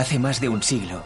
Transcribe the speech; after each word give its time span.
Hace 0.00 0.18
más 0.18 0.40
de 0.40 0.48
un 0.48 0.62
siglo, 0.62 1.02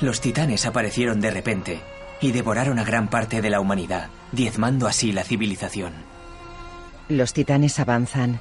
los 0.00 0.20
titanes 0.20 0.66
aparecieron 0.66 1.20
de 1.20 1.32
repente 1.32 1.80
y 2.20 2.30
devoraron 2.30 2.78
a 2.78 2.84
gran 2.84 3.08
parte 3.08 3.42
de 3.42 3.50
la 3.50 3.58
humanidad, 3.58 4.08
diezmando 4.30 4.86
así 4.86 5.10
la 5.10 5.24
civilización. 5.24 5.92
Los 7.08 7.32
titanes 7.32 7.80
avanzan. 7.80 8.38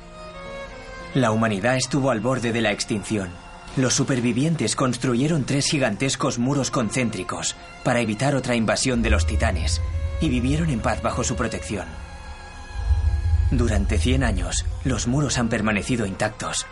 La 1.16 1.32
humanidad 1.32 1.76
estuvo 1.76 2.12
al 2.12 2.20
borde 2.20 2.52
de 2.52 2.62
la 2.62 2.72
extinción. 2.72 3.30
Los 3.78 3.96
supervivientes 3.96 4.76
construyeron 4.76 5.44
tres 5.44 5.66
gigantescos 5.66 6.38
muros 6.38 6.70
concéntricos 6.70 7.56
para 7.84 8.00
evitar 8.00 8.36
otra 8.36 8.54
invasión 8.54 9.02
de 9.02 9.10
los 9.10 9.26
titanes 9.26 9.82
y 10.22 10.30
vivieron 10.30 10.70
en 10.70 10.82
paz 10.82 11.02
bajo 11.02 11.24
su 11.24 11.36
protección. 11.36 11.88
Durante 13.50 13.98
100 13.98 14.24
años, 14.24 14.66
los 14.84 15.08
muros 15.08 15.40
han 15.40 15.50
permanecido 15.50 16.06
intactos, 16.06 16.68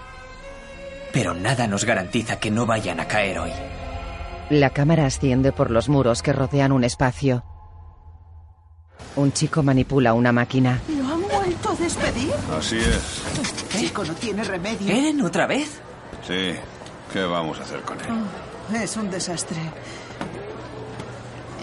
pero 1.14 1.36
nada 1.36 1.68
nos 1.68 1.86
garantiza 1.86 2.40
que 2.40 2.52
no 2.52 2.66
vayan 2.66 3.00
a 3.00 3.08
caer 3.08 3.40
hoy. 3.40 3.52
La 4.50 4.72
cámara 4.72 5.06
asciende 5.06 5.52
por 5.54 5.70
los 5.72 5.88
muros 5.88 6.22
que 6.24 6.34
rodean 6.34 6.72
un 6.72 6.84
espacio. 6.84 7.46
Un 9.16 9.32
chico 9.32 9.62
manipula 9.62 10.14
una 10.14 10.32
máquina. 10.32 10.82
¿Lo 10.90 11.14
han 11.14 11.22
vuelto 11.22 11.70
a 11.70 11.76
despedir? 11.76 12.34
Así 12.58 12.78
es. 12.78 13.22
Este 13.42 13.78
chico 13.78 14.04
no 14.04 14.14
tiene 14.16 14.44
remedio. 14.44 14.90
¿Eren 14.94 15.22
otra 15.22 15.46
vez? 15.46 15.80
Sí. 16.28 16.56
¿Qué 17.14 17.22
vamos 17.24 17.60
a 17.60 17.62
hacer 17.62 17.82
con 17.82 18.00
él? 18.00 18.08
Oh, 18.10 18.76
es 18.76 18.98
un 18.98 19.12
desastre. 19.12 19.58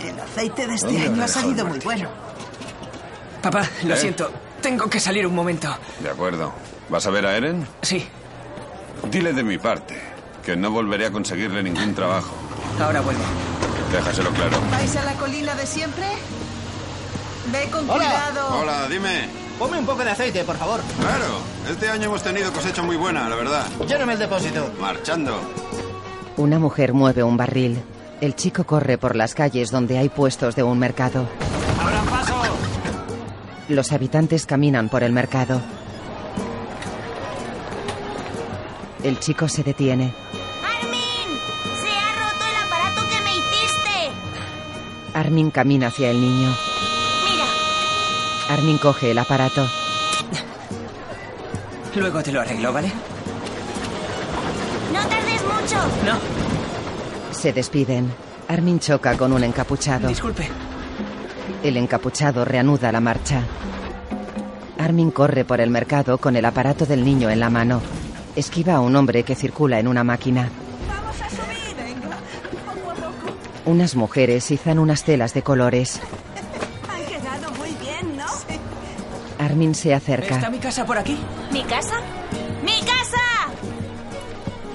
El 0.06 0.18
aceite 0.20 0.66
de 0.68 0.74
este 0.74 0.86
¿Dónde 0.86 1.06
año 1.08 1.24
ha 1.24 1.28
salido 1.28 1.66
muy 1.66 1.80
bueno. 1.80 2.08
Papá, 3.42 3.68
lo 3.84 3.94
¿Eh? 3.94 3.96
siento. 3.96 4.30
Tengo 4.62 4.88
que 4.88 5.00
salir 5.00 5.26
un 5.26 5.34
momento. 5.34 5.68
De 6.00 6.10
acuerdo. 6.10 6.52
¿Vas 6.88 7.06
a 7.06 7.10
ver 7.10 7.26
a 7.26 7.36
Eren? 7.36 7.66
Sí, 7.82 8.06
Dile 9.08 9.32
de 9.32 9.42
mi 9.42 9.58
parte 9.58 9.98
que 10.44 10.56
no 10.56 10.70
volveré 10.70 11.06
a 11.06 11.10
conseguirle 11.10 11.62
ningún 11.62 11.94
trabajo. 11.94 12.32
ahora 12.80 13.00
vuelvo. 13.00 13.22
Déjaselo 13.92 14.30
claro. 14.30 14.58
¿Vais 14.70 14.96
a 14.96 15.04
la 15.04 15.14
colina 15.14 15.54
de 15.54 15.66
siempre? 15.66 16.04
Ve 17.52 17.68
con 17.70 17.86
cuidado. 17.86 18.60
Hola, 18.60 18.88
dime. 18.88 19.28
Ponme 19.58 19.78
un 19.78 19.84
poco 19.86 20.04
de 20.04 20.10
aceite, 20.10 20.44
por 20.44 20.56
favor. 20.56 20.80
Claro, 20.98 21.40
este 21.70 21.88
año 21.90 22.04
hemos 22.06 22.22
tenido 22.22 22.52
cosecha 22.52 22.82
muy 22.82 22.96
buena, 22.96 23.28
la 23.28 23.36
verdad. 23.36 23.66
Lléname 23.86 24.14
el 24.14 24.18
depósito. 24.20 24.70
Marchando. 24.80 25.38
Una 26.36 26.58
mujer 26.58 26.94
mueve 26.94 27.22
un 27.22 27.36
barril. 27.36 27.82
El 28.20 28.36
chico 28.36 28.64
corre 28.64 28.96
por 28.96 29.16
las 29.16 29.34
calles 29.34 29.70
donde 29.70 29.98
hay 29.98 30.08
puestos 30.08 30.54
de 30.54 30.62
un 30.62 30.78
mercado. 30.78 31.26
¡Abran 31.80 32.06
paso! 32.06 32.34
Los 33.68 33.92
habitantes 33.92 34.46
caminan 34.46 34.88
por 34.88 35.02
el 35.02 35.12
mercado. 35.12 35.60
El 39.02 39.18
chico 39.18 39.48
se 39.48 39.62
detiene. 39.62 40.12
¡Armin! 40.62 41.38
¡Se 41.82 41.88
ha 41.90 42.12
roto 42.12 42.44
el 42.44 42.56
aparato 42.66 43.02
que 43.08 43.20
me 43.24 43.30
hiciste! 43.36 44.10
Armin 45.14 45.50
camina 45.50 45.86
hacia 45.88 46.10
el 46.10 46.20
niño. 46.20 46.48
Mira, 47.24 47.46
Armin 48.54 48.78
coge 48.78 49.10
el 49.12 49.18
aparato. 49.18 49.66
Luego 51.96 52.22
te 52.22 52.30
lo 52.32 52.40
arreglo, 52.40 52.72
¿vale? 52.72 52.92
no 54.92 55.00
tardes 55.08 55.42
mucho. 55.42 55.76
No, 56.04 57.34
Se 57.34 57.52
despiden. 57.52 58.12
Armin 58.48 58.80
choca 58.80 59.16
con 59.16 59.32
un 59.32 59.44
encapuchado. 59.44 60.08
disculpe. 60.08 60.48
El 61.62 61.76
encapuchado 61.76 62.44
reanuda 62.44 62.92
la 62.92 63.00
marcha. 63.00 63.42
Armin 64.78 65.10
corre 65.10 65.44
por 65.44 65.60
el 65.60 65.70
mercado 65.70 66.18
con 66.18 66.36
el 66.36 66.44
aparato 66.44 66.86
del 66.86 67.04
niño 67.04 67.28
en 67.30 67.40
la 67.40 67.50
mano. 67.50 67.80
Esquiva 68.36 68.74
a 68.74 68.80
un 68.80 68.94
hombre 68.96 69.22
que 69.22 69.34
circula 69.34 69.78
en 69.80 69.88
una 69.88 70.04
máquina. 70.04 70.48
Vamos 70.88 71.20
a 71.20 71.28
subir, 71.28 71.76
venga. 71.76 72.16
Poco 72.64 72.90
a 72.90 72.94
poco. 72.94 73.34
Unas 73.66 73.96
mujeres 73.96 74.50
izan 74.50 74.78
unas 74.78 75.04
telas 75.04 75.34
de 75.34 75.42
colores. 75.42 76.00
Han 76.88 77.04
quedado 77.06 77.50
muy 77.58 77.70
bien, 77.80 78.16
¿no? 78.16 78.26
Armin 79.44 79.74
se 79.74 79.94
acerca. 79.94 80.36
¿Está 80.36 80.50
mi 80.50 80.58
casa 80.58 80.86
por 80.86 80.98
aquí? 80.98 81.18
¿Mi 81.52 81.62
casa? 81.64 81.96
¡Mi 82.62 82.78
casa! 82.80 83.50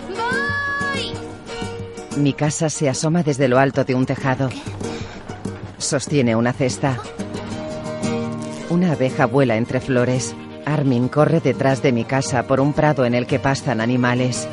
¡Voy! 0.10 1.14
Mi 2.22 2.34
casa 2.34 2.70
se 2.70 2.90
asoma 2.90 3.24
desde 3.24 3.48
lo 3.48 3.58
alto 3.58 3.84
de 3.84 3.96
un 3.96 4.06
tejado. 4.06 4.50
Sostiene 5.78 6.36
una 6.36 6.52
cesta. 6.52 6.98
Una 8.70 8.94
abeja 8.94 9.26
vuela 9.28 9.56
entre 9.56 9.80
flores. 9.80 10.36
Armin 10.66 11.08
corre 11.08 11.40
detrás 11.40 11.82
de 11.82 11.92
mi 11.92 12.04
casa 12.04 12.44
por 12.48 12.60
un 12.60 12.74
prado 12.74 13.06
en 13.06 13.14
el 13.16 13.28
que 13.28 13.40
pastan 13.40 13.82
animales. 13.82 14.48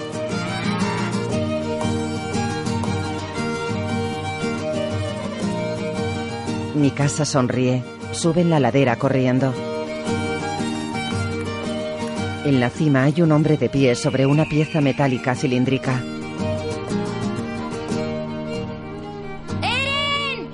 Mi 6.75 6.91
casa 6.91 7.25
sonríe. 7.25 7.83
Sube 8.13 8.41
en 8.41 8.51
la 8.51 8.61
ladera 8.61 8.97
corriendo. 8.97 9.55
En 12.45 12.61
la 12.61 12.71
cima 12.71 13.05
hay 13.05 13.23
un 13.23 13.31
hombre 13.31 13.57
de 13.57 13.69
pie 13.69 13.95
sobre 13.95 14.27
una 14.27 14.47
pieza 14.47 14.81
metálica 14.81 15.35
cilíndrica. 15.35 16.03
¡Eren! 19.63 20.49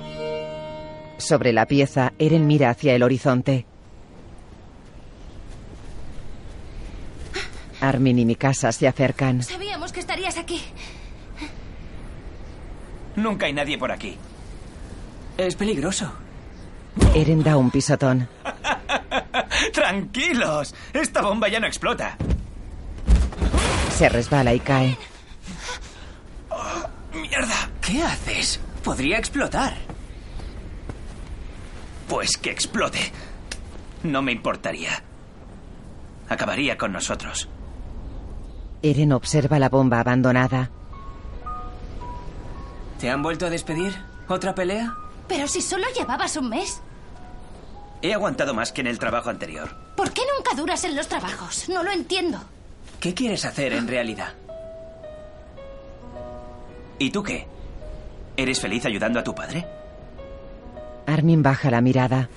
Sobre 1.17 1.51
la 1.51 1.65
pieza, 1.65 2.13
Eren 2.19 2.45
mira 2.45 2.69
hacia 2.69 2.93
el 2.93 3.01
horizonte. 3.01 3.65
Armin 7.81 8.19
y 8.19 8.25
mi 8.25 8.35
casa 8.35 8.71
se 8.71 8.87
acercan. 8.87 9.43
Sabíamos 9.43 9.91
que 9.91 9.99
estarías 9.99 10.37
aquí. 10.37 10.61
Nunca 13.15 13.45
hay 13.45 13.53
nadie 13.53 13.77
por 13.77 13.91
aquí. 13.91 14.17
Es 15.37 15.55
peligroso. 15.55 16.11
Eren 17.15 17.43
da 17.43 17.57
un 17.57 17.71
pisotón. 17.71 18.27
Tranquilos. 19.73 20.73
Esta 20.93 21.21
bomba 21.21 21.47
ya 21.47 21.59
no 21.59 21.67
explota. 21.67 22.17
Se 23.97 24.09
resbala 24.09 24.53
y 24.53 24.59
cae. 24.59 24.97
Mierda. 27.13 27.69
¿Qué 27.81 28.03
haces? 28.03 28.59
Podría 28.83 29.17
explotar. 29.17 29.75
Pues 32.07 32.37
que 32.37 32.51
explote. 32.51 33.11
No 34.03 34.21
me 34.21 34.31
importaría. 34.31 35.03
Acabaría 36.29 36.77
con 36.77 36.91
nosotros. 36.91 37.49
Eren 38.81 39.11
observa 39.11 39.59
la 39.59 39.69
bomba 39.69 39.99
abandonada. 39.99 40.69
¿Te 42.99 43.09
han 43.09 43.21
vuelto 43.21 43.45
a 43.45 43.49
despedir? 43.49 43.93
¿Otra 44.27 44.55
pelea? 44.55 44.95
Pero 45.27 45.47
si 45.47 45.61
solo 45.61 45.85
llevabas 45.95 46.35
un 46.37 46.49
mes. 46.49 46.81
He 48.01 48.13
aguantado 48.13 48.53
más 48.53 48.71
que 48.71 48.81
en 48.81 48.87
el 48.87 48.99
trabajo 48.99 49.29
anterior. 49.29 49.69
¿Por 49.95 50.11
qué 50.11 50.21
nunca 50.35 50.55
duras 50.55 50.83
en 50.85 50.95
los 50.95 51.07
trabajos? 51.07 51.67
No 51.69 51.83
lo 51.83 51.91
entiendo. 51.91 52.39
¿Qué 52.99 53.13
quieres 53.13 53.45
hacer 53.45 53.73
en 53.73 53.87
realidad? 53.87 54.33
¿Y 56.97 57.11
tú 57.11 57.23
qué? 57.23 57.47
¿Eres 58.37 58.59
feliz 58.59 58.85
ayudando 58.85 59.19
a 59.19 59.23
tu 59.23 59.35
padre? 59.35 59.65
Armin 61.05 61.41
baja 61.43 61.71
la 61.71 61.81
mirada. 61.81 62.29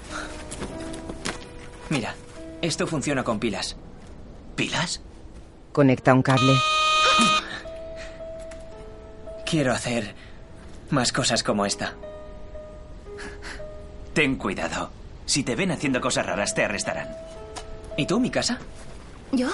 Mira, 1.91 2.15
esto 2.61 2.87
funciona 2.87 3.23
con 3.23 3.39
pilas. 3.39 3.77
¿Pilas? 4.57 5.01
Conecta 5.73 6.13
un 6.13 6.23
cable. 6.23 6.53
Quiero 9.47 9.73
hacer 9.73 10.15
más 10.91 11.13
cosas 11.13 11.43
como 11.43 11.67
esta. 11.67 11.95
Ten 14.13 14.37
cuidado. 14.37 14.91
Si 15.25 15.43
te 15.43 15.57
ven 15.57 15.71
haciendo 15.71 16.01
cosas 16.01 16.27
raras, 16.27 16.55
te 16.55 16.65
arrestarán. 16.65 17.09
¿Y 17.97 18.07
tú, 18.07 18.21
mi 18.21 18.31
casa? 18.31 18.59
¿Yo? 19.33 19.49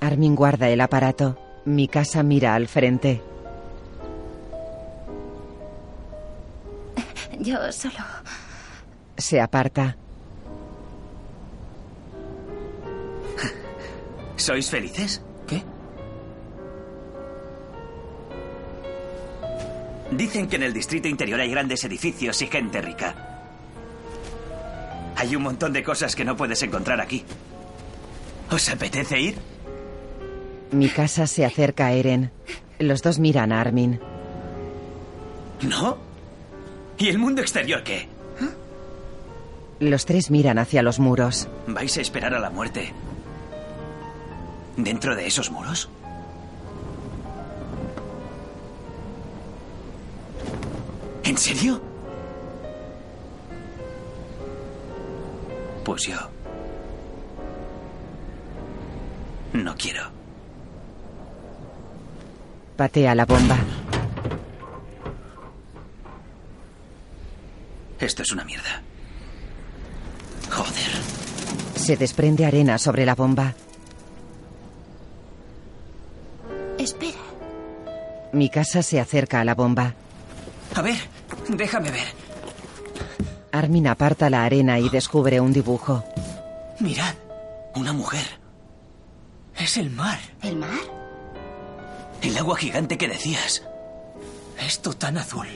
Armin 0.00 0.34
guarda 0.34 0.68
el 0.68 0.80
aparato. 0.80 1.38
Mi 1.64 1.88
casa 1.88 2.22
mira 2.22 2.54
al 2.54 2.68
frente. 2.68 3.22
Yo 7.38 7.72
solo. 7.72 7.94
Se 9.16 9.40
aparta. 9.40 9.96
¿Sois 14.36 14.68
felices? 14.70 15.22
¿Qué? 15.46 15.62
Dicen 20.10 20.48
que 20.48 20.56
en 20.56 20.62
el 20.62 20.72
distrito 20.72 21.08
interior 21.08 21.40
hay 21.40 21.50
grandes 21.50 21.84
edificios 21.84 22.40
y 22.42 22.46
gente 22.46 22.80
rica. 22.80 23.14
Hay 25.16 25.34
un 25.34 25.42
montón 25.42 25.72
de 25.72 25.82
cosas 25.82 26.14
que 26.14 26.24
no 26.24 26.36
puedes 26.36 26.62
encontrar 26.62 27.00
aquí. 27.00 27.24
¿Os 28.50 28.68
apetece 28.68 29.18
ir? 29.20 29.38
Mi 30.70 30.88
casa 30.88 31.26
se 31.26 31.44
acerca 31.44 31.86
a 31.86 31.92
Eren. 31.92 32.30
Los 32.78 33.02
dos 33.02 33.18
miran 33.18 33.52
a 33.52 33.60
Armin. 33.60 33.98
¿No? 35.62 35.96
¿Y 36.98 37.08
el 37.08 37.18
mundo 37.18 37.40
exterior 37.40 37.82
qué? 37.82 38.08
Los 39.80 40.06
tres 40.06 40.30
miran 40.30 40.58
hacia 40.58 40.82
los 40.82 40.98
muros. 40.98 41.48
¿Vais 41.66 41.96
a 41.98 42.00
esperar 42.00 42.34
a 42.34 42.38
la 42.40 42.50
muerte? 42.50 42.92
¿Dentro 44.76 45.16
de 45.16 45.26
esos 45.26 45.50
muros? 45.50 45.88
¿En 51.24 51.36
serio? 51.38 51.80
Pues 55.84 56.02
yo... 56.02 56.16
No 59.54 59.74
quiero. 59.76 60.02
Patea 62.76 63.14
la 63.14 63.24
bomba. 63.24 63.56
Esto 67.98 68.22
es 68.22 68.32
una 68.32 68.44
mierda. 68.44 68.82
Joder. 70.50 70.90
Se 71.76 71.96
desprende 71.96 72.44
arena 72.44 72.78
sobre 72.78 73.06
la 73.06 73.14
bomba. 73.14 73.54
Espera. 76.78 77.18
Mi 78.32 78.50
casa 78.50 78.82
se 78.82 79.00
acerca 79.00 79.40
a 79.40 79.44
la 79.44 79.54
bomba. 79.54 79.94
A 80.74 80.82
ver, 80.82 80.98
déjame 81.48 81.90
ver. 81.90 82.06
Armin 83.52 83.86
aparta 83.86 84.28
la 84.28 84.44
arena 84.44 84.78
y 84.78 84.88
descubre 84.88 85.40
un 85.40 85.52
dibujo. 85.52 86.04
Mirad, 86.80 87.14
una 87.74 87.92
mujer. 87.92 88.26
Es 89.56 89.76
el 89.78 89.90
mar. 89.90 90.18
¿El 90.42 90.56
mar? 90.56 90.78
El 92.20 92.36
agua 92.36 92.56
gigante 92.56 92.98
que 92.98 93.08
decías. 93.08 93.62
Esto 94.60 94.92
tan 94.92 95.16
azul. 95.16 95.46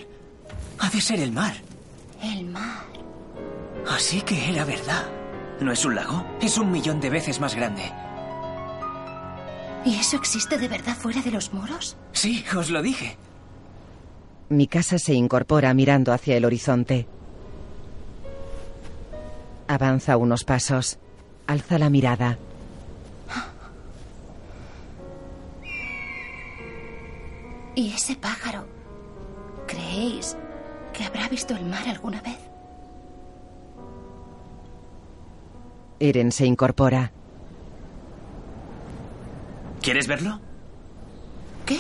Ha 0.79 0.89
de 0.89 1.01
ser 1.01 1.21
el 1.21 1.33
mar. 1.33 1.55
El 2.23 2.47
mar. 2.47 2.85
Así 3.91 4.23
que 4.23 4.49
era 4.51 4.65
verdad. 4.65 5.05
¿No 5.61 5.73
es 5.73 5.85
un 5.85 5.95
lago? 5.95 6.25
Es 6.41 6.57
un 6.57 6.71
millón 6.71 7.01
de 7.01 7.11
veces 7.11 7.41
más 7.41 7.55
grande. 7.55 7.83
¿Y 9.85 9.95
eso 9.97 10.17
existe 10.17 10.59
de 10.59 10.69
verdad 10.69 10.95
fuera 10.95 11.23
de 11.23 11.31
los 11.31 11.53
muros? 11.53 11.97
Sí, 12.13 12.45
os 12.57 12.71
lo 12.71 12.83
dije. 12.83 13.17
Mi 14.51 14.67
casa 14.67 14.99
se 14.99 15.15
incorpora 15.15 15.73
mirando 15.75 16.13
hacia 16.13 16.37
el 16.37 16.45
horizonte. 16.45 17.07
Avanza 19.69 20.17
unos 20.17 20.45
pasos. 20.45 20.99
Alza 21.47 21.79
la 21.79 21.89
mirada. 21.89 22.37
¿Y 27.75 27.93
ese 27.93 28.17
pájaro? 28.17 28.67
¿Creéis 29.67 30.37
que 30.93 31.05
habrá 31.05 31.29
visto 31.29 31.55
el 31.55 31.65
mar 31.65 31.89
alguna 31.89 32.21
vez? 32.21 32.39
Eren 36.01 36.33
se 36.33 36.47
incorpora. 36.47 37.13
¿Quieres 39.83 40.07
verlo? 40.07 40.41
¿Qué? 41.67 41.79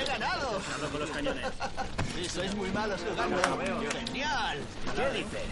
¡He 0.00 0.04
ganado! 0.06 0.60
con 0.90 1.00
los 1.00 1.10
cañones. 1.10 1.46
Sí, 2.14 2.28
sois 2.28 2.54
muy 2.54 2.70
malos 2.70 3.00
jugando. 3.08 3.36
¡Genial! 4.06 4.58
¿Qué 4.94 5.18
dices? 5.18 5.42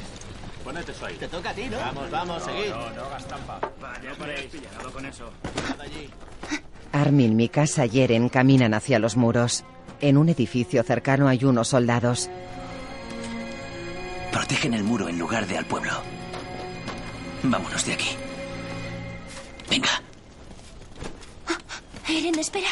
Ponete 0.64 0.92
eso 0.92 1.06
ahí. 1.06 1.16
Te 1.16 1.28
toca 1.28 1.50
a 1.50 1.54
ti, 1.54 1.64
¿no? 1.70 1.78
Vamos, 1.78 2.10
vamos, 2.10 2.42
seguid. 2.44 2.70
No, 2.70 2.90
no 2.90 3.04
hagas 3.04 3.26
trampa. 3.26 3.60
Vaya, 3.80 4.14
paréis. 4.18 4.50
Cuidado 4.50 4.92
con 4.92 5.06
eso. 5.06 5.30
allí. 5.80 6.10
Armin, 6.92 7.34
mi 7.34 7.48
casa 7.48 7.86
y 7.86 8.00
Eren 8.00 8.28
caminan 8.28 8.74
hacia 8.74 8.98
los 8.98 9.16
muros. 9.16 9.64
En 10.00 10.16
un 10.16 10.28
edificio 10.28 10.82
cercano 10.82 11.28
hay 11.28 11.44
unos 11.44 11.68
soldados. 11.68 12.28
Protegen 14.30 14.74
el 14.74 14.84
muro 14.84 15.08
en 15.08 15.18
lugar 15.18 15.46
de 15.46 15.58
al 15.58 15.64
pueblo. 15.64 15.92
Vámonos 17.42 17.84
de 17.86 17.94
aquí. 17.94 18.16
Venga. 19.72 20.02
Eren, 22.06 22.38
espera. 22.38 22.68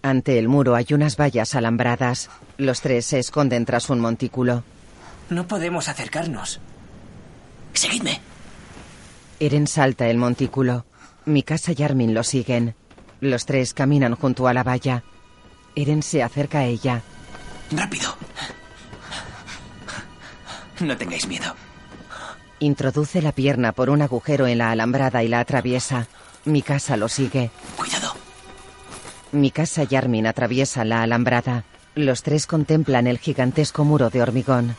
Ante 0.00 0.38
el 0.38 0.48
muro 0.48 0.74
hay 0.74 0.86
unas 0.92 1.18
vallas 1.18 1.54
alambradas. 1.54 2.30
Los 2.56 2.80
tres 2.80 3.04
se 3.04 3.18
esconden 3.18 3.66
tras 3.66 3.90
un 3.90 4.00
montículo. 4.00 4.64
No 5.28 5.46
podemos 5.46 5.90
acercarnos. 5.90 6.58
Seguidme. 7.74 8.22
Eren 9.40 9.66
salta 9.66 10.08
el 10.08 10.16
montículo. 10.16 10.86
Mi 11.26 11.42
casa 11.42 11.72
y 11.76 11.82
Armin 11.82 12.14
lo 12.14 12.24
siguen. 12.24 12.74
Los 13.20 13.44
tres 13.44 13.74
caminan 13.74 14.14
junto 14.14 14.48
a 14.48 14.54
la 14.54 14.62
valla. 14.62 15.04
Eren 15.76 16.02
se 16.02 16.22
acerca 16.22 16.60
a 16.60 16.64
ella. 16.64 17.02
Rápido. 17.70 18.16
No 20.80 20.96
tengáis 20.96 21.28
miedo. 21.28 21.54
Introduce 22.62 23.20
la 23.22 23.32
pierna 23.32 23.72
por 23.72 23.90
un 23.90 24.02
agujero 24.02 24.46
en 24.46 24.58
la 24.58 24.70
alambrada 24.70 25.24
y 25.24 25.28
la 25.28 25.40
atraviesa. 25.40 26.06
Mi 26.44 26.62
casa 26.62 26.96
lo 26.96 27.08
sigue. 27.08 27.50
Cuidado. 27.76 28.14
Mi 29.32 29.50
casa 29.50 29.84
y 29.90 29.96
Armin 29.96 30.28
atraviesan 30.28 30.90
la 30.90 31.02
alambrada. 31.02 31.64
Los 31.96 32.22
tres 32.22 32.46
contemplan 32.46 33.08
el 33.08 33.18
gigantesco 33.18 33.82
muro 33.82 34.10
de 34.10 34.22
hormigón. 34.22 34.76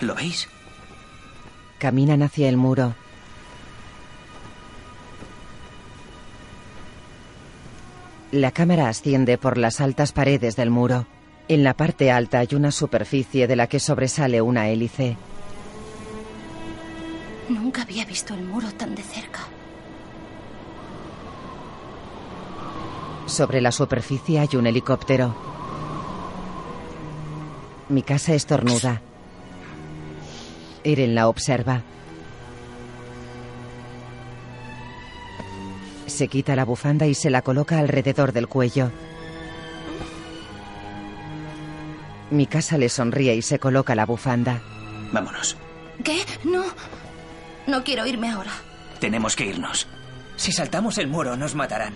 ¿Lo 0.00 0.16
veis? 0.16 0.48
Caminan 1.78 2.24
hacia 2.24 2.48
el 2.48 2.56
muro. 2.56 2.96
La 8.32 8.50
cámara 8.50 8.88
asciende 8.88 9.38
por 9.38 9.56
las 9.56 9.80
altas 9.80 10.10
paredes 10.10 10.56
del 10.56 10.70
muro. 10.70 11.06
En 11.48 11.64
la 11.64 11.72
parte 11.72 12.10
alta 12.10 12.40
hay 12.40 12.48
una 12.52 12.70
superficie 12.70 13.46
de 13.46 13.56
la 13.56 13.68
que 13.68 13.80
sobresale 13.80 14.42
una 14.42 14.68
hélice. 14.68 15.16
Nunca 17.48 17.82
había 17.82 18.04
visto 18.04 18.34
el 18.34 18.42
muro 18.42 18.70
tan 18.72 18.94
de 18.94 19.02
cerca. 19.02 19.40
Sobre 23.24 23.62
la 23.62 23.72
superficie 23.72 24.40
hay 24.40 24.48
un 24.56 24.66
helicóptero. 24.66 25.34
Mi 27.88 28.02
casa 28.02 28.34
estornuda. 28.34 29.00
Eren 30.84 31.14
la 31.14 31.28
observa. 31.28 31.82
Se 36.06 36.28
quita 36.28 36.54
la 36.54 36.66
bufanda 36.66 37.06
y 37.06 37.14
se 37.14 37.30
la 37.30 37.40
coloca 37.40 37.78
alrededor 37.78 38.32
del 38.32 38.48
cuello. 38.48 38.90
Mi 42.30 42.46
casa 42.46 42.76
le 42.78 42.88
sonríe 42.88 43.34
y 43.34 43.42
se 43.42 43.58
coloca 43.58 43.94
la 43.94 44.06
bufanda. 44.06 44.60
Vámonos. 45.12 45.56
¿Qué? 46.04 46.24
No. 46.44 46.64
No 47.66 47.84
quiero 47.84 48.06
irme 48.06 48.30
ahora. 48.30 48.52
Tenemos 49.00 49.34
que 49.36 49.46
irnos. 49.46 49.86
Si 50.36 50.52
saltamos 50.52 50.98
el 50.98 51.08
muro, 51.08 51.36
nos 51.36 51.54
matarán. 51.54 51.94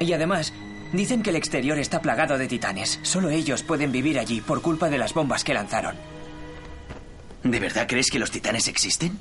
Y 0.00 0.12
además, 0.12 0.52
dicen 0.92 1.22
que 1.22 1.30
el 1.30 1.36
exterior 1.36 1.78
está 1.78 2.00
plagado 2.02 2.38
de 2.38 2.48
titanes. 2.48 2.98
Solo 3.02 3.30
ellos 3.30 3.62
pueden 3.62 3.92
vivir 3.92 4.18
allí 4.18 4.40
por 4.40 4.62
culpa 4.62 4.88
de 4.90 4.98
las 4.98 5.14
bombas 5.14 5.44
que 5.44 5.54
lanzaron. 5.54 5.96
¿De 7.42 7.60
verdad 7.60 7.86
crees 7.88 8.10
que 8.10 8.18
los 8.18 8.30
titanes 8.30 8.68
existen? 8.68 9.18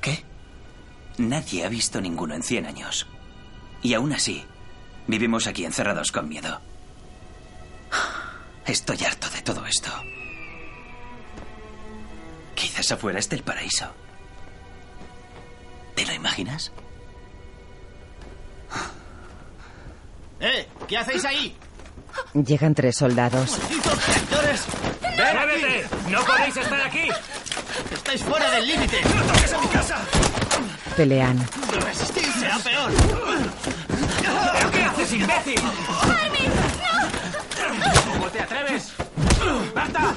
¿Qué? 0.00 0.24
Nadie 1.18 1.64
ha 1.64 1.68
visto 1.68 2.00
ninguno 2.00 2.34
en 2.34 2.42
100 2.42 2.66
años. 2.66 3.06
Y 3.82 3.94
aún 3.94 4.12
así, 4.12 4.44
vivimos 5.06 5.46
aquí 5.46 5.64
encerrados 5.64 6.10
con 6.10 6.28
miedo. 6.28 6.60
Estoy 8.66 9.04
harto 9.04 9.28
de 9.30 9.42
todo 9.42 9.66
esto. 9.66 9.90
Quizás 12.54 12.92
afuera 12.92 13.18
esté 13.18 13.36
el 13.36 13.42
paraíso. 13.42 13.86
¿Te 15.94 16.06
lo 16.06 16.12
imaginas? 16.12 16.72
¡Eh! 20.40 20.68
¿Qué 20.88 20.98
hacéis 20.98 21.24
ahí? 21.24 21.56
Llegan 22.34 22.74
tres 22.74 22.96
soldados. 22.96 23.58
¡Malditos! 23.58 23.98
¡Ven. 25.16 26.12
¡No 26.12 26.24
podéis 26.24 26.56
estar 26.56 26.80
aquí! 26.80 27.08
¡Estáis 27.92 28.22
fuera 28.22 28.50
del 28.50 28.66
límite! 28.66 29.00
¡No 29.02 29.22
toques 29.32 29.52
a 29.52 29.58
mi 29.58 29.66
casa! 29.68 29.98
Pelean. 30.96 31.46
¡Resistid! 31.70 32.26
¡Será 32.40 32.58
peor! 32.58 32.92
¿Pero 34.52 34.70
qué 34.70 34.82
haces, 34.82 35.12
imbécil? 35.12 35.60
¡Armin! 36.02 36.73
¿Cómo 38.34 38.46
te 38.46 38.54
atreves? 38.54 38.92
¡Basta! 39.74 40.14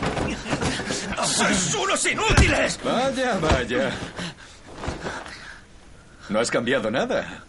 ¡Sois 1.23 1.75
unos 1.75 2.05
inútiles! 2.07 2.79
Vaya, 2.83 3.37
vaya. 3.37 3.91
No 6.29 6.39
has 6.39 6.49
cambiado 6.49 6.89
nada. 6.89 7.43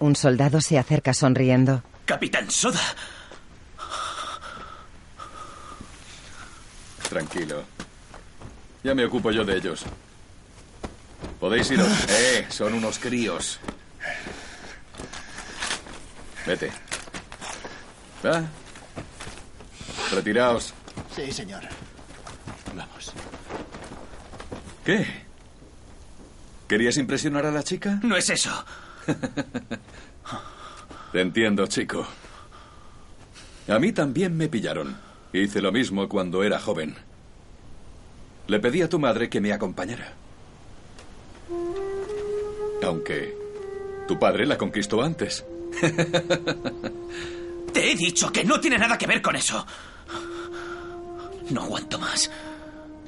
Un 0.00 0.16
soldado 0.16 0.60
se 0.60 0.78
acerca 0.78 1.14
sonriendo. 1.14 1.84
Capitán 2.06 2.50
Soda. 2.50 2.80
Tranquilo. 7.08 7.62
Ya 8.82 8.96
me 8.96 9.04
ocupo 9.04 9.30
yo 9.30 9.44
de 9.44 9.56
ellos. 9.56 9.84
Podéis 11.38 11.70
iros. 11.70 11.88
Eh, 12.08 12.46
son 12.48 12.74
unos 12.74 12.98
críos. 12.98 13.60
Vete. 16.46 16.72
Va. 18.26 18.42
Retiraos. 20.14 20.72
Sí, 21.14 21.30
señor. 21.32 21.62
Vamos. 22.74 23.12
¿Qué? 24.84 25.06
¿Querías 26.68 26.96
impresionar 26.96 27.46
a 27.46 27.50
la 27.50 27.62
chica? 27.62 28.00
No 28.02 28.16
es 28.16 28.30
eso. 28.30 28.64
Te 31.12 31.20
entiendo, 31.20 31.66
chico. 31.66 32.06
A 33.68 33.78
mí 33.78 33.92
también 33.92 34.36
me 34.36 34.48
pillaron. 34.48 34.96
Hice 35.32 35.60
lo 35.60 35.72
mismo 35.72 36.08
cuando 36.08 36.42
era 36.42 36.60
joven. 36.60 36.94
Le 38.46 38.60
pedí 38.60 38.82
a 38.82 38.88
tu 38.88 38.98
madre 38.98 39.28
que 39.28 39.40
me 39.40 39.52
acompañara. 39.52 40.12
Aunque 42.82 43.36
tu 44.06 44.18
padre 44.18 44.46
la 44.46 44.58
conquistó 44.58 45.02
antes. 45.02 45.44
Te 47.72 47.90
he 47.90 47.96
dicho 47.96 48.30
que 48.30 48.44
no 48.44 48.60
tiene 48.60 48.78
nada 48.78 48.98
que 48.98 49.06
ver 49.06 49.22
con 49.22 49.34
eso. 49.34 49.66
No 51.50 51.62
aguanto 51.62 51.98
más. 51.98 52.30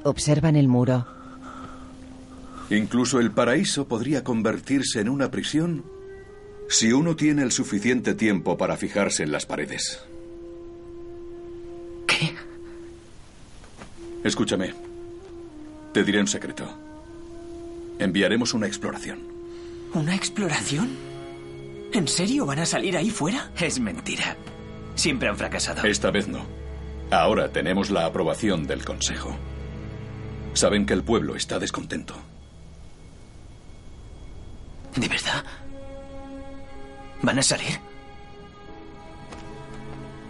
Observan 0.03 0.55
el 0.55 0.67
muro. 0.67 1.05
Incluso 2.69 3.19
el 3.19 3.31
paraíso 3.31 3.87
podría 3.87 4.23
convertirse 4.23 4.99
en 4.99 5.09
una 5.09 5.31
prisión 5.31 5.83
si 6.69 6.91
uno 6.91 7.15
tiene 7.15 7.43
el 7.43 7.51
suficiente 7.51 8.13
tiempo 8.13 8.57
para 8.57 8.75
fijarse 8.75 9.23
en 9.23 9.31
las 9.31 9.45
paredes. 9.45 10.03
¿Qué? 12.05 12.35
Escúchame. 14.23 14.73
Te 15.93 16.03
diré 16.03 16.19
un 16.19 16.27
secreto. 16.27 16.67
Enviaremos 17.99 18.53
una 18.53 18.67
exploración. 18.67 19.19
¿Una 19.93 20.15
exploración? 20.15 20.89
¿En 21.93 22.07
serio 22.07 22.45
van 22.45 22.59
a 22.59 22.65
salir 22.65 22.97
ahí 22.97 23.09
fuera? 23.09 23.49
Es 23.57 23.79
mentira. 23.79 24.35
Siempre 24.95 25.29
han 25.29 25.37
fracasado. 25.37 25.87
Esta 25.87 26.11
vez 26.11 26.27
no. 26.27 26.66
Ahora 27.09 27.49
tenemos 27.49 27.89
la 27.89 28.05
aprobación 28.05 28.67
del 28.67 28.83
Consejo. 28.83 29.33
Saben 30.53 30.85
que 30.85 30.93
el 30.93 31.03
pueblo 31.03 31.35
está 31.35 31.57
descontento. 31.57 32.15
¿De 34.95 35.07
verdad? 35.07 35.45
¿Van 37.21 37.39
a 37.39 37.43
salir? 37.43 37.79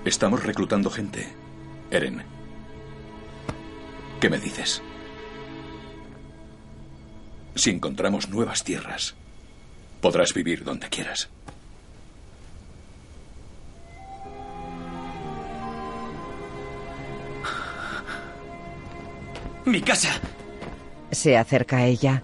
Estamos 0.05 0.43
reclutando 0.43 0.91
gente. 0.91 1.27
Eren. 1.89 2.23
¿Qué 4.19 4.29
me 4.29 4.37
dices? 4.39 4.81
Si 7.55 7.71
encontramos 7.71 8.29
nuevas 8.29 8.63
tierras, 8.63 9.15
podrás 9.99 10.33
vivir 10.33 10.63
donde 10.63 10.89
quieras. 10.89 11.29
¡Mi 19.67 19.81
casa! 19.81 20.07
Se 21.11 21.37
acerca 21.37 21.79
a 21.79 21.85
ella. 21.85 22.23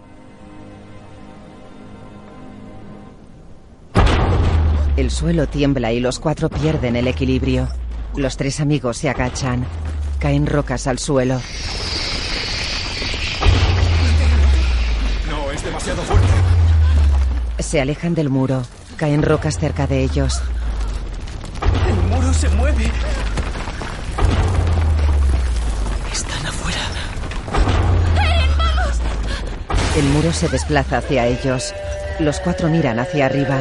El 4.96 5.12
suelo 5.12 5.46
tiembla 5.48 5.92
y 5.92 6.00
los 6.00 6.20
cuatro 6.20 6.50
pierden 6.50 6.96
el 6.96 7.06
equilibrio. 7.06 7.68
Los 8.16 8.38
tres 8.38 8.62
amigos 8.62 8.96
se 8.96 9.10
agachan. 9.10 9.66
Caen 10.20 10.48
rocas 10.48 10.88
al 10.88 11.00
suelo. 11.00 11.42
No, 15.30 15.52
es 15.52 15.66
demasiado 15.66 16.02
fuerte. 16.04 16.28
Se 17.60 17.82
alejan 17.82 18.14
del 18.14 18.30
muro. 18.30 18.64
Caen 18.96 19.22
rocas 19.22 19.60
cerca 19.60 19.86
de 19.86 20.02
ellos. 20.02 20.42
El 21.90 22.10
muro 22.10 22.34
se 22.34 22.48
mueve. 22.48 22.90
El 29.96 30.06
muro 30.06 30.34
se 30.34 30.48
desplaza 30.48 30.98
hacia 30.98 31.28
ellos. 31.28 31.72
Los 32.20 32.40
cuatro 32.40 32.68
miran 32.68 32.98
hacia 32.98 33.28
arriba. 33.28 33.60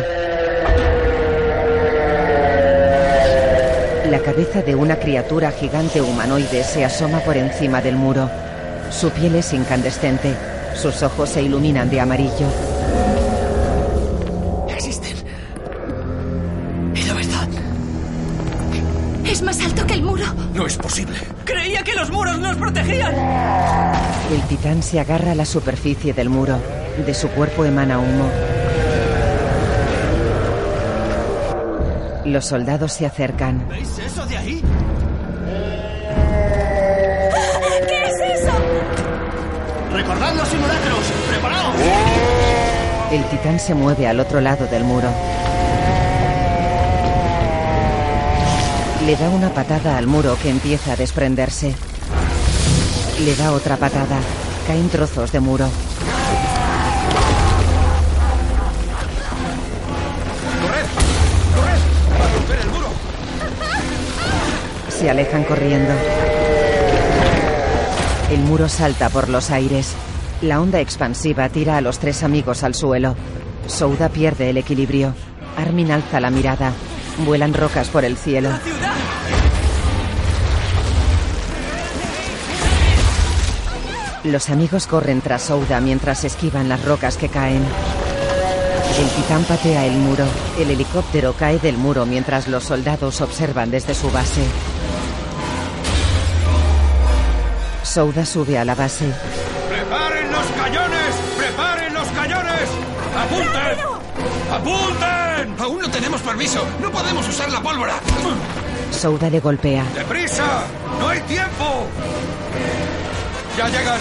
La 4.08 4.18
cabeza 4.24 4.62
de 4.62 4.74
una 4.74 4.96
criatura 4.96 5.50
gigante 5.50 6.00
humanoide 6.00 6.64
se 6.64 6.86
asoma 6.86 7.20
por 7.20 7.36
encima 7.36 7.82
del 7.82 7.96
muro. 7.96 8.30
Su 8.90 9.10
piel 9.10 9.34
es 9.34 9.52
incandescente. 9.52 10.34
Sus 10.74 11.02
ojos 11.02 11.28
se 11.28 11.42
iluminan 11.42 11.90
de 11.90 12.00
amarillo. 12.00 12.48
El 24.32 24.40
titán 24.44 24.82
se 24.82 24.98
agarra 24.98 25.32
a 25.32 25.34
la 25.34 25.44
superficie 25.44 26.14
del 26.14 26.30
muro. 26.30 26.58
De 27.04 27.12
su 27.12 27.28
cuerpo 27.28 27.66
emana 27.66 27.98
humo. 27.98 28.30
Los 32.24 32.46
soldados 32.46 32.94
se 32.94 33.04
acercan. 33.04 33.68
¿Veis 33.68 33.98
eso 33.98 34.24
de 34.24 34.38
ahí? 34.38 34.62
¿Qué 37.86 38.02
es 38.04 38.40
eso? 38.40 38.52
¡Recordad 39.92 40.34
los 40.34 40.48
simulacros! 40.48 41.12
¡Preparaos! 41.28 41.74
El 43.12 43.24
titán 43.24 43.60
se 43.60 43.74
mueve 43.74 44.06
al 44.06 44.18
otro 44.18 44.40
lado 44.40 44.66
del 44.66 44.84
muro. 44.84 45.10
Le 49.04 49.14
da 49.14 49.28
una 49.28 49.50
patada 49.50 49.98
al 49.98 50.06
muro 50.06 50.38
que 50.42 50.48
empieza 50.48 50.92
a 50.94 50.96
desprenderse. 50.96 51.74
Le 53.20 53.36
da 53.36 53.52
otra 53.52 53.76
patada. 53.76 54.18
Caen 54.66 54.88
trozos 54.88 55.30
de 55.32 55.40
muro. 55.40 55.68
¡Corred! 60.60 60.86
¡Va 62.20 62.24
a 62.24 62.28
romper 62.34 62.58
el 62.58 62.68
muro! 62.68 62.88
Se 64.88 65.10
alejan 65.10 65.44
corriendo. 65.44 65.92
El 68.30 68.40
muro 68.40 68.68
salta 68.68 69.08
por 69.10 69.28
los 69.28 69.50
aires. 69.50 69.92
La 70.40 70.60
onda 70.60 70.80
expansiva 70.80 71.48
tira 71.48 71.76
a 71.76 71.80
los 71.80 71.98
tres 71.98 72.22
amigos 72.22 72.64
al 72.64 72.74
suelo. 72.74 73.14
Souda 73.66 74.08
pierde 74.08 74.50
el 74.50 74.56
equilibrio. 74.56 75.14
Armin 75.56 75.92
alza 75.92 76.18
la 76.18 76.30
mirada. 76.30 76.72
Vuelan 77.18 77.54
rocas 77.54 77.88
por 77.88 78.04
el 78.04 78.16
cielo. 78.16 78.50
Los 84.24 84.50
amigos 84.50 84.86
corren 84.86 85.20
tras 85.20 85.42
Souda 85.42 85.80
mientras 85.80 86.22
esquivan 86.22 86.68
las 86.68 86.84
rocas 86.84 87.16
que 87.16 87.28
caen. 87.28 87.64
El 88.98 89.08
titán 89.08 89.42
patea 89.44 89.84
el 89.84 89.94
muro. 89.94 90.24
El 90.58 90.70
helicóptero 90.70 91.32
cae 91.32 91.58
del 91.58 91.76
muro 91.76 92.06
mientras 92.06 92.46
los 92.46 92.62
soldados 92.62 93.20
observan 93.20 93.72
desde 93.72 93.94
su 93.94 94.10
base. 94.12 94.44
Souda 97.82 98.24
sube 98.24 98.58
a 98.58 98.64
la 98.64 98.76
base. 98.76 99.06
¡Preparen 99.68 100.30
los 100.30 100.46
cañones! 100.46 101.14
¡Preparen 101.36 101.94
los 101.94 102.08
cañones! 102.08 102.68
¡Apunten! 103.18 103.78
¡Apunten! 104.52 105.60
Aún 105.60 105.80
no 105.80 105.90
tenemos 105.90 106.20
permiso. 106.20 106.64
No 106.80 106.92
podemos 106.92 107.28
usar 107.28 107.50
la 107.50 107.60
pólvora. 107.60 107.94
Souda 108.92 109.28
le 109.28 109.40
golpea. 109.40 109.84
¡Deprisa! 109.96 110.62
¡No 111.00 111.08
hay 111.08 111.20
tiempo! 111.22 111.88
¡Ya 113.56 113.68
llegan! 113.68 114.00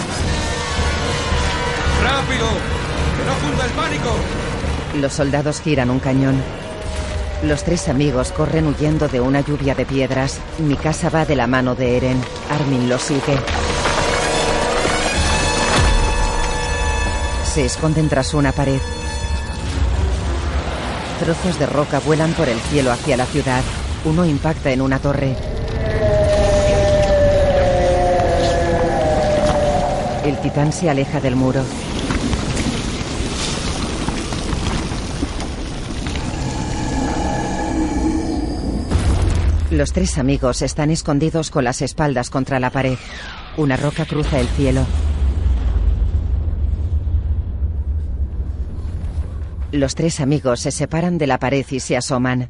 ¡Rápido! 2.02 2.46
¡Que 3.16 3.24
no 3.24 3.32
funda 3.34 3.64
el 3.66 3.70
pánico! 3.72 4.16
Los 5.00 5.12
soldados 5.12 5.60
giran 5.60 5.90
un 5.90 5.98
cañón. 5.98 6.42
Los 7.42 7.64
tres 7.64 7.88
amigos 7.88 8.32
corren 8.32 8.66
huyendo 8.66 9.08
de 9.08 9.20
una 9.20 9.40
lluvia 9.40 9.74
de 9.74 9.84
piedras. 9.84 10.38
Mi 10.58 10.76
casa 10.76 11.10
va 11.10 11.26
de 11.26 11.36
la 11.36 11.46
mano 11.46 11.74
de 11.74 11.96
Eren. 11.96 12.22
Armin 12.50 12.88
lo 12.88 12.98
sigue. 12.98 13.38
Se 17.52 17.66
esconden 17.66 18.08
tras 18.08 18.32
una 18.32 18.52
pared. 18.52 18.80
Trozos 21.20 21.58
de 21.58 21.66
roca 21.66 21.98
vuelan 22.00 22.32
por 22.32 22.48
el 22.48 22.58
cielo 22.58 22.90
hacia 22.90 23.16
la 23.16 23.26
ciudad. 23.26 23.62
Uno 24.04 24.24
impacta 24.24 24.70
en 24.70 24.80
una 24.80 24.98
torre. 24.98 25.51
El 30.24 30.38
titán 30.38 30.72
se 30.72 30.88
aleja 30.88 31.20
del 31.20 31.34
muro. 31.34 31.64
Los 39.72 39.92
tres 39.92 40.18
amigos 40.18 40.62
están 40.62 40.90
escondidos 40.90 41.50
con 41.50 41.64
las 41.64 41.82
espaldas 41.82 42.30
contra 42.30 42.60
la 42.60 42.70
pared. 42.70 42.98
Una 43.56 43.76
roca 43.76 44.04
cruza 44.04 44.38
el 44.38 44.46
cielo. 44.48 44.86
Los 49.72 49.96
tres 49.96 50.20
amigos 50.20 50.60
se 50.60 50.70
separan 50.70 51.18
de 51.18 51.26
la 51.26 51.38
pared 51.38 51.66
y 51.68 51.80
se 51.80 51.96
asoman. 51.96 52.48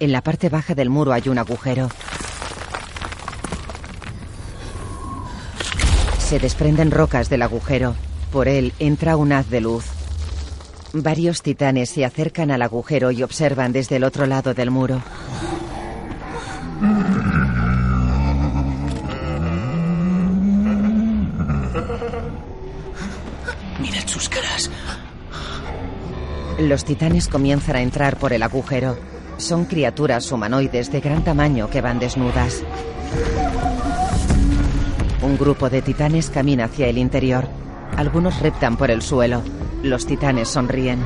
En 0.00 0.10
la 0.10 0.22
parte 0.22 0.48
baja 0.48 0.74
del 0.74 0.90
muro 0.90 1.12
hay 1.12 1.28
un 1.28 1.38
agujero. 1.38 1.90
Se 6.34 6.40
desprenden 6.40 6.90
rocas 6.90 7.30
del 7.30 7.42
agujero. 7.42 7.94
Por 8.32 8.48
él 8.48 8.72
entra 8.80 9.16
un 9.16 9.30
haz 9.30 9.48
de 9.50 9.60
luz. 9.60 9.84
Varios 10.92 11.42
titanes 11.42 11.90
se 11.90 12.04
acercan 12.04 12.50
al 12.50 12.62
agujero 12.62 13.12
y 13.12 13.22
observan 13.22 13.70
desde 13.70 13.94
el 13.94 14.02
otro 14.02 14.26
lado 14.26 14.52
del 14.52 14.72
muro. 14.72 15.00
Mirad 23.78 24.06
sus 24.08 24.28
caras. 24.28 24.72
Los 26.58 26.84
titanes 26.84 27.28
comienzan 27.28 27.76
a 27.76 27.82
entrar 27.82 28.16
por 28.16 28.32
el 28.32 28.42
agujero. 28.42 28.98
Son 29.36 29.66
criaturas 29.66 30.32
humanoides 30.32 30.90
de 30.90 31.00
gran 31.00 31.22
tamaño 31.22 31.70
que 31.70 31.80
van 31.80 32.00
desnudas. 32.00 32.64
Un 35.24 35.38
grupo 35.38 35.70
de 35.70 35.80
titanes 35.80 36.28
camina 36.28 36.66
hacia 36.66 36.86
el 36.86 36.98
interior. 36.98 37.48
Algunos 37.96 38.40
reptan 38.40 38.76
por 38.76 38.90
el 38.90 39.00
suelo. 39.00 39.40
Los 39.82 40.06
titanes 40.06 40.50
sonríen. 40.50 40.98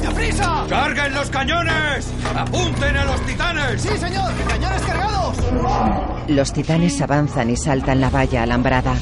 ¡Deprisa! 0.00 0.64
¡Carguen 0.68 1.12
los 1.12 1.28
cañones! 1.28 2.08
¡Apunten 2.36 2.96
a 2.96 3.04
los 3.04 3.20
titanes! 3.22 3.82
¡Sí, 3.82 3.98
señor! 3.98 4.30
¡Cañones 4.48 4.82
cargados! 4.82 5.36
Los 6.28 6.52
titanes 6.52 7.00
avanzan 7.02 7.50
y 7.50 7.56
saltan 7.56 8.00
la 8.00 8.08
valla 8.08 8.44
alambrada. 8.44 8.94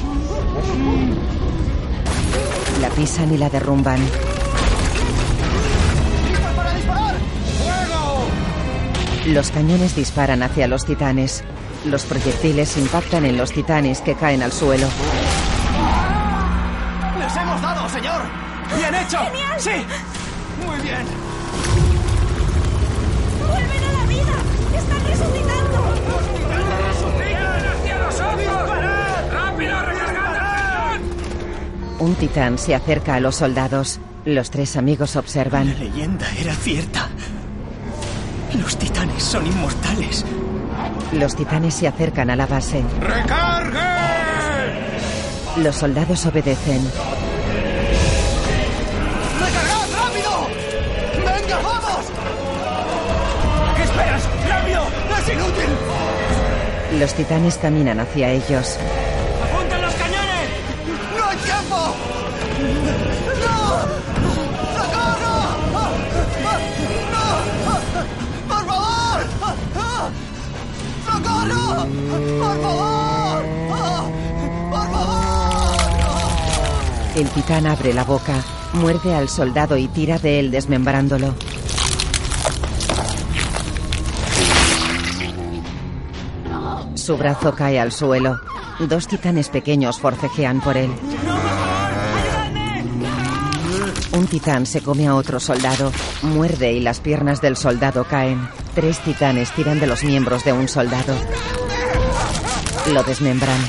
La 2.81 2.89
pisan 2.89 3.31
y 3.31 3.37
la 3.37 3.49
derrumban. 3.51 3.99
¡Listos 6.27 6.51
para 6.55 6.73
disparar! 6.73 7.15
¡Fuego! 7.63 8.25
Los 9.27 9.51
cañones 9.51 9.95
disparan 9.95 10.41
hacia 10.41 10.67
los 10.67 10.83
titanes. 10.83 11.43
Los 11.85 12.05
proyectiles 12.05 12.77
impactan 12.77 13.25
en 13.25 13.37
los 13.37 13.51
titanes 13.51 14.01
que 14.01 14.13
caen 14.15 14.43
al 14.43 14.51
suelo. 14.51 14.87
¡Les 17.19 17.35
hemos 17.35 17.61
dado, 17.61 17.89
señor! 17.89 18.21
¡Bien 18.77 18.93
hecho! 18.95 19.17
¡Genial! 19.17 19.59
¡Sí! 19.59 19.69
Muy 20.65 20.79
bien. 20.81 21.05
¡Vuelven 23.39 23.83
a 23.83 23.91
la 23.93 24.05
vida! 24.05 24.77
¡Están 24.77 25.05
resucitando! 25.07 25.95
¡Sigan 27.17 27.65
hacia 27.65 27.97
nosotros! 27.97 29.33
¡Rápido, 29.33 29.81
recargad! 29.81 30.99
Un 31.99 32.15
titán 32.15 32.57
se 32.59 32.75
acerca 32.75 33.15
a 33.15 33.19
los 33.19 33.35
soldados. 33.37 33.99
Los 34.23 34.51
tres 34.51 34.77
amigos 34.77 35.15
La 35.15 35.21
observan. 35.21 35.79
leyenda 35.79 36.27
era 36.39 36.53
cierta. 36.53 37.09
Los 38.53 38.77
titanes 38.77 39.23
son 39.23 39.47
inmortales. 39.47 40.23
Los 41.13 41.35
titanes 41.35 41.73
se 41.73 41.87
acercan 41.87 42.29
a 42.29 42.35
la 42.35 42.47
base. 42.47 42.83
¡Recarguen! 43.01 43.81
Los 45.57 45.75
soldados 45.75 46.25
obedecen. 46.25 46.81
¡Recargad 49.39 49.87
rápido! 49.93 50.47
¡Venga, 51.17 51.57
vamos! 51.57 52.05
¿Qué 53.75 53.83
esperas? 53.83 54.23
¡Rápido! 54.47 54.81
¡Es 55.19 55.29
inútil! 55.33 55.69
Los 56.99 57.13
titanes 57.13 57.57
caminan 57.57 57.99
hacia 57.99 58.29
ellos. 58.29 58.77
¡Por 71.41 72.61
favor! 72.61 73.43
¡Por 74.69 74.91
favor! 74.91 75.81
El 77.15 77.27
titán 77.29 77.65
abre 77.65 77.93
la 77.93 78.03
boca, 78.03 78.35
muerde 78.73 79.15
al 79.15 79.27
soldado 79.27 79.75
y 79.77 79.87
tira 79.87 80.19
de 80.19 80.39
él 80.39 80.51
desmembrándolo. 80.51 81.33
Su 86.95 87.17
brazo 87.17 87.55
cae 87.55 87.79
al 87.79 87.91
suelo. 87.91 88.39
Dos 88.79 89.07
titanes 89.07 89.49
pequeños 89.49 89.99
forcejean 89.99 90.61
por 90.61 90.77
él. 90.77 90.91
Un 94.13 94.27
titán 94.27 94.65
se 94.65 94.81
come 94.81 95.07
a 95.07 95.15
otro 95.15 95.39
soldado, 95.39 95.89
muerde 96.21 96.73
y 96.73 96.81
las 96.81 96.99
piernas 96.99 97.39
del 97.39 97.55
soldado 97.55 98.03
caen. 98.03 98.45
Tres 98.75 98.99
titanes 98.99 99.51
tiran 99.51 99.79
de 99.79 99.87
los 99.87 100.03
miembros 100.03 100.43
de 100.43 100.51
un 100.51 100.67
soldado. 100.67 101.15
Lo 102.91 103.03
desmembran. 103.03 103.59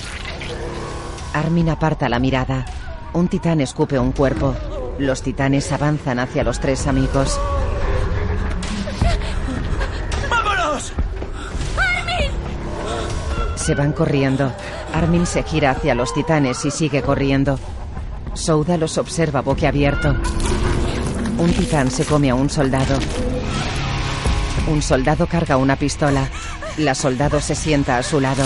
Armin 1.32 1.68
aparta 1.68 2.08
la 2.08 2.18
mirada. 2.18 2.66
Un 3.12 3.28
titán 3.28 3.60
escupe 3.60 3.98
un 4.00 4.10
cuerpo. 4.10 4.56
Los 4.98 5.22
titanes 5.22 5.70
avanzan 5.70 6.18
hacia 6.18 6.42
los 6.42 6.58
tres 6.58 6.88
amigos. 6.88 7.38
¡Vámonos! 10.28 10.92
Se 13.54 13.76
van 13.76 13.92
corriendo. 13.92 14.52
Armin 14.92 15.24
se 15.24 15.44
gira 15.44 15.70
hacia 15.70 15.94
los 15.94 16.12
titanes 16.12 16.64
y 16.64 16.72
sigue 16.72 17.00
corriendo. 17.00 17.60
Souda 18.34 18.76
los 18.76 18.98
observa 18.98 19.42
boquiabierto. 19.42 20.16
Un 21.38 21.52
titán 21.52 21.90
se 21.90 22.04
come 22.04 22.30
a 22.30 22.34
un 22.34 22.48
soldado. 22.48 22.98
Un 24.68 24.80
soldado 24.80 25.26
carga 25.26 25.56
una 25.56 25.76
pistola. 25.76 26.28
La 26.78 26.94
soldado 26.94 27.40
se 27.40 27.54
sienta 27.54 27.98
a 27.98 28.02
su 28.02 28.20
lado. 28.20 28.44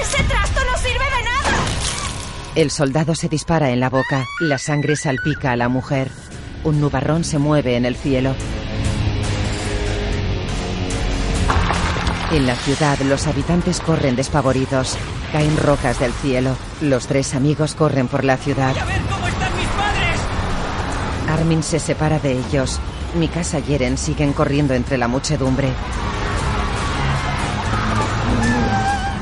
¡Ese 0.00 0.22
trasto 0.24 0.60
no 0.70 0.76
sirve 0.78 1.04
de 1.04 1.24
nada! 1.24 1.56
El 2.54 2.70
soldado 2.70 3.14
se 3.14 3.28
dispara 3.28 3.70
en 3.70 3.80
la 3.80 3.88
boca. 3.88 4.24
La 4.40 4.58
sangre 4.58 4.96
salpica 4.96 5.52
a 5.52 5.56
la 5.56 5.68
mujer. 5.68 6.10
Un 6.64 6.80
nubarrón 6.80 7.24
se 7.24 7.38
mueve 7.38 7.76
en 7.76 7.86
el 7.86 7.96
cielo. 7.96 8.34
En 12.32 12.46
la 12.46 12.56
ciudad, 12.56 12.98
los 13.00 13.26
habitantes 13.26 13.80
corren 13.80 14.16
despavoridos. 14.16 14.96
Caen 15.32 15.54
rocas 15.58 16.00
del 16.00 16.14
cielo. 16.14 16.56
Los 16.80 17.06
tres 17.06 17.34
amigos 17.34 17.74
corren 17.74 18.08
por 18.08 18.24
la 18.24 18.38
ciudad. 18.38 18.74
¡A 18.74 18.84
ver 18.86 19.02
cómo 19.02 19.26
están 19.26 19.54
mis 19.54 19.68
padres! 19.68 20.20
Armin 21.28 21.62
se 21.62 21.78
separa 21.78 22.18
de 22.18 22.32
ellos. 22.32 22.80
Mikasa 23.16 23.58
y 23.58 23.74
Eren 23.74 23.98
siguen 23.98 24.32
corriendo 24.32 24.72
entre 24.72 24.96
la 24.96 25.08
muchedumbre. 25.08 25.68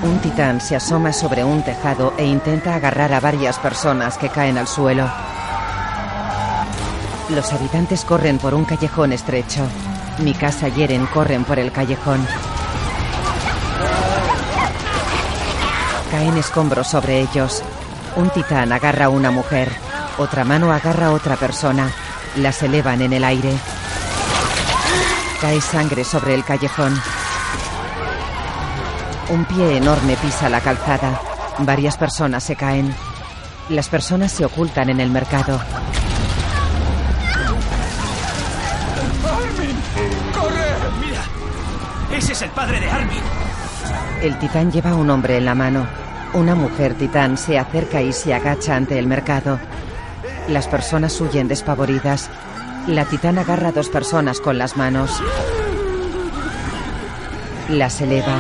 Un 0.05 0.19
titán 0.21 0.61
se 0.61 0.77
asoma 0.77 1.13
sobre 1.13 1.43
un 1.43 1.65
tejado 1.65 2.15
e 2.17 2.25
intenta 2.25 2.77
agarrar 2.77 3.13
a 3.13 3.19
varias 3.19 3.59
personas 3.59 4.19
que 4.19 4.29
caen 4.29 4.57
al 4.57 4.69
suelo. 4.69 5.11
Los 7.29 7.53
habitantes 7.53 8.05
corren 8.05 8.39
por 8.39 8.55
un 8.55 8.65
callejón 8.65 9.13
estrecho. 9.13 9.67
Mikasa 10.21 10.69
y 10.69 10.85
Eren 10.85 11.07
corren 11.07 11.43
por 11.43 11.59
el 11.59 11.73
callejón. 11.73 12.25
Caen 16.11 16.37
escombros 16.37 16.89
sobre 16.89 17.21
ellos. 17.21 17.63
Un 18.17 18.31
titán 18.31 18.73
agarra 18.73 19.05
a 19.05 19.09
una 19.09 19.31
mujer. 19.31 19.71
Otra 20.19 20.45
mano 20.45 20.73
agarra 20.73 21.07
a 21.07 21.13
otra 21.13 21.37
persona. 21.37 21.91
Las 22.37 22.63
elevan 22.63 23.01
en 23.01 23.13
el 23.13 23.23
aire. 23.23 23.53
Cae 25.41 25.61
sangre 25.61 26.05
sobre 26.05 26.35
el 26.35 26.45
callejón. 26.45 27.01
Un 29.29 29.45
pie 29.45 29.77
enorme 29.77 30.17
pisa 30.17 30.49
la 30.49 30.61
calzada. 30.61 31.21
Varias 31.59 31.97
personas 31.97 32.43
se 32.43 32.57
caen. 32.57 32.93
Las 33.69 33.89
personas 33.89 34.33
se 34.33 34.45
ocultan 34.45 34.91
en 34.91 34.99
el 34.99 35.11
mercado. 35.11 35.61
¡Mira! 41.01 41.23
¡Ese 42.13 42.33
es 42.33 42.43
el 42.43 42.51
padre 42.51 42.81
de 42.81 42.91
Armin! 42.91 43.50
El 44.23 44.39
titán 44.39 44.71
lleva 44.71 44.91
a 44.91 44.95
un 44.95 45.11
hombre 45.11 45.39
en 45.39 45.45
la 45.45 45.55
mano. 45.55 45.87
Una 46.35 46.55
mujer 46.55 46.95
titán 46.95 47.37
se 47.37 47.59
acerca 47.59 48.03
y 48.03 48.13
se 48.13 48.35
agacha 48.35 48.77
ante 48.77 48.99
el 48.99 49.07
mercado. 49.07 49.59
Las 50.49 50.69
personas 50.69 51.21
huyen 51.21 51.49
despavoridas. 51.49 52.29
La 52.87 53.05
titán 53.05 53.39
agarra 53.39 53.69
a 53.69 53.73
dos 53.73 53.89
personas 53.89 54.41
con 54.41 54.59
las 54.59 54.77
manos. 54.77 55.23
Las 57.69 58.01
eleva. 58.01 58.39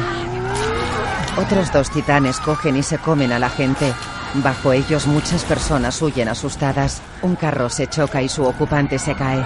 Otros 1.36 1.72
dos 1.72 1.90
titanes 1.90 2.38
cogen 2.40 2.76
y 2.76 2.82
se 2.82 2.98
comen 2.98 3.32
a 3.32 3.38
la 3.38 3.48
gente. 3.48 3.92
Bajo 4.34 4.72
ellos 4.72 5.06
muchas 5.06 5.44
personas 5.44 6.00
huyen 6.02 6.28
asustadas. 6.28 7.00
Un 7.22 7.36
carro 7.36 7.68
se 7.70 7.86
choca 7.86 8.22
y 8.22 8.28
su 8.28 8.44
ocupante 8.44 8.98
se 8.98 9.14
cae. 9.14 9.44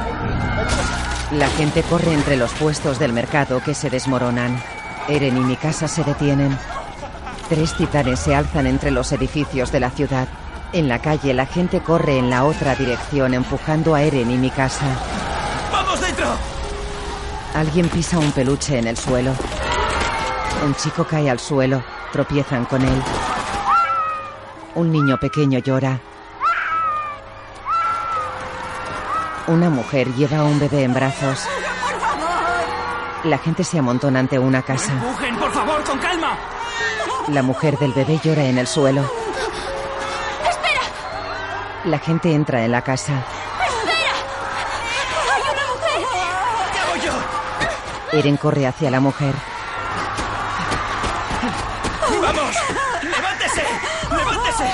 La 1.33 1.49
gente 1.49 1.83
corre 1.83 2.13
entre 2.13 2.37
los 2.37 2.53
puestos 2.53 2.99
del 2.99 3.13
mercado 3.13 3.63
que 3.63 3.75
se 3.75 3.91
desmoronan. 3.91 4.57
Eren 5.09 5.37
y 5.37 5.41
Mikasa 5.41 5.87
se 5.87 6.03
detienen. 6.03 6.57
Tres 7.49 7.77
titanes 7.77 8.21
se 8.21 8.35
alzan 8.35 8.67
entre 8.67 8.91
los 8.91 9.13
edificios 9.13 9.71
de 9.71 9.81
la 9.81 9.91
ciudad. 9.91 10.29
En 10.73 10.89
la 10.89 10.99
calle 11.01 11.35
la 11.35 11.47
gente 11.47 11.81
corre 11.81 12.19
en 12.19 12.31
la 12.31 12.45
otra 12.45 12.75
dirección 12.75 13.35
empujando 13.35 13.95
a 13.95 14.03
Eren 14.03 14.31
y 14.31 14.39
Mikasa. 14.39 14.87
¡Vamos 15.71 16.01
dentro! 16.01 16.27
Alguien 17.55 17.89
pisa 17.89 18.19
un 18.19 18.33
peluche 18.33 18.79
en 18.79 18.87
el 18.87 18.97
suelo. 18.97 19.33
Un 20.65 20.75
chico 20.75 21.05
cae 21.05 21.29
al 21.29 21.39
suelo. 21.39 21.85
Tropiezan 22.11 22.65
con 22.65 22.83
él. 22.83 23.03
Un 24.75 24.91
niño 24.91 25.19
pequeño 25.19 25.59
llora. 25.59 26.01
Una 29.47 29.69
mujer 29.69 30.09
lleva 30.15 30.39
a 30.39 30.45
un 30.45 30.59
bebé 30.59 30.85
en 30.85 30.95
brazos. 30.95 31.47
La 33.25 33.39
gente 33.39 33.65
se 33.65 33.79
amontona 33.79 34.19
ante 34.21 34.39
una 34.39 34.63
casa. 34.63 34.93
¡Empujen, 34.93 35.37
por 35.37 35.53
favor, 35.53 35.83
con 35.85 35.99
calma! 35.99 36.37
La 37.29 37.43
mujer 37.43 37.79
del 37.79 37.93
bebé 37.95 38.21
llora 38.23 38.45
en 38.45 38.59
el 38.59 38.67
suelo. 38.67 39.01
¡Espera! 40.49 40.83
La 41.85 41.99
gente 41.99 42.33
entra 42.35 42.65
en 42.65 42.73
la 42.73 42.83
casa. 42.83 43.13
¡Espera! 43.13 44.13
¡Hay 45.35 45.43
una 45.43 45.67
mujer! 45.73 46.07
¿Qué 46.73 46.79
hago 46.81 46.97
yo? 48.13 48.19
Eren 48.19 48.37
corre 48.37 48.67
hacia 48.67 48.91
la 48.91 49.01
mujer. 49.01 49.35
¡Vamos! 52.21 52.57
¡Levántese! 53.03 53.65
¡Levántese! 54.11 54.71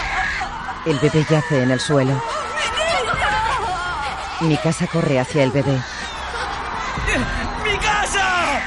El 0.86 0.98
bebé 0.98 1.24
yace 1.30 1.62
en 1.62 1.70
el 1.70 1.80
suelo. 1.80 2.20
Mi 4.40 4.56
casa 4.56 4.86
corre 4.88 5.20
hacia 5.20 5.44
el 5.44 5.52
bebé. 5.52 5.80
¡Mi 7.62 7.78
casa! 7.78 8.60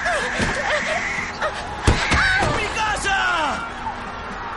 ¡Mi 2.56 2.64
casa! 2.76 3.66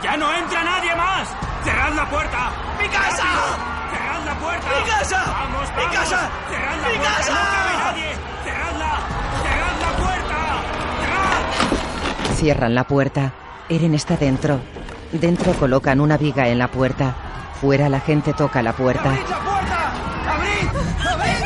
¡Ya 0.03 0.06
no 0.17 0.33
entra 0.33 0.63
nadie 0.63 0.95
más! 0.95 1.27
¡Cerrad 1.63 1.93
la 1.93 2.09
puerta! 2.09 2.51
¡Mi 2.81 2.87
casa! 2.87 3.23
¡Cerrad 3.91 4.25
la 4.25 4.35
puerta! 4.35 4.67
¡Mi 4.67 4.89
casa! 4.89 5.25
¡Vamos, 5.27 5.69
¡Mi 5.77 5.95
casa! 5.95 6.29
¡Cerrad 6.49 6.77
la 6.81 6.87
¡Mi 6.89 6.95
puerta! 6.97 7.15
casa! 7.17 7.31
¡No 7.31 7.39
cabe 7.51 7.77
nadie! 7.83 8.15
¡Cerradla! 8.43 8.91
¡Cerrad 9.43 9.77
la 9.81 9.91
puerta! 9.97 10.37
¡Cerrad! 11.01 12.35
Cierran 12.37 12.75
la 12.75 12.83
puerta. 12.83 13.31
Eren 13.69 13.93
está 13.93 14.15
dentro. 14.17 14.59
Dentro 15.11 15.53
colocan 15.53 15.99
una 16.01 16.17
viga 16.17 16.47
en 16.47 16.57
la 16.59 16.67
puerta. 16.67 17.13
Fuera 17.61 17.89
la 17.89 17.99
gente 17.99 18.33
toca 18.33 18.61
la 18.61 18.73
puerta. 18.73 19.09
¡Abrid 19.09 19.27
la 19.29 19.39
puerta! 19.39 19.91
¡Abrid! 20.33 20.67
¡Abrid! 21.07 21.45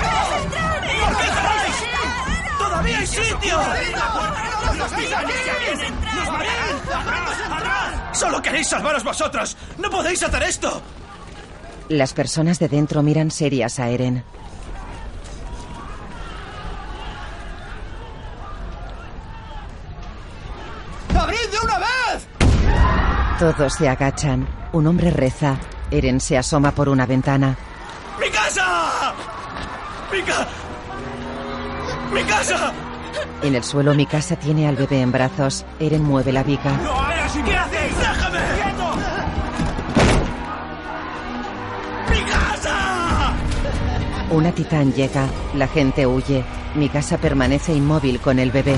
¿Por 1.01 1.17
qué 1.17 1.23
cerráis? 1.23 1.75
¡Todavía 2.57 2.97
hay 2.99 3.07
sitio! 3.07 3.59
¡Los 4.77 4.91
titanes 4.93 5.45
ya 5.45 5.53
vienen! 5.65 5.93
¡Nos 5.93 6.01
matarán! 6.01 6.10
¡Solo 8.13 8.41
queréis 8.41 8.67
salvaros 8.67 9.03
vosotros! 9.03 9.57
¡No 9.77 9.89
podéis 9.89 10.21
hacer 10.23 10.43
esto! 10.43 10.81
Las 11.89 12.13
personas 12.13 12.59
de 12.59 12.67
dentro 12.67 13.01
miran 13.03 13.31
serias 13.31 13.79
a 13.79 13.89
Eren. 13.89 14.23
¡Abrid 21.17 21.37
de 21.51 21.59
una 21.63 21.79
vez! 21.79 22.27
Todos 23.39 23.73
se 23.73 23.89
agachan. 23.89 24.47
Un 24.73 24.87
hombre 24.87 25.11
reza. 25.11 25.57
Eren 25.89 26.21
se 26.21 26.37
asoma 26.37 26.71
por 26.71 26.87
una 26.87 27.05
ventana. 27.05 27.57
¡Mi 28.19 28.29
casa! 28.29 29.13
¡Mi 30.11 30.21
ca... 30.21 30.47
¡Mi 32.13 32.23
casa! 32.23 32.71
En 33.41 33.55
el 33.55 33.63
suelo 33.63 33.93
mi 33.93 34.05
casa 34.05 34.35
tiene 34.35 34.67
al 34.67 34.75
bebé 34.75 35.01
en 35.01 35.11
brazos. 35.11 35.65
Eren 35.79 36.03
mueve 36.03 36.31
la 36.31 36.43
viga. 36.43 36.71
¡No 36.77 37.10
Una 44.31 44.53
titán 44.53 44.93
llega. 44.93 45.27
La 45.55 45.67
gente 45.67 46.07
huye. 46.07 46.45
Mi 46.75 46.87
casa 46.87 47.17
permanece 47.17 47.73
inmóvil 47.73 48.21
con 48.21 48.39
el 48.39 48.49
bebé. 48.49 48.75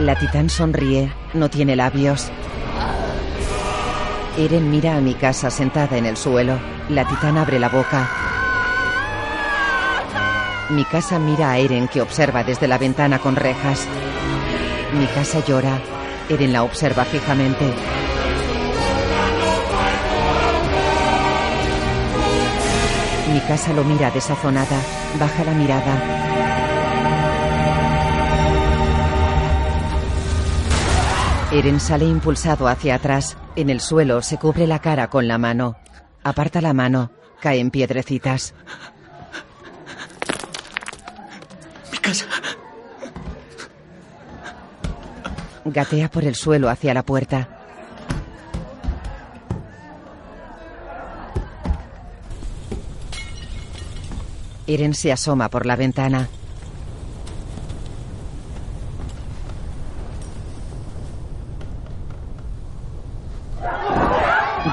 La 0.00 0.18
titán 0.18 0.50
sonríe. 0.50 1.10
No 1.32 1.48
tiene 1.48 1.76
labios. 1.76 2.30
Eren 4.36 4.70
mira 4.70 4.96
a 4.96 5.00
mi 5.00 5.14
casa 5.14 5.50
sentada 5.50 5.96
en 5.96 6.04
el 6.04 6.18
suelo. 6.18 6.58
La 6.90 7.08
titán 7.08 7.38
abre 7.38 7.58
la 7.58 7.70
boca. 7.70 8.06
Mi 10.68 10.84
casa 10.84 11.18
mira 11.18 11.52
a 11.52 11.58
Eren 11.58 11.88
que 11.88 12.02
observa 12.02 12.44
desde 12.44 12.68
la 12.68 12.76
ventana 12.76 13.18
con 13.18 13.34
rejas. 13.34 13.88
Mi 14.92 15.06
casa 15.06 15.42
llora. 15.46 15.80
Eren 16.28 16.52
la 16.52 16.62
observa 16.62 17.04
fijamente. 17.04 17.64
Mi 23.32 23.40
casa 23.40 23.72
lo 23.72 23.82
mira 23.84 24.10
desazonada. 24.10 24.78
Baja 25.18 25.44
la 25.44 25.52
mirada. 25.52 26.18
Eren 31.50 31.80
sale 31.80 32.04
impulsado 32.04 32.68
hacia 32.68 32.96
atrás. 32.96 33.38
En 33.56 33.70
el 33.70 33.80
suelo 33.80 34.20
se 34.20 34.36
cubre 34.36 34.66
la 34.66 34.80
cara 34.80 35.08
con 35.08 35.28
la 35.28 35.38
mano. 35.38 35.76
Aparta 36.22 36.60
la 36.60 36.74
mano. 36.74 37.10
Caen 37.40 37.70
piedrecitas. 37.70 38.52
¡Mi 41.90 41.98
casa! 41.98 42.26
Gatea 45.64 46.10
por 46.10 46.24
el 46.24 46.34
suelo 46.34 46.68
hacia 46.68 46.94
la 46.94 47.02
puerta. 47.02 47.48
Eren 54.66 54.94
se 54.94 55.10
asoma 55.10 55.48
por 55.48 55.64
la 55.64 55.76
ventana. 55.76 56.28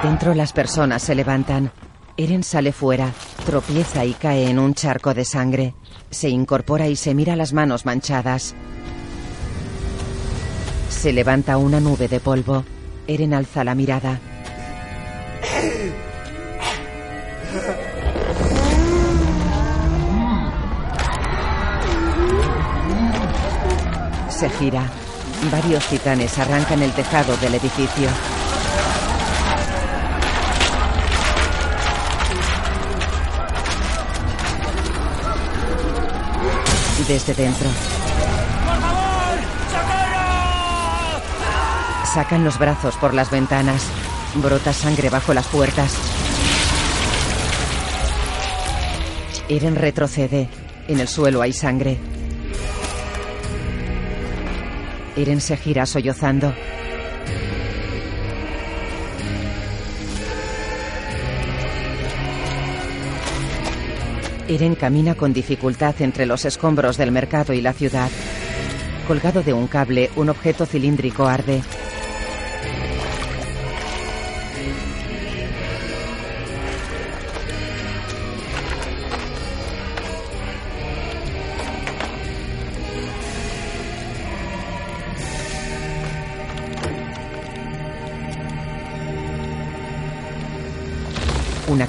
Dentro 0.03 0.33
las 0.35 0.53
personas 0.53 1.01
se 1.01 1.15
levantan. 1.15 1.71
Eren 2.17 2.43
sale 2.43 2.73
fuera, 2.73 3.11
tropieza 3.45 4.05
y 4.05 4.13
cae 4.13 4.49
en 4.49 4.59
un 4.59 4.73
charco 4.73 5.13
de 5.13 5.25
sangre. 5.25 5.73
Se 6.11 6.29
incorpora 6.29 6.87
y 6.87 6.95
se 6.95 7.13
mira 7.15 7.35
las 7.35 7.53
manos 7.53 7.85
manchadas. 7.85 8.53
Se 11.05 11.13
levanta 11.13 11.57
una 11.57 11.79
nube 11.79 12.07
de 12.07 12.19
polvo. 12.19 12.65
Eren 13.05 13.35
alza 13.35 13.63
la 13.63 13.75
mirada. 13.75 14.19
Se 24.29 24.49
gira. 24.49 24.89
Varios 25.51 25.85
titanes 25.89 26.39
arrancan 26.39 26.81
el 26.81 26.91
tejado 26.93 27.37
del 27.37 27.53
edificio. 27.53 28.09
Desde 37.07 37.35
dentro. 37.35 37.69
Sacan 42.15 42.45
los 42.45 42.57
brazos 42.57 42.95
por 42.95 43.13
las 43.13 43.29
ventanas. 43.29 43.85
Brota 44.35 44.71
sangre 44.71 45.09
bajo 45.09 45.33
las 45.33 45.45
puertas. 45.47 45.93
Eren 49.49 49.75
retrocede. 49.75 50.47
En 50.87 51.01
el 51.01 51.09
suelo 51.09 51.41
hay 51.41 51.51
sangre. 51.51 51.97
Eren 55.17 55.41
se 55.41 55.57
gira 55.57 55.85
sollozando. 55.85 56.53
Eren 64.47 64.75
camina 64.75 65.15
con 65.15 65.33
dificultad 65.33 65.95
entre 65.99 66.25
los 66.25 66.45
escombros 66.45 66.95
del 66.95 67.11
mercado 67.11 67.51
y 67.51 67.59
la 67.59 67.73
ciudad. 67.73 68.09
Colgado 69.05 69.43
de 69.43 69.51
un 69.51 69.67
cable, 69.67 70.11
un 70.15 70.29
objeto 70.29 70.65
cilíndrico 70.65 71.27
arde. 71.27 71.61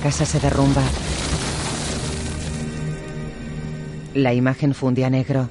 Casa 0.07 0.25
se 0.25 0.39
derrumba. 0.39 0.85
La 4.15 4.33
imagen 4.33 4.73
funde 4.73 5.05
a 5.05 5.11
negro. 5.11 5.49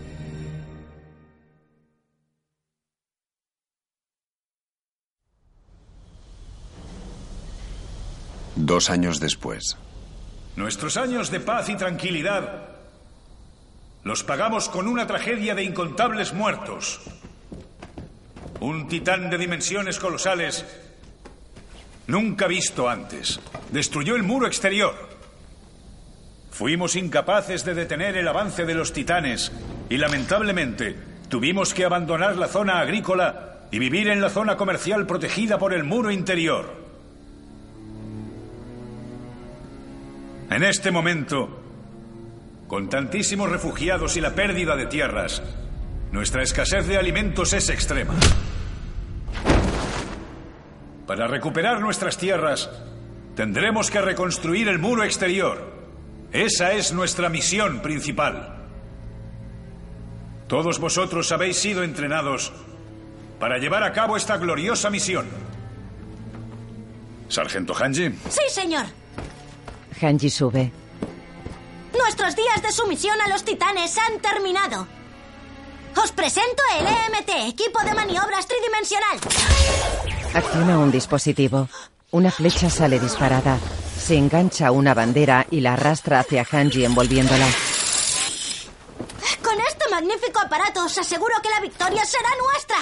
Dos 8.56 8.90
años 8.90 9.20
después. 9.20 9.76
Nuestros 10.56 10.96
años 10.96 11.32
de 11.32 11.42
paz 11.42 11.68
y 11.68 11.76
tranquilidad 11.76 12.70
los 14.06 14.24
pagamos 14.24 14.70
con 14.70 14.88
una 14.88 15.06
tragedia 15.06 15.54
de 15.54 15.66
incontables 15.66 16.34
muertos. 16.34 17.02
Un 18.62 18.88
titán 18.88 19.30
de 19.30 19.38
dimensiones 19.38 20.00
colosales 20.00 20.85
nunca 22.08 22.48
visto 22.48 22.90
antes. 22.90 23.40
Destruyó 23.72 24.16
el 24.16 24.24
muro 24.24 24.48
exterior. 24.48 24.94
Fuimos 26.52 26.96
incapaces 26.96 27.66
de 27.66 27.74
detener 27.74 28.16
el 28.16 28.28
avance 28.28 28.66
de 28.66 28.76
los 28.76 28.94
titanes 28.94 29.52
y 29.90 29.98
lamentablemente 29.98 30.96
tuvimos 31.28 31.74
que 31.74 31.86
abandonar 31.86 32.38
la 32.38 32.48
zona 32.48 32.80
agrícola 32.80 33.68
y 33.72 33.80
vivir 33.80 34.08
en 34.08 34.22
la 34.22 34.30
zona 34.30 34.56
comercial 34.56 35.06
protegida 35.06 35.58
por 35.58 35.74
el 35.74 35.84
muro 35.84 36.12
interior. 36.12 36.86
En 40.50 40.64
este 40.64 40.92
momento, 40.92 41.62
con 42.68 42.88
tantísimos 42.88 43.50
refugiados 43.50 44.16
y 44.16 44.22
la 44.22 44.34
pérdida 44.34 44.76
de 44.76 44.86
tierras, 44.86 45.42
nuestra 46.12 46.44
escasez 46.44 46.88
de 46.88 46.98
alimentos 46.98 47.52
es 47.52 47.70
extrema. 47.70 48.14
Para 51.08 51.28
recuperar 51.28 51.82
nuestras 51.82 52.18
tierras, 52.18 52.70
tendremos 53.36 53.92
que 53.92 54.02
reconstruir 54.02 54.68
el 54.68 54.80
muro 54.80 55.04
exterior. 55.04 55.74
Esa 56.32 56.74
es 56.74 56.92
nuestra 56.94 57.30
misión 57.30 57.82
principal. 57.82 58.56
Todos 60.48 60.80
vosotros 60.80 61.32
habéis 61.32 61.58
sido 61.58 61.84
entrenados 61.84 62.52
para 63.40 63.58
llevar 63.58 63.84
a 63.84 63.94
cabo 63.94 64.18
esta 64.18 64.38
gloriosa 64.38 64.90
misión. 64.90 65.28
Sargento 67.30 67.74
Hanji. 67.74 68.12
Sí, 68.30 68.44
señor. 68.50 68.86
Hanji 70.02 70.30
sube. 70.30 70.72
Nuestros 71.98 72.36
días 72.36 72.62
de 72.62 72.72
sumisión 72.72 73.20
a 73.22 73.30
los 73.30 73.44
titanes 73.44 73.98
han 73.98 74.20
terminado. 74.20 74.88
Os 75.96 76.12
presento 76.12 76.62
el 76.80 76.86
EMT, 76.86 77.50
equipo 77.50 77.80
de 77.84 77.94
maniobras 77.94 78.48
tridimensional. 78.48 79.20
Acciona 80.36 80.78
un 80.80 80.92
dispositivo. 80.92 81.70
Una 82.12 82.30
flecha 82.30 82.70
sale 82.70 83.00
disparada. 83.00 83.58
Se 83.98 84.18
engancha 84.18 84.68
a 84.68 84.72
una 84.72 84.94
bandera 84.94 85.48
y 85.50 85.62
la 85.62 85.74
arrastra 85.74 86.20
hacia 86.20 86.44
Hanji 86.44 86.84
envolviéndola. 86.84 87.48
Con 89.42 89.58
este 89.66 89.90
magnífico 89.90 90.42
aparato 90.42 90.84
os 90.84 90.98
aseguro 90.98 91.36
que 91.42 91.50
la 91.50 91.62
victoria 91.62 92.04
será 92.04 92.28
nuestra. 92.44 92.76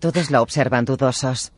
Todos 0.00 0.32
la 0.32 0.42
observan 0.42 0.84
dudosos. 0.84 1.52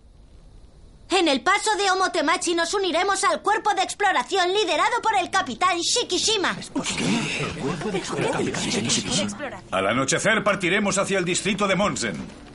En 1.08 1.26
el 1.26 1.40
paso 1.40 1.74
de 1.78 1.90
Omotemachi 1.90 2.54
nos 2.54 2.74
uniremos 2.74 3.24
al 3.24 3.40
cuerpo 3.40 3.72
de 3.72 3.82
exploración 3.82 4.52
liderado 4.52 5.00
por 5.02 5.16
el 5.18 5.30
capitán 5.30 5.78
Shikishima. 5.78 6.54
Al 9.70 9.86
anochecer 9.86 10.44
partiremos 10.44 10.98
hacia 10.98 11.18
el 11.18 11.24
distrito 11.24 11.66
de 11.66 11.74
Monsen. 11.74 12.49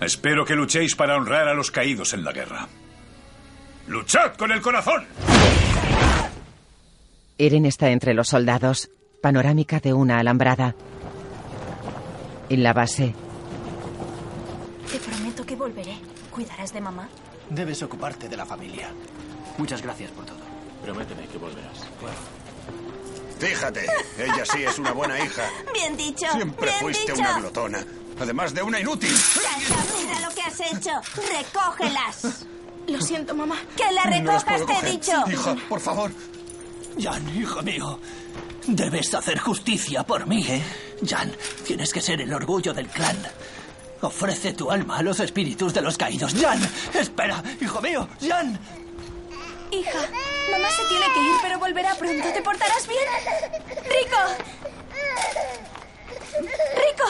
Espero 0.00 0.44
que 0.44 0.54
luchéis 0.54 0.94
para 0.94 1.16
honrar 1.16 1.48
a 1.48 1.54
los 1.54 1.70
caídos 1.70 2.12
en 2.14 2.24
la 2.24 2.32
guerra. 2.32 2.68
¡Luchad 3.88 4.34
con 4.36 4.52
el 4.52 4.60
corazón! 4.60 5.06
Eren 7.38 7.66
está 7.66 7.90
entre 7.90 8.14
los 8.14 8.28
soldados. 8.28 8.90
Panorámica 9.22 9.80
de 9.80 9.92
una 9.92 10.18
alambrada. 10.18 10.74
En 12.48 12.62
la 12.62 12.72
base, 12.72 13.14
Te 14.92 14.98
prometo 14.98 15.44
que 15.44 15.56
volveré. 15.56 15.96
¿Cuidarás 16.30 16.72
de 16.72 16.80
mamá? 16.80 17.08
Debes 17.50 17.82
ocuparte 17.82 18.28
de 18.28 18.36
la 18.36 18.46
familia. 18.46 18.88
Muchas 19.58 19.82
gracias 19.82 20.10
por 20.12 20.24
todo. 20.26 20.38
Prométeme 20.82 21.26
que 21.26 21.38
volverás. 21.38 21.86
Fíjate, 23.38 23.86
ella 24.18 24.44
sí 24.44 24.62
es 24.62 24.78
una 24.78 24.92
buena 24.92 25.18
hija. 25.18 25.42
Bien 25.74 25.96
dicho. 25.96 26.26
Siempre 26.32 26.66
bien 26.68 26.80
fuiste 26.80 27.12
dicho. 27.12 27.20
una 27.22 27.38
glotona. 27.40 27.84
Además 28.20 28.54
de 28.54 28.62
una 28.62 28.80
inútil. 28.80 29.14
Sasha, 29.14 29.76
mira 29.98 30.20
lo 30.20 30.34
que 30.34 30.42
has 30.42 30.60
hecho. 30.60 30.90
Recógelas. 31.36 32.46
Lo 32.86 33.00
siento, 33.00 33.34
mamá. 33.34 33.56
Que 33.76 33.92
la 33.92 34.04
recojas, 34.04 34.64
te 34.64 34.72
he 34.72 34.90
dicho. 34.92 35.12
Hija, 35.30 35.56
por 35.68 35.80
favor. 35.80 36.10
Jan, 36.98 37.36
hijo 37.38 37.62
mío, 37.62 37.98
debes 38.66 39.12
hacer 39.12 39.38
justicia 39.38 40.02
por 40.02 40.26
mí, 40.26 40.46
¿eh? 40.48 40.62
Jan, 41.06 41.30
tienes 41.66 41.92
que 41.92 42.00
ser 42.00 42.22
el 42.22 42.32
orgullo 42.32 42.72
del 42.72 42.88
clan. 42.88 43.18
Ofrece 44.00 44.54
tu 44.54 44.70
alma 44.70 44.98
a 44.98 45.02
los 45.02 45.20
espíritus 45.20 45.74
de 45.74 45.82
los 45.82 45.98
caídos. 45.98 46.34
Jan, 46.34 46.58
espera, 46.94 47.42
hijo 47.60 47.82
mío, 47.82 48.08
Jan. 48.26 48.58
Hija, 49.70 49.98
mamá 50.50 50.70
se 50.70 50.84
tiene 50.88 51.06
que 51.12 51.20
ir, 51.20 51.36
pero 51.42 51.58
volverá 51.58 51.94
pronto. 51.96 52.32
¿Te 52.32 52.40
portarás 52.40 52.86
bien? 52.86 53.02
¡Rico! 53.84 54.16
¡Rico! 56.40 57.08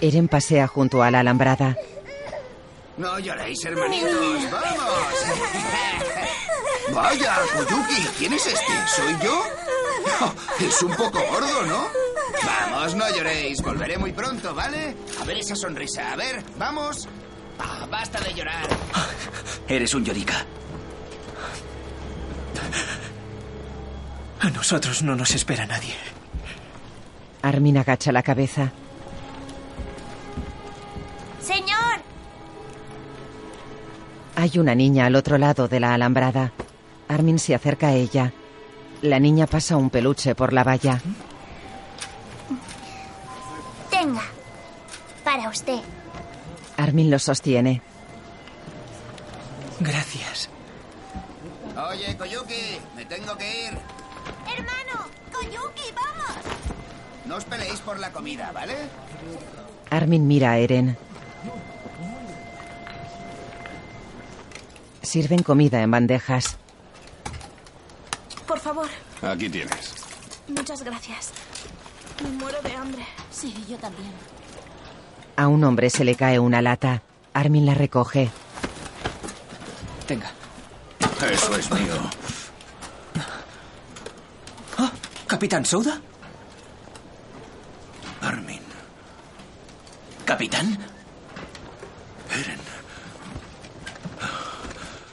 Eren 0.00 0.28
pasea 0.28 0.66
junto 0.66 1.02
a 1.02 1.10
la 1.10 1.20
alambrada. 1.20 1.76
No 2.96 3.18
lloréis, 3.18 3.64
hermanitos. 3.64 4.50
¡Vamos! 4.50 5.14
Vaya, 6.92 7.36
Koyuki, 7.54 8.02
¿quién 8.18 8.32
es 8.34 8.46
este? 8.46 8.72
¿Soy 8.94 9.16
yo? 9.24 9.42
Es 10.60 10.82
un 10.82 10.94
poco 10.94 11.18
gordo, 11.30 11.62
¿no? 11.66 11.86
Vamos, 12.44 12.94
no 12.94 13.08
lloréis. 13.16 13.60
Volveré 13.62 13.98
muy 13.98 14.12
pronto, 14.12 14.54
¿vale? 14.54 14.94
A 15.20 15.24
ver 15.24 15.38
esa 15.38 15.56
sonrisa. 15.56 16.12
A 16.12 16.16
ver, 16.16 16.42
vamos. 16.56 17.08
Ah, 17.58 17.86
basta 17.90 18.20
de 18.20 18.34
llorar. 18.34 18.66
Eres 19.66 19.94
un 19.94 20.04
Yorika. 20.04 20.44
A 24.40 24.50
nosotros 24.50 25.02
no 25.02 25.16
nos 25.16 25.34
espera 25.34 25.66
nadie. 25.66 25.94
Armin 27.42 27.78
agacha 27.78 28.12
la 28.12 28.22
cabeza. 28.22 28.72
Señor, 31.44 32.00
Hay 34.36 34.58
una 34.58 34.74
niña 34.74 35.06
al 35.06 35.14
otro 35.14 35.38
lado 35.38 35.68
de 35.68 35.78
la 35.78 35.94
alambrada. 35.94 36.52
Armin 37.08 37.38
se 37.38 37.54
acerca 37.54 37.88
a 37.88 37.92
ella. 37.92 38.32
La 39.02 39.20
niña 39.20 39.46
pasa 39.46 39.76
un 39.76 39.90
peluche 39.90 40.34
por 40.34 40.52
la 40.52 40.64
valla. 40.64 41.00
Tenga. 43.90 44.22
Para 45.22 45.48
usted. 45.48 45.78
Armin 46.76 47.10
lo 47.10 47.18
sostiene. 47.18 47.80
Gracias. 49.80 50.48
Oye, 51.90 52.16
Koyuki, 52.16 52.78
me 52.96 53.04
tengo 53.04 53.36
que 53.36 53.66
ir. 53.66 53.78
hermano, 54.56 55.06
Koyuki, 55.32 55.92
vamos. 55.94 56.36
No 57.26 57.36
os 57.36 57.44
peleéis 57.44 57.80
por 57.80 57.98
la 58.00 58.10
comida, 58.10 58.50
¿vale? 58.52 58.74
Armin 59.90 60.26
mira 60.26 60.52
a 60.52 60.58
Eren. 60.58 60.96
Sirven 65.04 65.42
comida 65.42 65.82
en 65.82 65.90
bandejas. 65.90 66.56
Por 68.46 68.58
favor, 68.58 68.88
Aquí 69.22 69.48
tienes. 69.48 69.94
muchas 70.48 70.82
gracias. 70.82 71.30
Me 72.22 72.30
muero 72.30 72.60
de 72.62 72.72
hambre. 72.74 73.04
Sí, 73.30 73.54
yo 73.68 73.76
también. 73.78 74.10
A 75.36 75.48
un 75.48 75.62
hombre 75.64 75.90
se 75.90 76.04
le 76.04 76.14
cae 76.14 76.38
una 76.38 76.62
lata. 76.62 77.02
Armin 77.32 77.66
la 77.66 77.74
recoge. 77.74 78.30
Tenga. 80.06 80.30
Eso 81.30 81.56
es 81.56 81.70
mío. 81.70 81.94
Ah, 84.78 84.92
¿Capitán 85.26 85.64
Souda? 85.64 86.00
Armin. 88.20 88.60
¿Capitán? 90.24 90.78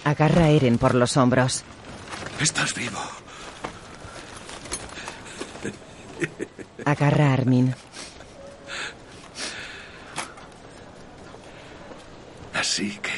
Agarra 0.03 0.45
a 0.45 0.49
Eren 0.49 0.77
por 0.77 0.95
los 0.95 1.15
hombros. 1.17 1.63
Estás 2.39 2.73
vivo. 2.73 2.99
Agarra 6.85 7.29
a 7.29 7.33
Armin. 7.33 7.75
Así 12.53 12.97
que... 12.97 13.11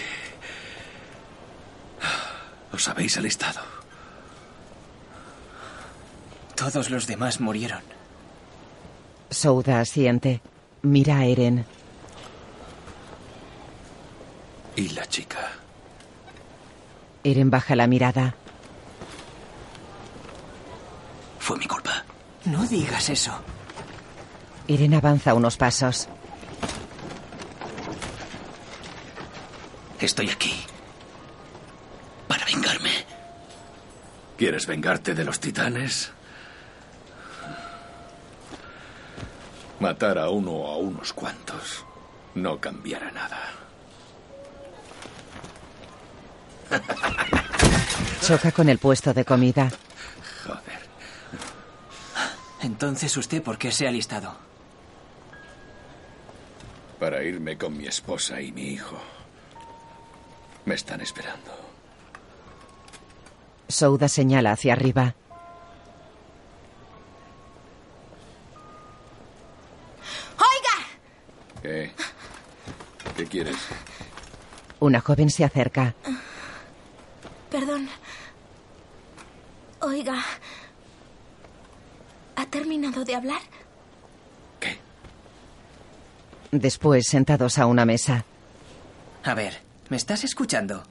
Os 2.73 2.87
habéis 2.87 3.17
alistado. 3.17 3.61
Todos 6.55 6.89
los 6.89 7.07
demás 7.07 7.39
murieron. 7.39 7.81
Souda 9.29 9.79
asiente. 9.79 10.41
Mira 10.81 11.17
a 11.19 11.25
Eren. 11.25 11.65
¿Y 14.75 14.89
la 14.89 15.05
chica? 15.05 15.62
Eren 17.23 17.49
baja 17.49 17.75
la 17.75 17.87
mirada. 17.87 18.35
Fue 21.39 21.57
mi 21.57 21.65
culpa. 21.65 22.03
No 22.45 22.65
digas 22.67 23.09
eso. 23.09 23.31
Eren 24.67 24.93
avanza 24.93 25.33
unos 25.33 25.57
pasos. 25.57 26.07
Estoy 29.99 30.29
aquí. 30.29 30.53
Para 32.27 32.45
vengarme. 32.45 32.91
¿Quieres 34.37 34.67
vengarte 34.67 35.13
de 35.13 35.23
los 35.23 35.39
titanes? 35.39 36.11
Matar 39.79 40.17
a 40.17 40.29
uno 40.29 40.51
o 40.51 40.71
a 40.71 40.77
unos 40.77 41.13
cuantos 41.13 41.85
no 42.35 42.59
cambiará 42.59 43.11
nada. 43.11 43.62
Choca 48.21 48.51
con 48.51 48.69
el 48.69 48.77
puesto 48.77 49.13
de 49.13 49.25
comida. 49.25 49.69
Joder. 50.45 50.89
Entonces, 52.61 53.15
¿usted 53.17 53.41
por 53.43 53.57
qué 53.57 53.71
se 53.71 53.85
ha 53.85 53.89
alistado? 53.89 54.35
Para 56.99 57.21
irme 57.23 57.57
con 57.57 57.77
mi 57.77 57.85
esposa 57.85 58.39
y 58.39 58.51
mi 58.53 58.69
hijo. 58.69 58.97
Me 60.65 60.75
están 60.75 61.01
esperando. 61.01 61.51
Souda 63.67 64.07
señala 64.07 64.53
hacia 64.53 64.73
arriba. 64.73 65.15
¡Oiga! 70.37 71.61
¿Qué? 71.61 71.91
¿Qué 73.17 73.25
quieres? 73.25 73.57
Una 74.79 75.01
joven 75.01 75.29
se 75.29 75.43
acerca. 75.43 75.95
Perdón. 77.49 77.89
Oiga. 79.81 80.23
¿Ha 82.35 82.45
terminado 82.47 83.03
de 83.03 83.15
hablar? 83.15 83.41
Después, 86.63 87.07
sentados 87.07 87.59
a 87.59 87.65
una 87.65 87.83
mesa, 87.83 88.23
A 89.25 89.33
ver, 89.33 89.55
¿me 89.89 89.97
estás 89.97 90.23
escuchando? 90.23 90.83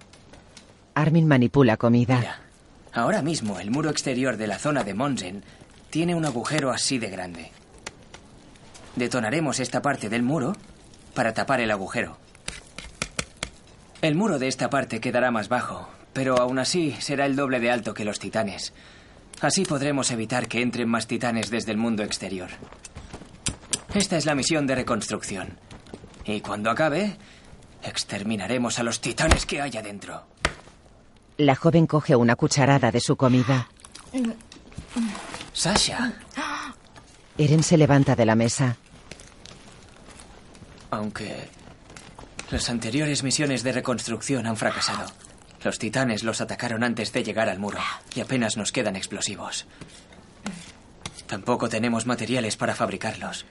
Armin 0.95 1.27
manipula 1.27 1.79
comida. 1.79 2.19
Mira, 2.19 2.41
ahora 2.93 3.23
mismo 3.23 3.59
el 3.59 3.71
muro 3.71 3.89
exterior 3.89 4.37
de 4.37 4.49
la 4.49 4.59
zona 4.59 4.85
de 4.85 4.93
Monsen 4.93 5.43
tiene 5.89 6.15
un 6.15 6.27
agujero 6.27 6.71
así 6.71 6.99
de 6.99 7.09
grande. 7.09 7.53
Detonaremos 8.97 9.61
esta 9.61 9.81
parte 9.81 10.11
del 10.11 10.23
muro 10.23 10.55
para 11.15 11.33
tapar 11.33 11.63
el 11.63 11.71
agujero. 11.71 12.19
El 14.03 14.15
muro 14.15 14.39
de 14.39 14.49
esta 14.49 14.69
parte 14.69 15.01
quedará 15.01 15.31
más 15.31 15.49
bajo, 15.49 15.89
pero 16.13 16.39
aún 16.39 16.59
así 16.59 16.95
será 17.01 17.25
el 17.25 17.35
doble 17.35 17.61
de 17.61 17.71
alto 17.71 17.95
que 17.95 18.05
los 18.05 18.19
titanes. 18.19 18.75
Así 19.41 19.65
podremos 19.65 20.11
evitar 20.11 20.49
que 20.49 20.61
entren 20.61 20.91
más 20.91 21.07
titanes 21.07 21.49
desde 21.49 21.73
el 21.73 21.79
mundo 21.79 22.03
exterior. 22.03 22.51
Esta 23.95 24.17
es 24.17 24.27
la 24.27 24.35
misión 24.35 24.67
de 24.67 24.75
reconstrucción. 24.75 25.59
Y 26.25 26.41
cuando 26.41 26.71
acabe, 26.71 27.17
exterminaremos 27.83 28.79
a 28.79 28.83
los 28.83 29.01
titanes 29.01 29.45
que 29.47 29.61
hay 29.61 29.77
adentro. 29.77 30.25
La 31.37 31.57
joven 31.57 31.87
coge 31.87 32.17
una 32.17 32.37
cucharada 32.37 32.91
de 32.91 33.01
su 33.01 33.17
comida. 33.17 33.69
Sasha, 35.53 36.13
Eren 37.39 37.63
se 37.63 37.77
levanta 37.77 38.15
de 38.15 38.27
la 38.27 38.35
mesa. 38.35 38.77
aunque 40.91 41.49
las 42.51 42.69
anteriores 42.69 43.23
misiones 43.23 43.63
de 43.63 43.73
reconstrucción 43.73 44.47
han 44.47 44.59
fracasado. 44.59 45.07
Los 45.65 45.79
titanes 45.79 46.23
los 46.23 46.43
atacaron 46.43 46.85
antes 46.85 47.15
de 47.15 47.25
llegar 47.25 47.49
al 47.49 47.59
muro 47.59 47.79
y 48.15 48.21
apenas 48.21 48.59
nos 48.59 48.73
quedan 48.73 48.95
explosivos. 48.97 49.67
Tampoco 51.27 51.71
tenemos 51.71 52.05
materiales 52.05 52.59
para 52.59 52.75
fabricarlos. 52.75 53.47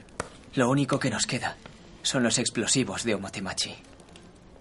Lo 0.56 0.70
único 0.70 1.00
que 1.00 1.10
nos 1.10 1.26
queda 1.26 1.56
son 2.04 2.24
los 2.24 2.38
explosivos 2.38 3.04
de 3.04 3.16
Omotemachi. 3.16 3.76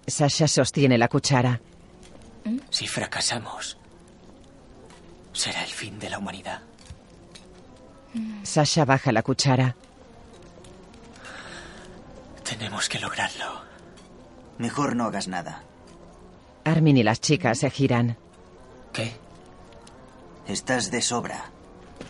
Sasha 0.06 0.46
sostiene 0.46 0.98
la 0.98 1.08
cuchara. 1.08 1.60
Si 2.70 2.86
fracasamos, 2.86 3.76
será 5.32 5.62
el 5.62 5.70
fin 5.70 5.98
de 5.98 6.10
la 6.10 6.18
humanidad. 6.18 6.62
Sasha 8.42 8.84
baja 8.84 9.12
la 9.12 9.22
cuchara. 9.22 9.76
Tenemos 12.44 12.88
que 12.88 12.98
lograrlo. 12.98 13.62
Mejor 14.58 14.96
no 14.96 15.04
hagas 15.04 15.28
nada. 15.28 15.62
Armin 16.64 16.96
y 16.96 17.02
las 17.02 17.20
chicas 17.20 17.58
se 17.58 17.70
giran. 17.70 18.16
¿Qué? 18.92 19.12
Estás 20.46 20.90
de 20.90 21.00
sobra. 21.00 21.50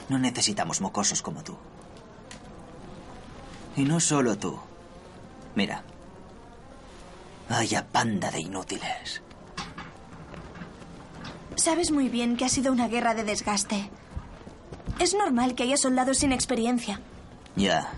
No 0.09 0.19
necesitamos 0.19 0.81
mocosos 0.81 1.23
como 1.23 1.43
tú. 1.45 1.57
Y 3.77 3.85
no 3.85 4.01
solo 4.01 4.37
tú. 4.37 4.59
Mira. 5.55 5.83
Vaya 7.49 7.87
panda 7.87 8.31
de 8.31 8.41
inútiles. 8.41 9.23
Sabes 11.57 11.91
muy 11.91 12.09
bien 12.09 12.37
que 12.37 12.45
ha 12.45 12.49
sido 12.49 12.73
una 12.73 12.89
guerra 12.89 13.15
de 13.15 13.25
desgaste. 13.25 13.91
Es 14.99 15.15
normal 15.15 15.55
que 15.55 15.65
haya 15.65 15.77
soldados 15.77 16.19
sin 16.19 16.33
experiencia. 16.33 17.01
Ya. 17.57 17.93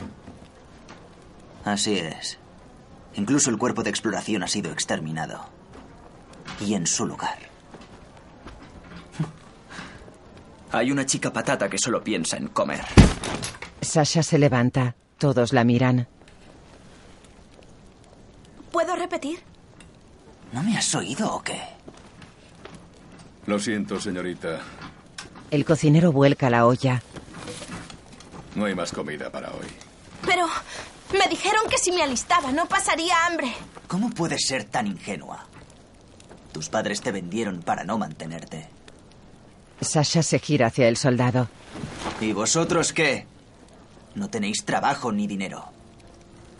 Así 1.64 1.96
es. 1.96 2.38
Incluso 3.14 3.50
el 3.50 3.58
cuerpo 3.58 3.82
de 3.82 3.90
exploración 3.90 4.42
ha 4.42 4.48
sido 4.48 4.72
exterminado. 4.72 5.44
Y 6.60 6.74
en 6.74 6.86
su 6.86 7.06
lugar. 7.06 7.38
Hay 10.72 10.90
una 10.90 11.04
chica 11.04 11.32
patata 11.32 11.68
que 11.68 11.78
solo 11.78 12.02
piensa 12.02 12.36
en 12.36 12.48
comer. 12.48 12.84
Sasha 13.80 14.22
se 14.22 14.38
levanta. 14.38 14.96
Todos 15.22 15.52
la 15.52 15.62
miran. 15.62 16.08
¿Puedo 18.72 18.96
repetir? 18.96 19.38
¿No 20.52 20.64
me 20.64 20.76
has 20.76 20.92
oído 20.96 21.32
o 21.36 21.40
qué? 21.44 21.62
Lo 23.46 23.60
siento, 23.60 24.00
señorita. 24.00 24.58
El 25.52 25.64
cocinero 25.64 26.10
vuelca 26.10 26.50
la 26.50 26.66
olla. 26.66 27.00
No 28.56 28.64
hay 28.64 28.74
más 28.74 28.90
comida 28.90 29.30
para 29.30 29.50
hoy. 29.52 29.68
Pero 30.26 30.44
me 31.16 31.28
dijeron 31.28 31.62
que 31.70 31.78
si 31.78 31.92
me 31.92 32.02
alistaba 32.02 32.50
no 32.50 32.66
pasaría 32.66 33.14
hambre. 33.24 33.54
¿Cómo 33.86 34.10
puedes 34.10 34.44
ser 34.48 34.64
tan 34.64 34.88
ingenua? 34.88 35.46
Tus 36.50 36.68
padres 36.68 37.00
te 37.00 37.12
vendieron 37.12 37.62
para 37.62 37.84
no 37.84 37.96
mantenerte. 37.96 38.68
Sasha 39.80 40.24
se 40.24 40.40
gira 40.40 40.66
hacia 40.66 40.88
el 40.88 40.96
soldado. 40.96 41.48
¿Y 42.20 42.32
vosotros 42.32 42.92
qué? 42.92 43.30
No 44.14 44.28
tenéis 44.28 44.64
trabajo 44.64 45.10
ni 45.12 45.26
dinero. 45.26 45.64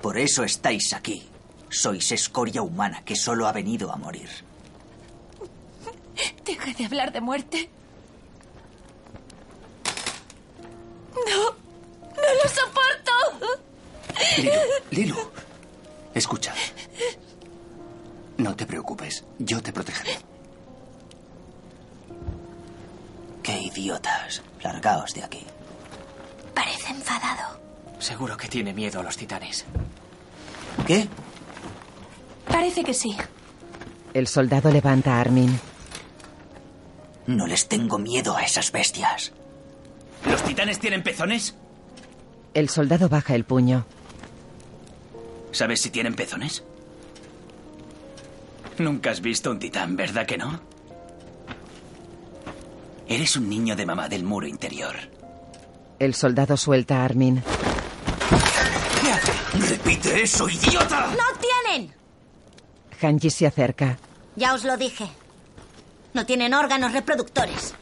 Por 0.01 0.19
eso 0.19 0.43
estáis 0.43 0.93
aquí. 0.93 1.29
Sois 1.71 2.13
escoria 2.13 2.63
humana 2.63 3.03
que 3.05 3.17
solo 3.17 3.47
ha 3.47 3.53
venido 3.53 3.93
a 3.93 3.97
morir. 3.97 4.29
Deja 6.45 6.73
de 6.73 6.85
hablar 6.85 7.13
de 7.13 7.21
muerte. 7.21 7.71
No, 11.15 11.45
no 11.45 12.29
lo 12.43 12.49
soporto. 12.49 13.63
Lilu, 14.39 14.61
Lilu, 14.91 15.31
escucha. 16.15 16.55
No 18.39 18.57
te 18.57 18.67
preocupes, 18.67 19.25
yo 19.39 19.63
te 19.63 19.73
protegeré. 19.73 20.19
¡Qué 23.43 23.59
idiotas! 23.61 24.43
Largaos 24.63 25.15
de 25.15 25.25
aquí. 25.25 25.45
Parece 26.55 26.91
enfadado. 26.91 27.61
Seguro 27.99 28.37
que 28.37 28.49
tiene 28.49 28.73
miedo 28.73 29.01
a 29.01 29.03
los 29.03 29.17
titanes. 29.17 29.65
¿Qué? 30.87 31.09
Parece 32.49 32.85
que 32.85 32.95
sí. 32.95 33.17
El 34.15 34.27
soldado 34.27 34.71
levanta 34.71 35.17
a 35.17 35.21
Armin. 35.21 35.59
No 37.27 37.47
les 37.47 37.69
tengo 37.69 37.99
miedo 37.99 38.37
a 38.37 38.43
esas 38.43 38.73
bestias. 38.73 39.33
¿Los 40.27 40.43
titanes 40.43 40.79
tienen 40.79 41.03
pezones? 41.03 41.55
El 42.55 42.69
soldado 42.69 43.09
baja 43.09 43.35
el 43.35 43.45
puño. 43.45 43.87
¿Sabes 45.53 45.81
si 45.81 45.91
tienen 45.91 46.15
pezones? 46.15 46.65
Nunca 48.79 49.11
has 49.11 49.21
visto 49.21 49.51
un 49.51 49.59
titán, 49.59 49.97
¿verdad 49.97 50.27
que 50.27 50.39
no? 50.39 50.61
Eres 53.09 53.37
un 53.37 53.49
niño 53.49 53.77
de 53.77 53.87
mamá 53.87 54.09
del 54.09 54.25
muro 54.25 54.47
interior. 54.47 54.97
El 56.03 56.17
soldado 56.17 56.57
suelta 56.57 56.97
a 56.97 57.05
Armin. 57.05 57.41
¡Repite 59.55 60.21
eso, 60.25 60.49
idiota! 60.49 61.07
¡No 61.17 61.39
tienen! 61.39 61.95
Hanji 63.01 63.31
se 63.31 63.47
acerca. 63.47 63.97
Ya 64.35 64.53
os 64.53 64.65
lo 64.65 64.77
dije. 64.77 65.09
No 66.13 66.27
tienen 66.27 66.55
órganos 66.55 66.93
reproductores. 66.93 67.75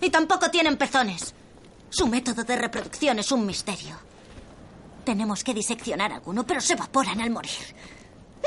Y 0.00 0.08
tampoco 0.10 0.52
tienen 0.52 0.76
pezones. 0.76 1.34
Su 1.90 2.06
método 2.06 2.44
de 2.44 2.54
reproducción 2.54 3.18
es 3.18 3.32
un 3.32 3.44
misterio. 3.44 3.96
Tenemos 5.04 5.42
que 5.42 5.52
diseccionar 5.52 6.12
alguno, 6.12 6.46
pero 6.46 6.60
se 6.60 6.74
evaporan 6.74 7.20
al 7.20 7.30
morir. 7.30 7.74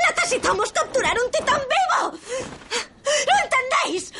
¡Necesitamos 0.08 0.72
capturar 0.72 1.18
un 1.22 1.30
titán 1.30 1.60
vivo! 1.60 2.18
¿Lo 2.72 3.34
entendéis? 3.44 4.10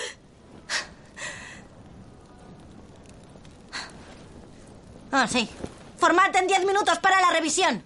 Ah, 5.13 5.27
sí. 5.27 5.49
Formad 5.99 6.35
en 6.37 6.47
diez 6.47 6.65
minutos 6.65 6.99
para 6.99 7.21
la 7.21 7.31
revisión. 7.31 7.83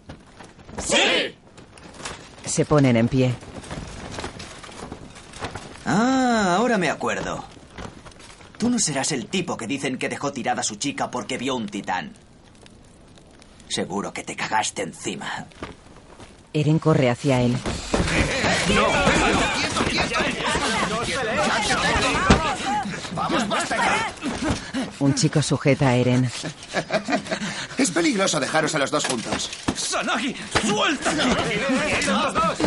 ¡Sí! 0.79 1.35
Se 2.45 2.65
ponen 2.65 2.97
en 2.97 3.09
pie. 3.09 3.35
Ah, 5.87 6.55
ahora 6.57 6.79
me 6.79 6.91
acuerdo. 6.91 7.45
Tú 8.59 8.71
no 8.71 8.79
serás 8.79 9.13
el 9.13 9.27
tipo 9.27 9.57
que 9.57 9.67
dicen 9.67 9.99
que 9.99 10.09
dejó 10.09 10.33
tirada 10.33 10.61
a 10.61 10.65
su 10.65 10.77
chica 10.77 11.11
porque 11.11 11.39
vio 11.39 11.57
un 11.57 11.69
titán. 11.69 12.13
Seguro 13.69 14.13
que 14.13 14.23
te 14.23 14.37
cagaste 14.37 14.83
encima. 14.83 15.47
Eren 16.53 16.79
corre 16.79 17.11
hacia 17.11 17.41
él. 17.41 17.57
¡No! 18.75 18.87
¡Quieto, 19.55 19.85
quieto! 19.91 20.21
¡Vamos, 23.15 23.49
basta 23.49 23.77
ya! 23.77 24.15
Un 25.01 25.15
chico 25.15 25.43
sujeta 25.43 25.89
a 25.89 25.97
Eren. 25.97 26.31
Es 27.79 27.91
peligroso 27.91 28.39
dejaros 28.41 28.75
a 28.75 28.79
los 28.79 28.91
dos 28.91 29.05
juntos. 29.05 29.51
¡Sanagi! 29.77 30.35
¡Suéltame! 30.67 31.25
¡Los 32.07 32.35
dos! 32.35 32.59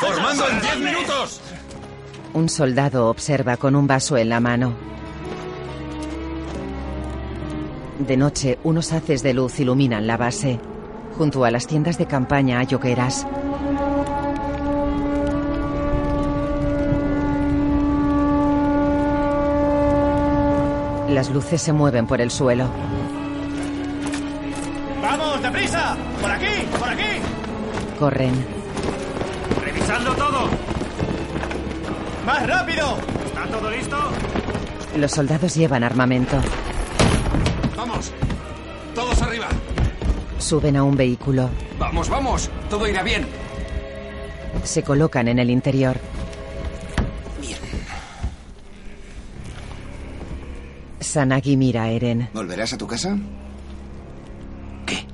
¡Formando 0.00 0.48
en 0.48 0.60
10 0.60 0.78
minutos! 0.78 1.40
Un 2.34 2.48
soldado 2.48 3.08
observa 3.08 3.56
con 3.56 3.74
un 3.74 3.86
vaso 3.86 4.16
en 4.16 4.28
la 4.28 4.40
mano. 4.40 4.74
De 7.98 8.16
noche, 8.16 8.58
unos 8.62 8.92
haces 8.92 9.22
de 9.22 9.32
luz 9.32 9.58
iluminan 9.58 10.06
la 10.06 10.16
base. 10.16 10.60
Junto 11.16 11.44
a 11.44 11.50
las 11.50 11.66
tiendas 11.66 11.96
de 11.96 12.06
campaña 12.06 12.58
hay 12.58 12.74
hogueras. 12.74 13.26
Las 21.16 21.30
luces 21.30 21.62
se 21.62 21.72
mueven 21.72 22.06
por 22.06 22.20
el 22.20 22.30
suelo. 22.30 22.68
¡Vamos, 25.00 25.42
deprisa! 25.42 25.96
¡Por 26.20 26.30
aquí! 26.30 26.66
¡Por 26.78 26.88
aquí! 26.90 27.02
Corren. 27.98 28.34
¡Revisando 29.64 30.12
todo! 30.12 30.50
¡Más 32.26 32.46
rápido! 32.46 32.98
¿Está 33.24 33.46
todo 33.46 33.70
listo? 33.70 33.96
Los 34.98 35.10
soldados 35.10 35.54
llevan 35.54 35.84
armamento. 35.84 36.36
¡Vamos! 37.74 38.12
¡Todos 38.94 39.22
arriba! 39.22 39.48
Suben 40.38 40.76
a 40.76 40.82
un 40.82 40.98
vehículo. 40.98 41.48
¡Vamos, 41.78 42.10
vamos! 42.10 42.50
Todo 42.68 42.86
irá 42.86 43.02
bien. 43.02 43.26
Se 44.64 44.82
colocan 44.82 45.28
en 45.28 45.38
el 45.38 45.48
interior. 45.48 45.96
Sanagi 51.16 51.56
mira 51.56 51.84
a 51.84 51.88
Eren. 51.88 52.28
¿Volverás 52.34 52.74
a 52.74 52.76
tu 52.76 52.86
casa? 52.86 53.16
¿Qué? 54.84 55.06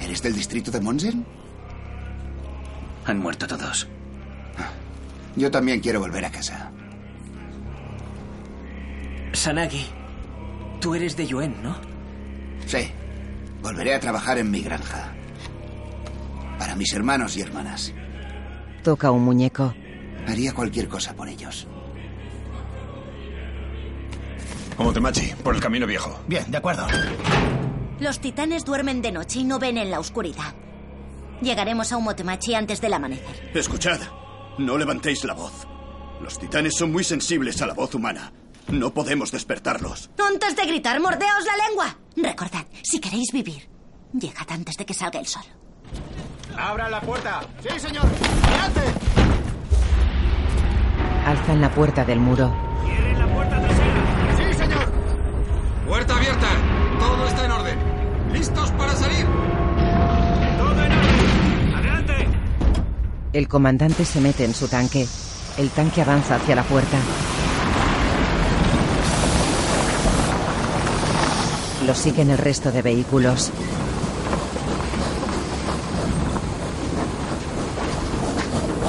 ¿Eres 0.00 0.22
del 0.22 0.34
distrito 0.34 0.70
de 0.70 0.80
Monsen? 0.80 1.26
Han 3.04 3.18
muerto 3.18 3.46
todos. 3.46 3.86
Yo 5.36 5.50
también 5.50 5.80
quiero 5.80 6.00
volver 6.00 6.24
a 6.24 6.30
casa. 6.30 6.72
Sanagi, 9.34 9.88
tú 10.80 10.94
eres 10.94 11.18
de 11.18 11.26
Yuen, 11.26 11.62
¿no? 11.62 11.76
Sí. 12.64 12.90
Volveré 13.62 13.92
a 13.94 14.00
trabajar 14.00 14.38
en 14.38 14.50
mi 14.50 14.62
granja. 14.62 15.12
Para 16.58 16.76
mis 16.76 16.94
hermanos 16.94 17.36
y 17.36 17.42
hermanas. 17.42 17.92
Toca 18.82 19.10
un 19.10 19.22
muñeco. 19.22 19.74
Haría 20.26 20.54
cualquier 20.54 20.88
cosa 20.88 21.12
por 21.12 21.28
ellos. 21.28 21.68
Omotemachi, 24.78 25.34
por 25.42 25.54
el 25.54 25.60
camino 25.60 25.86
viejo. 25.86 26.18
Bien, 26.26 26.50
de 26.50 26.58
acuerdo. 26.58 26.86
Los 28.00 28.18
titanes 28.20 28.64
duermen 28.64 29.02
de 29.02 29.12
noche 29.12 29.40
y 29.40 29.44
no 29.44 29.58
ven 29.58 29.78
en 29.78 29.90
la 29.90 30.00
oscuridad. 30.00 30.54
Llegaremos 31.40 31.92
a 31.92 31.96
Umotemachi 31.96 32.54
antes 32.54 32.80
del 32.80 32.94
amanecer. 32.94 33.50
Escuchad, 33.54 34.00
no 34.58 34.78
levantéis 34.78 35.24
la 35.24 35.34
voz. 35.34 35.66
Los 36.20 36.38
titanes 36.38 36.74
son 36.76 36.92
muy 36.92 37.04
sensibles 37.04 37.60
a 37.62 37.66
la 37.66 37.74
voz 37.74 37.94
humana. 37.94 38.32
No 38.68 38.94
podemos 38.94 39.32
despertarlos. 39.32 40.10
Antes 40.18 40.54
de 40.56 40.66
gritar, 40.66 41.00
mordeos 41.00 41.44
la 41.44 41.66
lengua. 41.68 41.96
Recordad, 42.16 42.64
si 42.82 43.00
queréis 43.00 43.32
vivir, 43.32 43.68
llegad 44.12 44.46
antes 44.50 44.76
de 44.76 44.86
que 44.86 44.94
salga 44.94 45.18
el 45.18 45.26
sol. 45.26 45.42
¡Abra 46.56 46.88
la 46.88 47.00
puerta! 47.00 47.40
¡Sí, 47.60 47.80
señor! 47.80 48.04
¡Adelante! 48.44 48.80
Alzan 51.26 51.60
la 51.60 51.70
puerta 51.74 52.04
del 52.04 52.20
muro. 52.20 52.52
¡Cierren 52.84 53.18
la 53.18 53.34
puerta 53.34 53.60
trasera! 53.60 53.81
¡Puerta 55.92 56.16
abierta! 56.16 56.48
Todo 56.98 57.26
está 57.26 57.44
en 57.44 57.50
orden. 57.50 57.78
¿Listos 58.32 58.70
para 58.70 58.96
salir? 58.96 59.26
¡Todo 60.56 60.82
en 60.82 60.90
orden! 60.90 61.74
¡Adelante! 61.74 62.28
El 63.34 63.46
comandante 63.46 64.06
se 64.06 64.22
mete 64.22 64.46
en 64.46 64.54
su 64.54 64.68
tanque. 64.68 65.06
El 65.58 65.68
tanque 65.68 66.00
avanza 66.00 66.36
hacia 66.36 66.56
la 66.56 66.62
puerta. 66.62 66.96
Lo 71.86 71.94
siguen 71.94 72.30
el 72.30 72.38
resto 72.38 72.72
de 72.72 72.80
vehículos. 72.80 73.50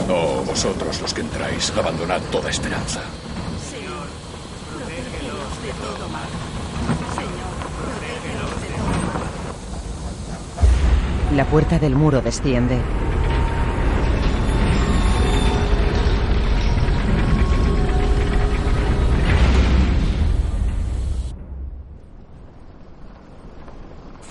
Oh, 0.08 0.42
vosotros 0.46 1.02
los 1.02 1.14
que 1.14 1.20
entráis, 1.20 1.70
abandonad 1.76 2.22
toda 2.32 2.50
esperanza. 2.50 3.02
Señor, 3.70 4.08
protégelos 4.72 5.64
de 5.64 5.74
todo 5.84 6.08
mal. 6.08 6.30
Señor, 7.16 7.54
protégelos 7.80 8.62
de 8.62 8.68
todo 8.68 9.00
mal. 9.20 9.32
La 11.36 11.46
puerta 11.46 11.80
del 11.80 11.96
muro 11.96 12.22
desciende. 12.22 12.78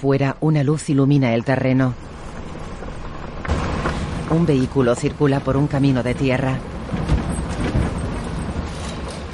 Fuera, 0.00 0.36
una 0.40 0.62
luz 0.62 0.90
ilumina 0.90 1.34
el 1.34 1.44
terreno. 1.44 1.94
Un 4.30 4.46
vehículo 4.46 4.94
circula 4.94 5.40
por 5.40 5.56
un 5.56 5.66
camino 5.66 6.04
de 6.04 6.14
tierra. 6.14 6.58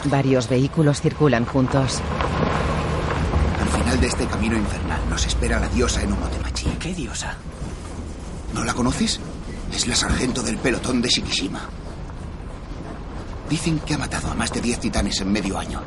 Varios 0.04 0.48
vehículos 0.48 1.02
circulan 1.02 1.44
juntos. 1.44 2.00
Al 3.68 3.74
final 3.82 4.00
de 4.00 4.06
este 4.06 4.26
camino 4.26 4.56
infernal 4.56 5.00
nos 5.10 5.26
espera 5.26 5.60
la 5.60 5.68
diosa 5.68 6.02
en 6.02 6.14
Umotemachi. 6.14 6.70
¿Qué 6.80 6.94
diosa? 6.94 7.34
¿No 8.54 8.64
la 8.64 8.72
conoces? 8.72 9.20
Es 9.70 9.86
la 9.86 9.94
sargento 9.94 10.42
del 10.42 10.56
pelotón 10.56 11.02
de 11.02 11.10
Shikishima. 11.10 11.60
Dicen 13.50 13.78
que 13.80 13.92
ha 13.92 13.98
matado 13.98 14.30
a 14.30 14.34
más 14.34 14.50
de 14.52 14.62
10 14.62 14.80
titanes 14.80 15.20
en 15.20 15.30
medio 15.30 15.58
año. 15.58 15.82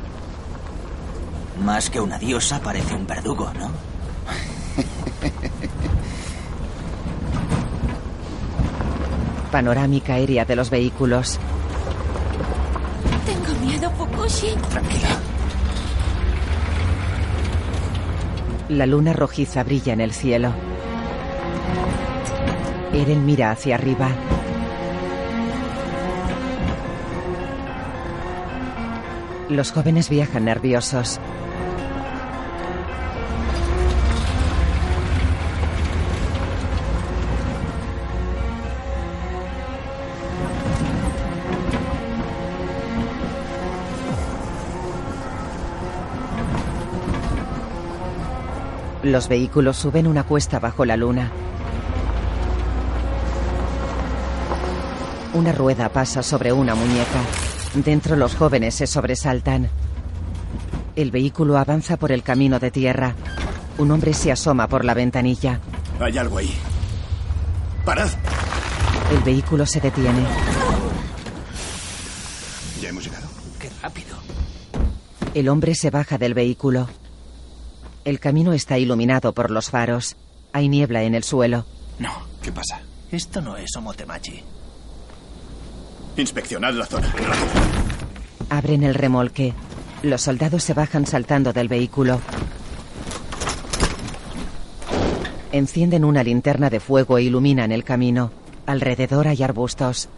Más 1.64 1.90
que 1.90 1.98
una 2.00 2.18
diosa, 2.18 2.60
parece 2.60 2.94
un 2.94 3.04
verdugo, 3.04 3.52
¿no? 3.54 3.66
Panorámica 9.50 10.14
aérea 10.14 10.44
de 10.44 10.54
los 10.54 10.70
vehículos. 10.70 11.40
Tengo 13.26 13.52
miedo, 13.60 13.90
Fukushi. 13.90 14.54
Tranquila. 14.70 15.18
La 18.72 18.86
luna 18.86 19.12
rojiza 19.12 19.62
brilla 19.64 19.92
en 19.92 20.00
el 20.00 20.12
cielo. 20.12 20.54
Eren 22.94 23.26
mira 23.26 23.50
hacia 23.50 23.74
arriba. 23.74 24.08
Los 29.50 29.72
jóvenes 29.72 30.08
viajan 30.08 30.46
nerviosos. 30.46 31.20
Los 49.12 49.28
vehículos 49.28 49.76
suben 49.76 50.06
una 50.06 50.22
cuesta 50.22 50.58
bajo 50.58 50.86
la 50.86 50.96
luna. 50.96 51.30
Una 55.34 55.52
rueda 55.52 55.90
pasa 55.90 56.22
sobre 56.22 56.50
una 56.50 56.74
muñeca. 56.74 57.20
Dentro 57.74 58.16
los 58.16 58.34
jóvenes 58.34 58.74
se 58.74 58.86
sobresaltan. 58.86 59.68
El 60.96 61.10
vehículo 61.10 61.58
avanza 61.58 61.98
por 61.98 62.10
el 62.10 62.22
camino 62.22 62.58
de 62.58 62.70
tierra. 62.70 63.14
Un 63.76 63.90
hombre 63.90 64.14
se 64.14 64.32
asoma 64.32 64.66
por 64.66 64.82
la 64.82 64.94
ventanilla. 64.94 65.60
Hay 66.00 66.16
algo 66.16 66.38
ahí. 66.38 66.54
¡Parad! 67.84 68.08
El 69.14 69.22
vehículo 69.24 69.66
se 69.66 69.78
detiene. 69.78 70.24
Ya 72.80 72.88
hemos 72.88 73.04
llegado. 73.04 73.26
¡Qué 73.58 73.68
rápido! 73.82 74.16
El 75.34 75.50
hombre 75.50 75.74
se 75.74 75.90
baja 75.90 76.16
del 76.16 76.32
vehículo. 76.32 76.88
El 78.04 78.18
camino 78.18 78.52
está 78.52 78.78
iluminado 78.78 79.32
por 79.32 79.50
los 79.50 79.70
faros. 79.70 80.16
Hay 80.52 80.68
niebla 80.68 81.02
en 81.04 81.14
el 81.14 81.22
suelo. 81.22 81.64
No. 81.98 82.10
¿Qué 82.42 82.50
pasa? 82.50 82.80
Esto 83.12 83.40
no 83.40 83.56
es 83.56 83.76
Omotemachi. 83.76 84.42
Inspeccionad 86.16 86.74
la 86.74 86.86
zona. 86.86 87.14
Abren 88.50 88.82
el 88.82 88.94
remolque. 88.94 89.54
Los 90.02 90.22
soldados 90.22 90.64
se 90.64 90.74
bajan 90.74 91.06
saltando 91.06 91.52
del 91.52 91.68
vehículo. 91.68 92.20
Encienden 95.52 96.04
una 96.04 96.24
linterna 96.24 96.70
de 96.70 96.80
fuego 96.80 97.18
e 97.18 97.22
iluminan 97.22 97.70
el 97.70 97.84
camino. 97.84 98.32
Alrededor 98.66 99.28
hay 99.28 99.42
arbustos. 99.42 100.08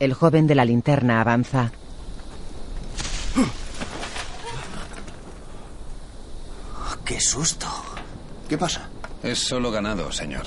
El 0.00 0.14
joven 0.14 0.46
de 0.46 0.54
la 0.54 0.64
linterna 0.64 1.20
avanza. 1.20 1.72
¡Qué 7.04 7.20
susto! 7.20 7.66
¿Qué 8.48 8.56
pasa? 8.56 8.88
Es 9.22 9.38
solo 9.38 9.70
ganado, 9.70 10.10
señor. 10.10 10.44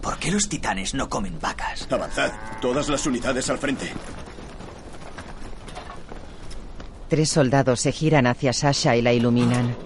¿Por 0.00 0.18
qué 0.18 0.30
los 0.30 0.48
titanes 0.48 0.94
no 0.94 1.08
comen 1.08 1.38
vacas? 1.40 1.86
Avanzad. 1.90 2.32
Todas 2.60 2.88
las 2.88 3.06
unidades 3.06 3.48
al 3.50 3.58
frente. 3.58 3.92
Tres 7.08 7.30
soldados 7.30 7.80
se 7.80 7.92
giran 7.92 8.26
hacia 8.26 8.52
Sasha 8.52 8.96
y 8.96 9.02
la 9.02 9.12
iluminan. 9.12 9.76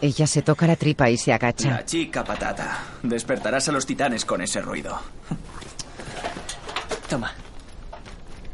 Ella 0.00 0.26
se 0.26 0.42
toca 0.42 0.66
la 0.66 0.76
tripa 0.76 1.08
y 1.08 1.16
se 1.16 1.32
agacha. 1.32 1.70
La 1.70 1.84
chica 1.84 2.24
patata. 2.24 2.78
Despertarás 3.02 3.68
a 3.68 3.72
los 3.72 3.86
titanes 3.86 4.24
con 4.24 4.42
ese 4.42 4.60
ruido. 4.60 5.00
Toma. 7.08 7.32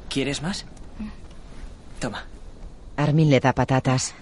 ¿Quieres 0.08 0.42
más? 0.42 0.66
Toma. 2.00 2.24
Armin 2.96 3.30
le 3.30 3.40
da 3.40 3.52
patatas. 3.52 4.14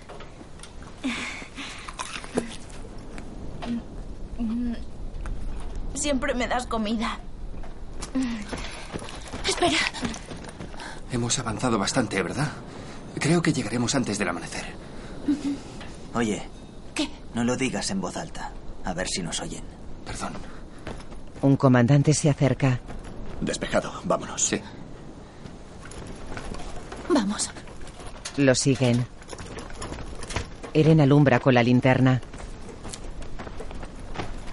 Siempre 5.95 6.35
me 6.35 6.47
das 6.47 6.66
comida. 6.66 7.18
Espera. 9.47 9.79
Hemos 11.11 11.39
avanzado 11.39 11.79
bastante, 11.79 12.22
¿verdad? 12.22 12.49
Creo 13.18 13.43
que 13.43 13.53
llegaremos 13.53 13.95
antes 13.95 14.18
del 14.18 14.29
amanecer. 14.29 14.66
Oye. 16.14 16.43
¿Qué? 16.95 17.09
No 17.35 17.45
lo 17.45 17.57
digas 17.57 17.91
en 17.91 18.01
voz 18.01 18.16
alta. 18.16 18.53
A 18.85 18.93
ver 18.93 19.09
si 19.09 19.22
nos 19.22 19.41
oyen. 19.41 19.62
Perdón. 20.05 20.33
Un 21.43 21.57
comandante 21.57 22.12
se 22.12 22.31
acerca. 22.31 22.81
Despejado. 23.41 23.93
Vámonos. 24.05 24.43
Sí. 24.43 24.61
Vamos. 27.09 27.51
Lo 28.39 28.55
siguen. 28.55 29.05
Eren 30.72 31.01
alumbra 31.01 31.41
con 31.41 31.55
la 31.55 31.62
linterna. 31.64 32.20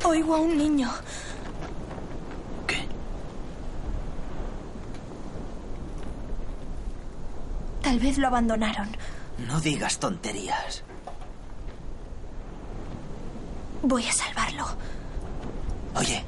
Oigo 0.04 0.36
a 0.36 0.40
un 0.40 0.58
niño. 0.58 0.90
¿Qué? 2.66 2.78
Tal 7.84 8.00
vez 8.00 8.18
lo 8.18 8.26
abandonaron. 8.28 8.88
No 9.48 9.62
digas 9.62 10.00
tonterías. 10.00 10.84
Voy 13.84 14.04
a 14.08 14.12
salvarlo. 14.12 14.66
Oye, 15.96 16.24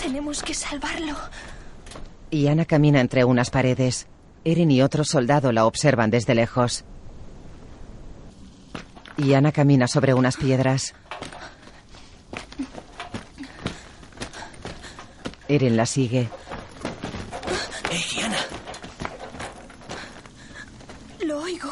Tenemos 0.00 0.42
que 0.44 0.54
salvarlo. 0.54 1.16
Y 2.30 2.46
Ana 2.46 2.66
camina 2.66 3.00
entre 3.00 3.24
unas 3.24 3.50
paredes. 3.50 4.06
Eren 4.44 4.70
y 4.70 4.82
otro 4.82 5.04
soldado 5.04 5.52
la 5.52 5.64
observan 5.64 6.10
desde 6.10 6.34
lejos. 6.34 6.84
Y 9.16 9.32
Ana 9.32 9.52
camina 9.52 9.88
sobre 9.88 10.12
unas 10.12 10.36
piedras. 10.36 10.94
Eren 15.48 15.76
la 15.76 15.86
sigue. 15.86 16.28
¡Eh, 17.90 17.96
Giana! 17.96 18.38
Lo 21.24 21.40
oigo. 21.40 21.70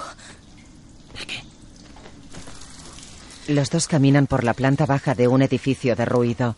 Los 3.48 3.70
dos 3.70 3.88
caminan 3.88 4.26
por 4.26 4.44
la 4.44 4.54
planta 4.54 4.86
baja 4.86 5.14
de 5.14 5.28
un 5.28 5.42
edificio 5.42 5.96
derruido. 5.96 6.56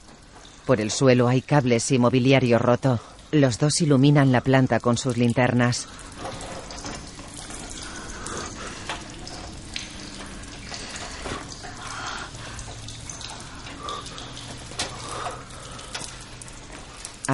Por 0.67 0.81
el 0.81 0.91
suelo 0.91 1.29
hay 1.29 1.41
cables 1.41 1.91
y 1.91 1.99
mobiliario 1.99 2.59
roto. 2.59 3.01
Los 3.33 3.59
dos 3.59 3.81
iluminan 3.81 4.33
la 4.33 4.43
planta 4.43 4.81
con 4.81 4.97
sus 4.97 5.17
linternas. 5.17 5.89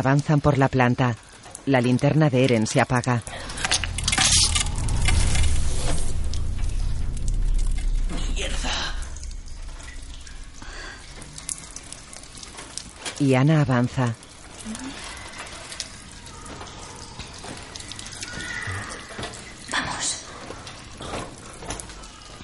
Avanzan 0.01 0.41
por 0.41 0.57
la 0.57 0.69
planta. 0.69 1.15
La 1.67 1.83
linterna 1.83 2.31
de 2.31 2.43
Eren 2.43 2.67
se 2.67 2.81
apaga. 2.81 3.23
¡Mierda! 8.35 8.95
Y 13.19 13.35
Ana 13.35 13.61
avanza. 13.61 14.15
Vamos. 19.71 20.23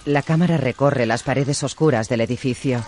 La 0.04 0.20
cámara 0.20 0.58
recorre 0.58 1.06
las 1.06 1.22
paredes 1.22 1.62
oscuras 1.62 2.10
del 2.10 2.20
edificio. 2.20 2.84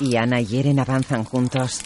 Y 0.00 0.16
Ana 0.16 0.40
y 0.40 0.58
Eren 0.58 0.80
avanzan 0.80 1.24
juntos. 1.24 1.80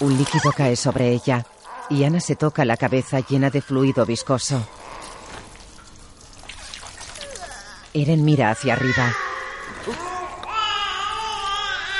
Un 0.00 0.16
líquido 0.16 0.52
cae 0.52 0.76
sobre 0.76 1.10
ella 1.12 1.44
y 1.90 2.04
Ana 2.04 2.20
se 2.20 2.36
toca 2.36 2.64
la 2.64 2.76
cabeza 2.76 3.20
llena 3.20 3.50
de 3.50 3.60
fluido 3.60 4.06
viscoso. 4.06 4.66
Eren 7.92 8.24
mira 8.24 8.50
hacia 8.50 8.74
arriba. 8.74 9.12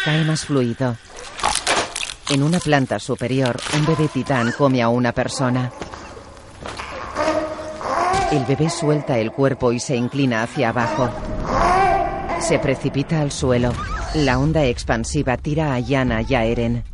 Cae 0.05 0.24
más 0.24 0.45
fluido. 0.45 0.97
En 2.30 2.43
una 2.43 2.59
planta 2.59 2.99
superior, 2.99 3.61
un 3.74 3.87
bebé 3.87 4.09
titán 4.09 4.53
come 4.53 4.82
a 4.82 4.89
una 4.89 5.12
persona. 5.12 5.72
El 8.33 8.45
bebé 8.47 8.68
suelta 8.68 9.18
el 9.18 9.31
cuerpo 9.31 9.72
y 9.72 9.81
se 9.81 9.97
inclina 9.97 10.43
hacia 10.43 10.70
abajo. 10.70 11.09
Se 12.41 12.59
precipita 12.59 13.20
al 13.20 13.31
suelo. 13.31 13.72
La 14.14 14.39
onda 14.39 14.64
expansiva 14.64 15.37
tira 15.37 15.75
a 15.75 15.81
Yana 15.81 16.22
y 16.22 16.35
a 16.35 16.45
Eren. 16.45 16.85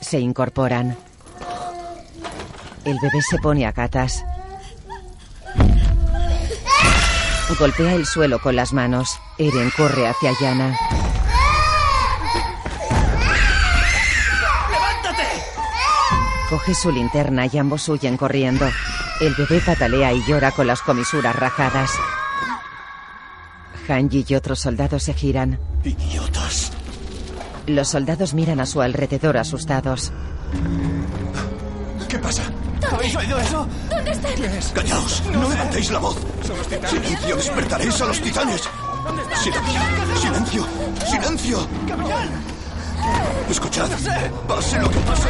Se 0.00 0.20
incorporan. 0.20 0.96
El 2.84 2.98
bebé 3.00 3.20
se 3.22 3.38
pone 3.38 3.66
a 3.66 3.72
gatas. 3.72 4.24
Golpea 7.58 7.94
el 7.94 8.06
suelo 8.06 8.38
con 8.38 8.54
las 8.54 8.72
manos. 8.72 9.18
Eren 9.38 9.70
corre 9.76 10.06
hacia 10.06 10.32
Yana. 10.40 10.76
¡Levántate! 14.70 15.28
Coge 16.50 16.74
su 16.74 16.92
linterna 16.92 17.46
y 17.46 17.58
ambos 17.58 17.88
huyen 17.88 18.16
corriendo. 18.16 18.66
El 19.18 19.34
bebé 19.34 19.60
patalea 19.64 20.12
y 20.12 20.22
llora 20.26 20.50
con 20.50 20.66
las 20.66 20.82
comisuras 20.82 21.34
rajadas. 21.34 21.90
Hanji 23.88 24.26
y 24.28 24.34
otros 24.34 24.60
soldados 24.60 25.04
se 25.04 25.14
giran. 25.14 25.58
¡Idiotas! 25.84 26.72
Los 27.66 27.88
soldados 27.88 28.34
miran 28.34 28.60
a 28.60 28.66
su 28.66 28.82
alrededor 28.82 29.38
asustados. 29.38 30.12
¿Qué 32.08 32.18
pasa? 32.18 32.42
¿Habéis 32.92 33.16
oído 33.16 33.38
eso? 33.38 33.66
¿Dónde 33.88 34.10
están? 34.10 34.32
¡Callaos! 34.74 35.22
¡No 35.32 35.48
levantéis 35.48 35.90
la 35.90 35.98
voz! 35.98 36.16
Son 36.46 36.58
los 36.58 36.66
titanes. 36.66 36.90
¡Silencio! 36.90 37.36
¡Despertaréis 37.36 38.00
a 38.00 38.04
los 38.04 38.20
titanes! 38.20 38.62
¿Dónde 39.04 39.22
están? 39.22 39.38
¡Silencio! 39.38 39.80
¡Silencio! 40.20 40.66
¡Silencio! 41.06 41.68
¡Capitán! 41.88 42.56
Escuchad. 43.50 43.88
Pase 44.46 44.78
lo 44.78 44.90
que 44.90 44.98
pase. 45.00 45.28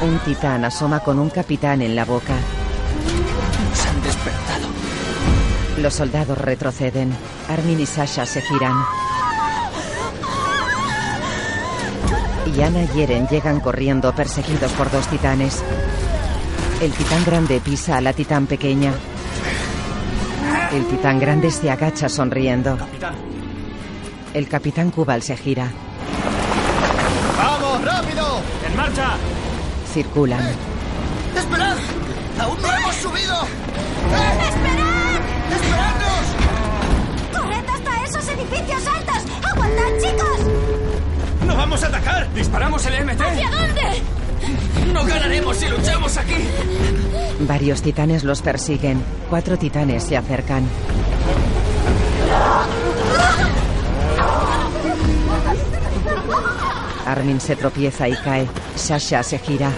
Un 0.00 0.18
titán 0.20 0.64
asoma 0.64 1.00
con 1.00 1.18
un 1.18 1.30
capitán 1.30 1.82
en 1.82 1.96
la 1.96 2.04
boca. 2.04 2.34
Nos 3.68 3.86
han 3.86 4.02
despertado. 4.02 4.68
Los 5.78 5.94
soldados 5.94 6.38
retroceden. 6.38 7.12
Armin 7.48 7.80
y 7.80 7.86
Sasha 7.86 8.24
se 8.26 8.40
giran. 8.42 8.74
Y 12.54 12.62
Ana 12.62 12.84
y 12.94 13.02
Eren 13.02 13.26
llegan 13.26 13.60
corriendo 13.60 14.14
perseguidos 14.14 14.70
por 14.72 14.90
dos 14.90 15.06
titanes. 15.08 15.62
El 16.80 16.92
titán 16.92 17.24
grande 17.24 17.60
pisa 17.60 17.96
a 17.96 18.00
la 18.00 18.12
titán 18.12 18.46
pequeña. 18.46 18.92
El 20.72 20.86
titán 20.86 21.18
grande 21.18 21.50
se 21.50 21.70
agacha 21.70 22.08
sonriendo. 22.08 22.76
Capitán. 22.76 23.35
El 24.36 24.48
capitán 24.48 24.90
Kubal 24.90 25.22
se 25.22 25.34
gira. 25.34 25.70
¡Vamos, 27.38 27.82
rápido! 27.82 28.42
¡En 28.66 28.76
marcha! 28.76 29.14
Circulan. 29.94 30.46
¡Esperad! 31.34 31.78
¡Aún 32.38 32.60
no 32.60 32.68
hemos 32.70 32.94
subido! 32.96 33.34
¡Esperad! 34.46 35.20
¡Esperadnos! 35.56 36.26
¡Corred 37.32 37.66
hasta 37.66 38.04
esos 38.04 38.28
edificios 38.28 38.86
altos! 38.86 39.22
¡Aguantad, 39.42 39.90
chicos! 40.02 40.40
¡No 41.46 41.56
vamos 41.56 41.82
a 41.82 41.86
atacar! 41.86 42.34
¿Disparamos 42.34 42.84
el 42.84 43.06
MT? 43.06 43.20
¿Hacia 43.22 43.50
dónde? 43.50 44.92
¡No 44.92 45.04
ganaremos 45.06 45.56
si 45.56 45.66
luchamos 45.66 46.14
aquí! 46.18 46.36
Varios 47.40 47.80
titanes 47.80 48.22
los 48.22 48.42
persiguen. 48.42 49.02
Cuatro 49.30 49.56
titanes 49.56 50.02
se 50.02 50.18
acercan. 50.18 50.68
Armin 57.06 57.40
se 57.40 57.56
tropieza 57.56 58.08
y 58.08 58.16
cae. 58.16 58.48
Sasha 58.74 59.22
se 59.22 59.38
gira. 59.38 59.70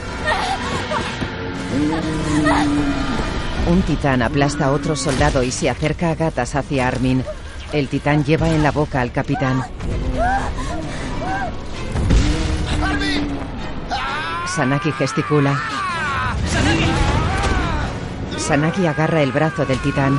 Un 3.71 3.83
titán 3.83 4.23
aplasta 4.23 4.67
a 4.67 4.73
otro 4.73 4.97
soldado 4.97 5.43
y 5.43 5.51
se 5.51 5.69
acerca 5.69 6.11
a 6.11 6.15
gatas 6.15 6.55
hacia 6.55 6.89
Armin. 6.89 7.23
El 7.73 7.89
titán 7.89 8.25
lleva 8.25 8.49
en 8.49 8.63
la 8.63 8.71
boca 8.71 9.03
al 9.03 9.13
capitán. 9.13 9.63
Sanaki 14.47 14.91
gesticula. 14.93 15.61
Sanaki 18.39 18.87
agarra 18.87 19.23
el 19.23 19.33
brazo 19.33 19.67
del 19.67 19.79
titán. 19.81 20.19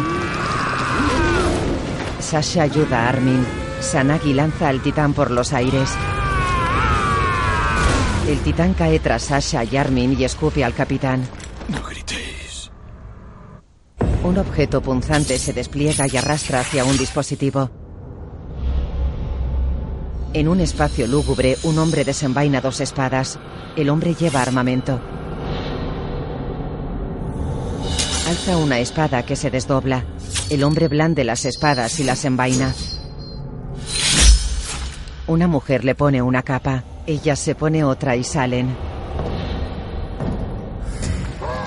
Sasha 2.20 2.64
ayuda 2.64 3.05
a 3.05 3.10
Armin. 3.10 3.43
Sanaki 3.82 4.34
lanza 4.34 4.70
al 4.70 4.82
titán 4.82 5.14
por 5.14 5.32
los 5.32 5.53
aires. 5.53 5.89
El 8.30 8.38
titán 8.41 8.75
cae 8.75 8.99
tras 8.99 9.23
Sasha 9.23 9.63
y 9.63 9.75
Armin 9.75 10.15
y 10.15 10.23
escupe 10.23 10.63
al 10.63 10.75
capitán. 10.75 11.27
No 11.67 11.82
gritéis. 11.82 12.69
Un 14.23 14.38
objeto 14.38 14.84
punzante 14.84 15.39
se 15.39 15.51
despliega 15.51 16.05
y 16.07 16.15
arrastra 16.15 16.59
hacia 16.59 16.86
un 16.86 16.95
dispositivo. 16.95 17.71
En 20.34 20.47
un 20.47 20.59
espacio 20.59 21.07
lúgubre, 21.07 21.57
un 21.63 21.80
hombre 21.80 22.05
desenvaina 22.05 22.61
dos 22.61 22.82
espadas. 22.82 23.39
El 23.75 23.89
hombre 23.89 24.13
lleva 24.13 24.43
armamento. 24.43 25.01
Alza 28.27 28.57
una 28.57 28.77
espada 28.77 29.25
que 29.25 29.36
se 29.36 29.49
desdobla. 29.49 30.05
El 30.51 30.63
hombre 30.63 30.88
blande 30.88 31.23
las 31.23 31.45
espadas 31.45 31.99
y 31.99 32.03
las 32.03 32.23
envaina. 32.25 32.75
Una 35.25 35.47
mujer 35.47 35.84
le 35.84 35.95
pone 35.95 36.21
una 36.21 36.43
capa. 36.43 36.84
Ella 37.06 37.36
se 37.36 37.56
pone 37.56 37.84
otra 37.84 38.16
y 38.16 38.24
salen. 38.24 38.76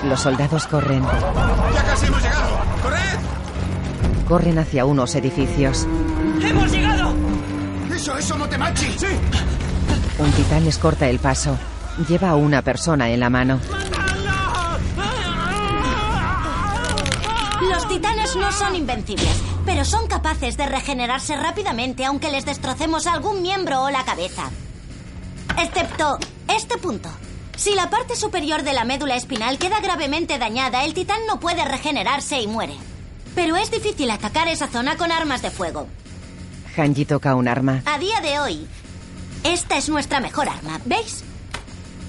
Los 0.03 0.21
soldados 0.21 0.67
corren. 0.67 1.03
¡Ya 1.03 1.83
casi 1.83 2.07
hemos 2.07 2.21
llegado! 2.21 2.59
¡Corred! 2.81 4.27
Corren 4.27 4.59
hacia 4.59 4.85
unos 4.85 5.15
edificios. 5.15 5.87
¡Hemos 6.41 6.71
llegado! 6.71 7.13
¡Eso 7.93 8.17
es 8.17 8.31
Omotemachi! 8.31 8.85
¡Sí! 8.97 9.07
Un 10.19 10.31
titán 10.31 10.65
les 10.65 10.77
corta 10.77 11.07
el 11.07 11.19
paso. 11.19 11.57
Lleva 12.07 12.29
a 12.29 12.35
una 12.35 12.61
persona 12.61 13.09
en 13.09 13.19
la 13.19 13.29
mano. 13.29 13.59
Los 17.69 17.87
titanes 17.87 18.35
no 18.35 18.51
son 18.51 18.75
invencibles, 18.75 19.41
pero 19.65 19.85
son 19.85 20.07
capaces 20.07 20.57
de 20.57 20.65
regenerarse 20.65 21.35
rápidamente 21.35 22.05
aunque 22.05 22.29
les 22.29 22.45
destrocemos 22.45 23.07
algún 23.07 23.41
miembro 23.41 23.83
o 23.83 23.89
la 23.89 24.03
cabeza. 24.03 24.51
Excepto 25.59 26.17
este 26.47 26.77
punto. 26.77 27.09
Si 27.55 27.75
la 27.75 27.89
parte 27.89 28.15
superior 28.15 28.63
de 28.63 28.73
la 28.73 28.83
médula 28.83 29.15
espinal 29.15 29.57
queda 29.57 29.79
gravemente 29.79 30.39
dañada, 30.39 30.83
el 30.83 30.93
titán 30.93 31.19
no 31.27 31.39
puede 31.39 31.63
regenerarse 31.65 32.41
y 32.41 32.47
muere. 32.47 32.75
Pero 33.35 33.55
es 33.55 33.71
difícil 33.71 34.09
atacar 34.11 34.47
esa 34.47 34.67
zona 34.67 34.97
con 34.97 35.11
armas 35.11 35.41
de 35.41 35.51
fuego. 35.51 35.87
Hanji 36.75 37.05
toca 37.05 37.35
un 37.35 37.47
arma. 37.47 37.83
A 37.85 37.99
día 37.99 38.19
de 38.21 38.39
hoy, 38.39 38.67
esta 39.43 39.77
es 39.77 39.89
nuestra 39.89 40.19
mejor 40.19 40.49
arma, 40.49 40.79
¿veis? 40.85 41.23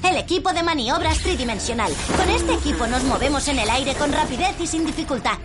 El 0.03 0.17
equipo 0.17 0.53
de 0.53 0.63
maniobras 0.63 1.19
tridimensional. 1.19 1.93
Con 2.17 2.29
este 2.31 2.55
equipo 2.55 2.87
nos 2.87 3.05
movemos 3.05 3.49
en 3.49 3.59
el 3.59 3.71
aire 3.71 3.95
con 3.95 4.13
rapidez 4.13 4.55
y 4.61 4.67
sin 4.67 4.87
dificultad. 4.87 5.39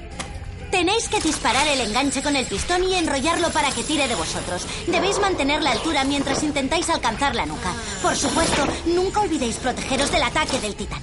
Tenéis 0.80 1.10
que 1.10 1.20
disparar 1.20 1.68
el 1.68 1.82
enganche 1.82 2.24
con 2.24 2.38
el 2.38 2.46
pistón 2.46 2.86
y 2.86 2.96
enrollarlo 2.96 3.50
para 3.50 3.70
que 3.70 3.84
tire 3.84 4.08
de 4.08 4.16
vosotros. 4.16 4.66
Debéis 4.88 5.20
mantener 5.20 5.62
la 5.62 5.72
altura 5.72 6.06
mientras 6.06 6.42
intentáis 6.42 6.90
alcanzar 6.90 7.36
la 7.36 7.46
nuca. 7.46 7.74
Por 8.02 8.16
supuesto, 8.16 8.66
nunca 8.86 9.20
olvidéis 9.20 9.58
protegeros 9.58 10.10
del 10.10 10.24
ataque 10.24 10.58
del 10.62 10.76
titán. 10.76 11.02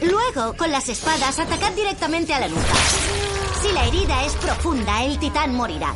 Luego, 0.00 0.56
con 0.56 0.72
las 0.72 0.88
espadas, 0.88 1.38
atacad 1.38 1.72
directamente 1.72 2.32
a 2.32 2.40
la 2.40 2.48
nuca. 2.48 2.72
Si 3.60 3.70
la 3.72 3.84
herida 3.84 4.24
es 4.24 4.32
profunda, 4.36 5.04
el 5.04 5.18
titán 5.18 5.54
morirá. 5.54 5.94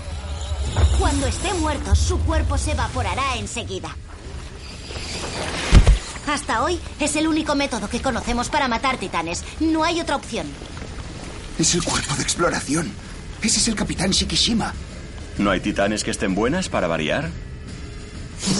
Cuando 0.99 1.27
esté 1.27 1.55
muerto, 1.55 1.95
su 1.95 2.18
cuerpo 2.27 2.59
se 2.59 2.72
evaporará 2.72 3.37
enseguida. 3.37 3.97
Hasta 6.27 6.62
hoy 6.62 6.79
es 7.01 7.16
el 7.16 7.27
único 7.27 7.55
método 7.55 7.89
que 7.89 8.03
conocemos 8.03 8.51
para 8.51 8.68
matar 8.68 8.99
titanes. 8.99 9.45
No 9.61 9.83
hay 9.83 10.03
otra 10.03 10.16
opción. 10.16 10.47
Es 11.59 11.75
el 11.75 11.83
cuerpo 11.83 12.16
de 12.16 12.22
exploración. 12.22 13.14
Ese 13.45 13.59
es 13.59 13.68
el 13.68 13.74
capitán 13.74 14.11
Shikishima. 14.11 14.72
¿No 15.36 15.51
hay 15.51 15.61
titanes 15.61 16.03
que 16.03 16.11
estén 16.11 16.34
buenas 16.34 16.70
para 16.70 16.86
variar? 16.86 17.28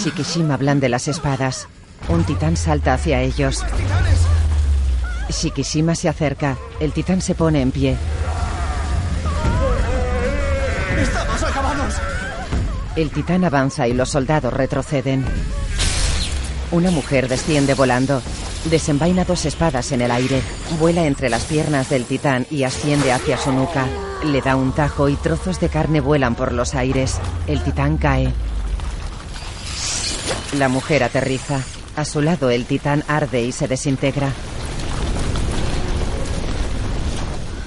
Shikishima 0.03 0.57
blande 0.57 0.89
las 0.89 1.07
espadas. 1.07 1.67
Un 2.07 2.23
titán 2.23 2.55
salta 2.55 2.93
hacia 2.93 3.19
ellos. 3.23 3.63
Shikishima 5.27 5.95
se 5.95 6.07
acerca. 6.07 6.55
El 6.79 6.93
titán 6.93 7.21
se 7.23 7.33
pone 7.33 7.63
en 7.63 7.71
pie. 7.71 7.97
¡Estamos 10.99 11.41
acabados! 11.41 11.95
El 12.95 13.09
titán 13.09 13.43
avanza 13.43 13.87
y 13.87 13.93
los 13.93 14.09
soldados 14.09 14.53
retroceden. 14.53 15.25
Una 16.69 16.91
mujer 16.91 17.27
desciende 17.27 17.73
volando. 17.73 18.21
Desenvaina 18.65 19.25
dos 19.25 19.45
espadas 19.45 19.91
en 19.91 20.01
el 20.01 20.11
aire. 20.11 20.43
Vuela 20.79 21.07
entre 21.07 21.29
las 21.29 21.45
piernas 21.45 21.89
del 21.89 22.05
titán 22.05 22.45
y 22.51 22.63
asciende 22.63 23.11
hacia 23.11 23.39
su 23.39 23.51
nuca. 23.51 23.87
Le 24.25 24.41
da 24.41 24.55
un 24.55 24.71
tajo 24.71 25.07
y 25.07 25.15
trozos 25.15 25.59
de 25.59 25.69
carne 25.69 25.99
vuelan 25.99 26.33
por 26.33 26.51
los 26.51 26.73
aires. 26.73 27.19
El 27.45 27.63
titán 27.63 27.97
cae. 27.97 28.33
La 30.57 30.67
mujer 30.67 31.03
aterriza. 31.03 31.61
A 31.95 32.05
su 32.05 32.21
lado 32.21 32.49
el 32.49 32.65
titán 32.65 33.03
arde 33.07 33.43
y 33.43 33.51
se 33.51 33.67
desintegra. 33.67 34.31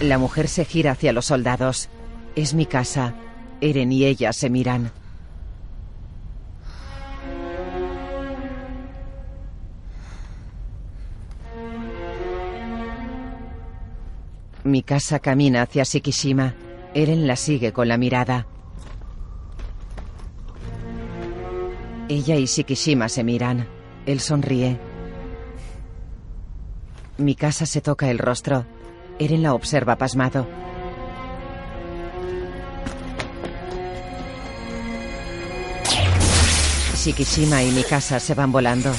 La 0.00 0.18
mujer 0.18 0.48
se 0.48 0.64
gira 0.64 0.92
hacia 0.92 1.12
los 1.12 1.26
soldados. 1.26 1.88
Es 2.34 2.54
mi 2.54 2.66
casa. 2.66 3.14
Eren 3.60 3.92
y 3.92 4.04
ella 4.04 4.32
se 4.32 4.50
miran. 4.50 4.90
Mi 14.68 14.82
casa 14.82 15.18
camina 15.18 15.62
hacia 15.62 15.82
Shikishima. 15.82 16.54
Eren 16.92 17.26
la 17.26 17.36
sigue 17.36 17.72
con 17.72 17.88
la 17.88 17.96
mirada. 17.96 18.46
Ella 22.10 22.36
y 22.36 22.44
Shikishima 22.44 23.08
se 23.08 23.24
miran. 23.24 23.66
Él 24.04 24.20
sonríe. 24.20 24.78
Mi 27.16 27.34
casa 27.34 27.64
se 27.64 27.80
toca 27.80 28.10
el 28.10 28.18
rostro. 28.18 28.66
Eren 29.18 29.42
la 29.42 29.54
observa 29.54 29.96
pasmado. 29.96 30.46
Shikishima 36.94 37.62
y 37.62 37.70
mi 37.70 37.84
casa 37.84 38.20
se 38.20 38.34
van 38.34 38.52
volando. 38.52 38.92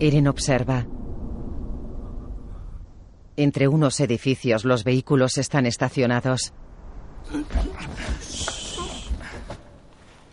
Eren 0.00 0.26
observa. 0.26 0.86
Entre 3.36 3.68
unos 3.68 4.00
edificios 4.00 4.64
los 4.64 4.84
vehículos 4.84 5.36
están 5.36 5.66
estacionados. 5.66 6.52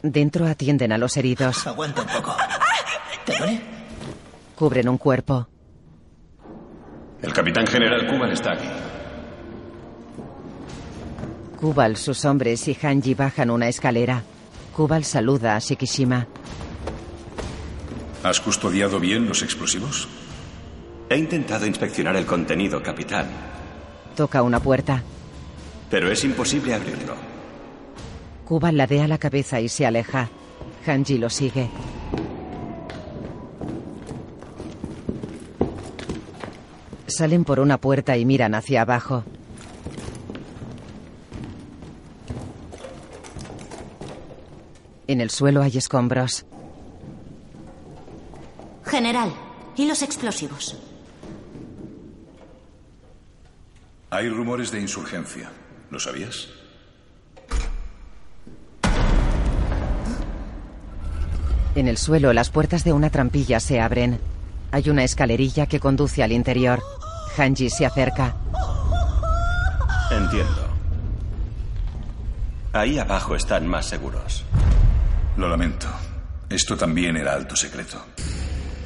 Dentro 0.02 0.46
atienden 0.46 0.92
a 0.92 0.98
los 0.98 1.18
heridos. 1.18 1.68
Aguanta 1.68 2.02
un 2.02 2.08
poco. 2.08 2.36
¿Te 3.26 3.38
duele? 3.38 3.62
Cubren 4.56 4.90
un 4.90 4.98
cuerpo. 4.98 5.48
El 7.22 7.34
capitán 7.34 7.66
general 7.68 8.06
Kuban 8.08 8.32
está 8.32 8.54
aquí. 8.54 8.68
Kubal, 11.60 11.96
sus 11.96 12.26
hombres 12.26 12.68
y 12.68 12.76
Hanji 12.76 13.14
bajan 13.14 13.50
una 13.50 13.70
escalera. 13.70 14.24
Kubal 14.76 15.06
saluda 15.06 15.56
a 15.56 15.60
Shikishima. 15.60 16.28
¿Has 18.24 18.42
custodiado 18.42 19.00
bien 19.00 19.28
los 19.28 19.42
explosivos? 19.42 20.10
He 21.14 21.18
intentado 21.18 21.68
inspeccionar 21.68 22.16
el 22.16 22.26
contenido, 22.26 22.82
capitán, 22.82 23.28
Toca 24.16 24.42
una 24.42 24.60
puerta. 24.60 25.04
pero 25.92 26.10
es 26.12 26.24
imposible 26.24 26.74
abrirlo. 26.74 27.14
Kubal 28.46 28.78
ladea 28.78 29.08
la 29.08 29.20
cabeza 29.20 29.60
y 29.62 29.70
se 29.70 29.86
aleja. 29.86 30.30
Hanji 30.88 31.20
lo 31.20 31.30
sigue. 31.30 31.70
Salen 37.08 37.44
por 37.46 37.60
una 37.60 37.78
puerta 37.78 38.18
y 38.18 38.26
miran 38.26 38.56
hacia 38.56 38.82
abajo. 38.82 39.24
En 45.08 45.22
el 45.22 45.30
suelo 45.30 45.62
hay 45.62 45.78
escombros. 45.78 46.46
General, 48.86 49.32
¿y 49.76 49.86
los 49.86 50.02
explosivos? 50.02 50.78
Hay 54.14 54.30
rumores 54.30 54.72
de 54.72 54.80
insurgencia. 54.80 55.50
¿Lo 55.90 56.00
sabías? 56.00 56.48
En 61.74 61.88
el 61.88 61.98
suelo 61.98 62.32
las 62.32 62.52
puertas 62.52 62.84
de 62.84 62.94
una 62.94 63.10
trampilla 63.10 63.60
se 63.60 63.82
abren. 63.82 64.20
Hay 64.72 64.92
una 64.92 65.04
escalerilla 65.04 65.66
que 65.66 65.80
conduce 65.80 66.22
al 66.22 66.32
interior. 66.32 66.84
Hanji 67.36 67.72
se 67.72 67.88
acerca. 67.88 68.36
Entiendo. 70.12 70.70
Ahí 72.72 73.00
abajo 73.00 73.36
están 73.36 73.66
más 73.66 73.88
seguros. 73.88 74.46
Lo 75.38 75.50
lamento. 75.50 75.88
Esto 76.52 76.78
también 76.78 77.18
era 77.18 77.34
alto 77.34 77.56
secreto. 77.56 78.06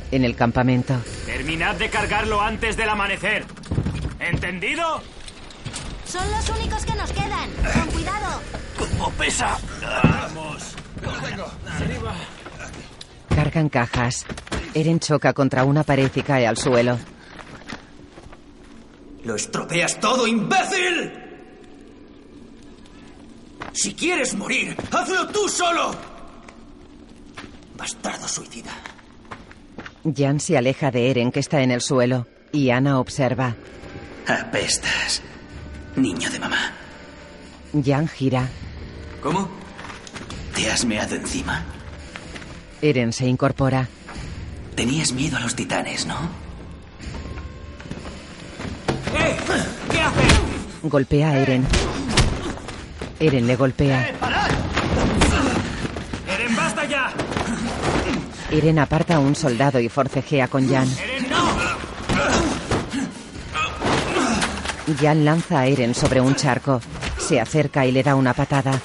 En 0.09 0.23
el 0.23 0.37
campamento, 0.37 0.95
Terminad 1.25 1.75
de 1.75 1.89
cargarlo 1.89 2.41
antes 2.41 2.77
del 2.77 2.87
amanecer. 2.87 3.43
¿Entendido? 4.21 5.01
Son 6.07 6.31
los 6.31 6.49
únicos 6.49 6.85
que 6.85 6.95
nos 6.95 7.11
quedan. 7.11 7.49
Con 7.73 7.91
cuidado. 7.91 8.41
¡Cómo 8.77 9.11
pesa! 9.11 9.57
¡Vamos! 9.81 10.73
Lo 11.01 11.11
tengo. 11.27 11.45
Arriba. 11.67 12.15
cargan 13.35 13.69
cajas. 13.69 14.25
Eren 14.73 14.99
choca 14.99 15.33
contra 15.33 15.63
una 15.63 15.83
pared 15.83 16.09
y 16.15 16.21
cae 16.21 16.47
al 16.47 16.57
suelo. 16.57 16.97
Lo 19.23 19.35
estropeas 19.35 19.99
todo, 19.99 20.25
imbécil. 20.25 21.11
Si 23.73 23.93
quieres 23.93 24.33
morir, 24.35 24.75
hazlo 24.91 25.27
tú 25.27 25.49
solo. 25.49 25.91
Bastardo 27.75 28.27
suicida. 28.27 28.71
Jan 30.15 30.39
se 30.39 30.57
aleja 30.57 30.89
de 30.89 31.11
Eren 31.11 31.31
que 31.31 31.41
está 31.41 31.61
en 31.61 31.71
el 31.71 31.81
suelo 31.81 32.27
y 32.51 32.69
Ana 32.69 32.99
observa. 32.99 33.55
Apestas. 34.25 35.21
Niño 35.97 36.29
de 36.29 36.39
mamá. 36.39 36.73
Jan 37.83 38.07
gira. 38.07 38.47
¿Cómo? 39.21 39.49
Te 40.55 40.71
has 40.71 40.85
meado 40.85 41.15
encima. 41.15 41.65
Eren 42.81 43.11
se 43.11 43.25
incorpora. 43.25 43.89
Tenías 44.75 45.11
miedo 45.11 45.37
a 45.37 45.39
los 45.39 45.55
titanes, 45.55 46.05
¿no? 46.05 46.15
¡Eh! 49.17 49.35
¿Qué 49.91 49.99
haces? 49.99 50.33
Golpea 50.83 51.29
a 51.29 51.39
Eren. 51.39 51.65
Eren 53.19 53.47
le 53.47 53.55
golpea. 53.55 54.07
¡Eren, 56.27 56.55
basta 56.55 56.85
ya! 56.85 57.11
Eren 58.51 58.77
aparta 58.77 59.15
a 59.15 59.19
un 59.19 59.35
soldado 59.35 59.79
y 59.79 59.89
forcejea 59.89 60.47
con 60.47 60.69
Jan. 60.69 60.87
¡Eren, 60.87 61.16
Jan 64.95 65.25
lanza 65.25 65.59
a 65.59 65.67
Eren 65.67 65.93
sobre 65.93 66.21
un 66.21 66.35
charco. 66.35 66.81
Se 67.17 67.39
acerca 67.39 67.85
y 67.85 67.91
le 67.91 68.03
da 68.03 68.15
una 68.15 68.33
patada. 68.33 68.79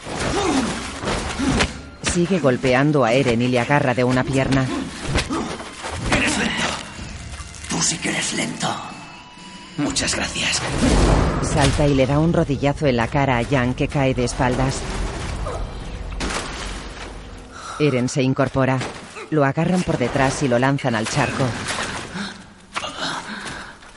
Sigue 2.12 2.40
golpeando 2.40 3.04
a 3.04 3.12
Eren 3.12 3.40
y 3.40 3.48
le 3.48 3.60
agarra 3.60 3.94
de 3.94 4.04
una 4.04 4.24
pierna. 4.24 4.66
Eres 6.10 6.38
lento. 6.38 6.68
Tú 7.68 7.82
sí 7.82 7.98
que 7.98 8.10
eres 8.10 8.34
lento. 8.34 8.68
Muchas 9.78 10.14
gracias. 10.14 10.60
Salta 11.42 11.86
y 11.86 11.94
le 11.94 12.06
da 12.06 12.18
un 12.18 12.32
rodillazo 12.32 12.86
en 12.86 12.96
la 12.96 13.08
cara 13.08 13.38
a 13.38 13.44
Jan 13.44 13.74
que 13.74 13.88
cae 13.88 14.14
de 14.14 14.24
espaldas. 14.24 14.80
Eren 17.78 18.08
se 18.08 18.22
incorpora. 18.22 18.78
Lo 19.30 19.44
agarran 19.44 19.82
por 19.82 19.96
detrás 19.96 20.42
y 20.42 20.48
lo 20.48 20.58
lanzan 20.58 20.94
al 20.94 21.08
charco. 21.08 21.44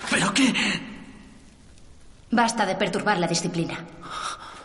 ¿Pero 0.09 0.33
qué? 0.33 0.53
Basta 2.35 2.65
de 2.65 2.75
perturbar 2.75 3.17
la 3.17 3.27
disciplina. 3.27 3.75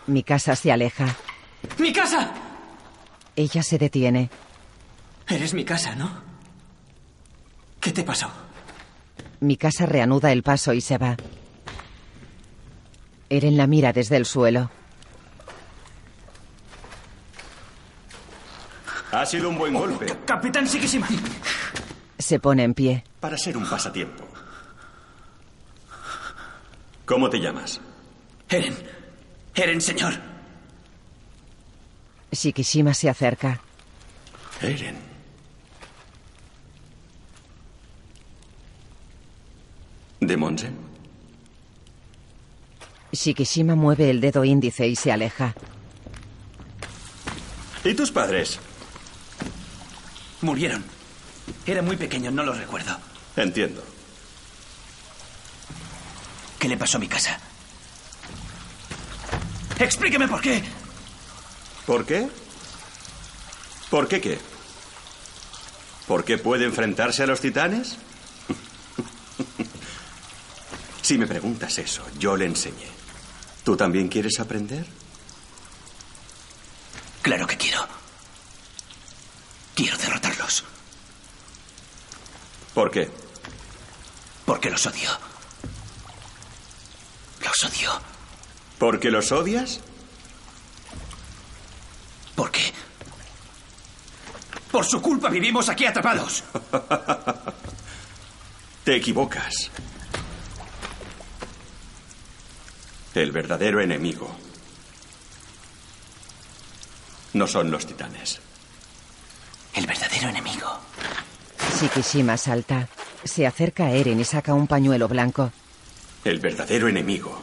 Mi 0.08 0.24
casa 0.24 0.56
se 0.56 0.72
aleja. 0.72 1.06
¡Mi 1.78 1.92
casa! 1.92 2.32
Ella 3.36 3.62
se 3.62 3.78
detiene. 3.78 4.28
Eres 5.28 5.54
mi 5.54 5.64
casa, 5.64 5.94
¿no? 5.94 6.10
¿Qué 7.80 7.92
te 7.92 8.02
pasó? 8.02 8.28
Mi 9.38 9.56
casa 9.56 9.86
reanuda 9.86 10.32
el 10.32 10.42
paso 10.42 10.72
y 10.72 10.80
se 10.80 10.98
va. 10.98 11.16
Eren 13.28 13.56
la 13.56 13.68
mira 13.68 13.92
desde 13.92 14.16
el 14.16 14.26
suelo. 14.26 14.68
Ha 19.12 19.24
sido 19.24 19.48
un 19.48 19.58
buen 19.58 19.74
golpe. 19.74 20.06
Capitán 20.26 20.64
Shikishima. 20.66 21.06
Se 22.18 22.40
pone 22.40 22.64
en 22.64 22.74
pie. 22.74 23.04
Para 23.20 23.38
ser 23.38 23.56
un 23.56 23.64
pasatiempo. 23.64 24.29
¿Cómo 27.10 27.28
te 27.28 27.40
llamas? 27.40 27.80
Eren. 28.48 28.72
Eren, 29.56 29.80
señor. 29.80 30.14
Shikishima 32.30 32.94
se 32.94 33.10
acerca. 33.10 33.60
Eren. 34.62 34.94
¿De 40.20 40.36
Monsen? 40.36 40.76
Shikishima 43.10 43.74
mueve 43.74 44.08
el 44.10 44.20
dedo 44.20 44.44
índice 44.44 44.86
y 44.86 44.94
se 44.94 45.10
aleja. 45.10 45.56
¿Y 47.82 47.92
tus 47.94 48.12
padres? 48.12 48.60
Murieron. 50.42 50.84
Era 51.66 51.82
muy 51.82 51.96
pequeño, 51.96 52.30
no 52.30 52.44
lo 52.44 52.52
recuerdo. 52.52 52.96
Entiendo. 53.34 53.82
¿Qué 56.60 56.68
le 56.68 56.76
pasó 56.76 56.98
a 56.98 57.00
mi 57.00 57.08
casa? 57.08 57.40
Explíqueme 59.78 60.28
por 60.28 60.42
qué. 60.42 60.62
¿Por 61.86 62.04
qué? 62.04 62.28
¿Por 63.88 64.06
qué 64.06 64.20
qué? 64.20 64.38
¿Por 66.06 66.22
qué 66.22 66.36
puede 66.36 66.66
enfrentarse 66.66 67.22
a 67.22 67.26
los 67.26 67.40
titanes? 67.40 67.96
si 71.02 71.16
me 71.16 71.26
preguntas 71.26 71.78
eso, 71.78 72.06
yo 72.18 72.36
le 72.36 72.44
enseñé. 72.44 72.88
¿Tú 73.64 73.74
también 73.74 74.08
quieres 74.08 74.38
aprender? 74.38 74.84
Claro 77.22 77.46
que 77.46 77.56
quiero. 77.56 77.86
Quiero 79.74 79.96
derrotarlos. 79.96 80.64
¿Por 82.74 82.90
qué? 82.90 83.10
Porque 84.44 84.68
los 84.68 84.84
odio. 84.84 85.29
Los 87.60 87.72
odio. 87.72 87.90
¿Porque 88.78 89.10
los 89.10 89.32
odias? 89.32 89.80
¿Por 92.34 92.50
qué? 92.50 92.72
Por 94.70 94.86
su 94.86 95.02
culpa 95.02 95.28
vivimos 95.28 95.68
aquí 95.68 95.84
atrapados. 95.84 96.42
Te 98.84 98.96
equivocas. 98.96 99.70
El 103.14 103.32
verdadero 103.32 103.82
enemigo 103.82 104.34
no 107.34 107.46
son 107.46 107.70
los 107.70 107.84
titanes. 107.84 108.40
El 109.74 109.86
verdadero 109.86 110.28
enemigo. 110.28 110.80
Shikishima 111.78 112.38
salta. 112.38 112.88
Se 113.24 113.46
acerca 113.46 113.84
a 113.84 113.90
Eren 113.90 114.18
y 114.18 114.24
saca 114.24 114.54
un 114.54 114.66
pañuelo 114.66 115.08
blanco. 115.08 115.52
El 116.24 116.38
verdadero 116.38 116.88
enemigo 116.88 117.40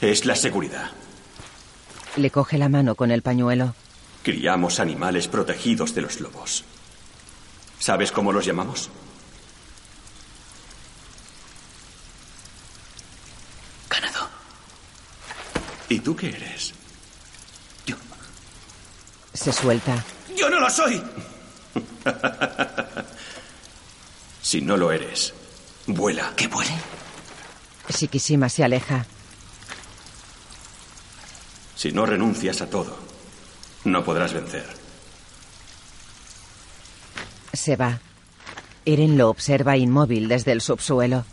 es 0.00 0.24
la 0.24 0.34
seguridad. 0.36 0.90
Le 2.16 2.30
coge 2.30 2.58
la 2.58 2.68
mano 2.68 2.94
con 2.94 3.10
el 3.10 3.22
pañuelo. 3.22 3.74
Criamos 4.22 4.80
animales 4.80 5.28
protegidos 5.28 5.94
de 5.94 6.02
los 6.02 6.20
lobos. 6.20 6.64
¿Sabes 7.78 8.10
cómo 8.10 8.32
los 8.32 8.46
llamamos? 8.46 8.88
Ganado. 13.90 14.28
¿Y 15.88 16.00
tú 16.00 16.16
qué 16.16 16.30
eres? 16.30 16.72
Se 19.34 19.52
suelta. 19.52 20.02
¡Yo 20.36 20.48
no 20.48 20.60
lo 20.60 20.70
soy! 20.70 21.02
Si 24.40 24.60
no 24.60 24.76
lo 24.76 24.92
eres, 24.92 25.32
Vuela. 25.86 26.32
¿Que 26.36 26.48
vuele? 26.48 26.72
Shikishima 27.88 28.48
se 28.48 28.64
aleja. 28.64 29.06
Si 31.76 31.92
no 31.92 32.06
renuncias 32.06 32.62
a 32.62 32.70
todo, 32.70 32.96
no 33.84 34.04
podrás 34.04 34.32
vencer. 34.32 34.64
Se 37.52 37.76
va. 37.76 38.00
Eren 38.86 39.18
lo 39.18 39.28
observa 39.28 39.76
inmóvil 39.76 40.28
desde 40.28 40.52
el 40.52 40.60
subsuelo. 40.60 41.24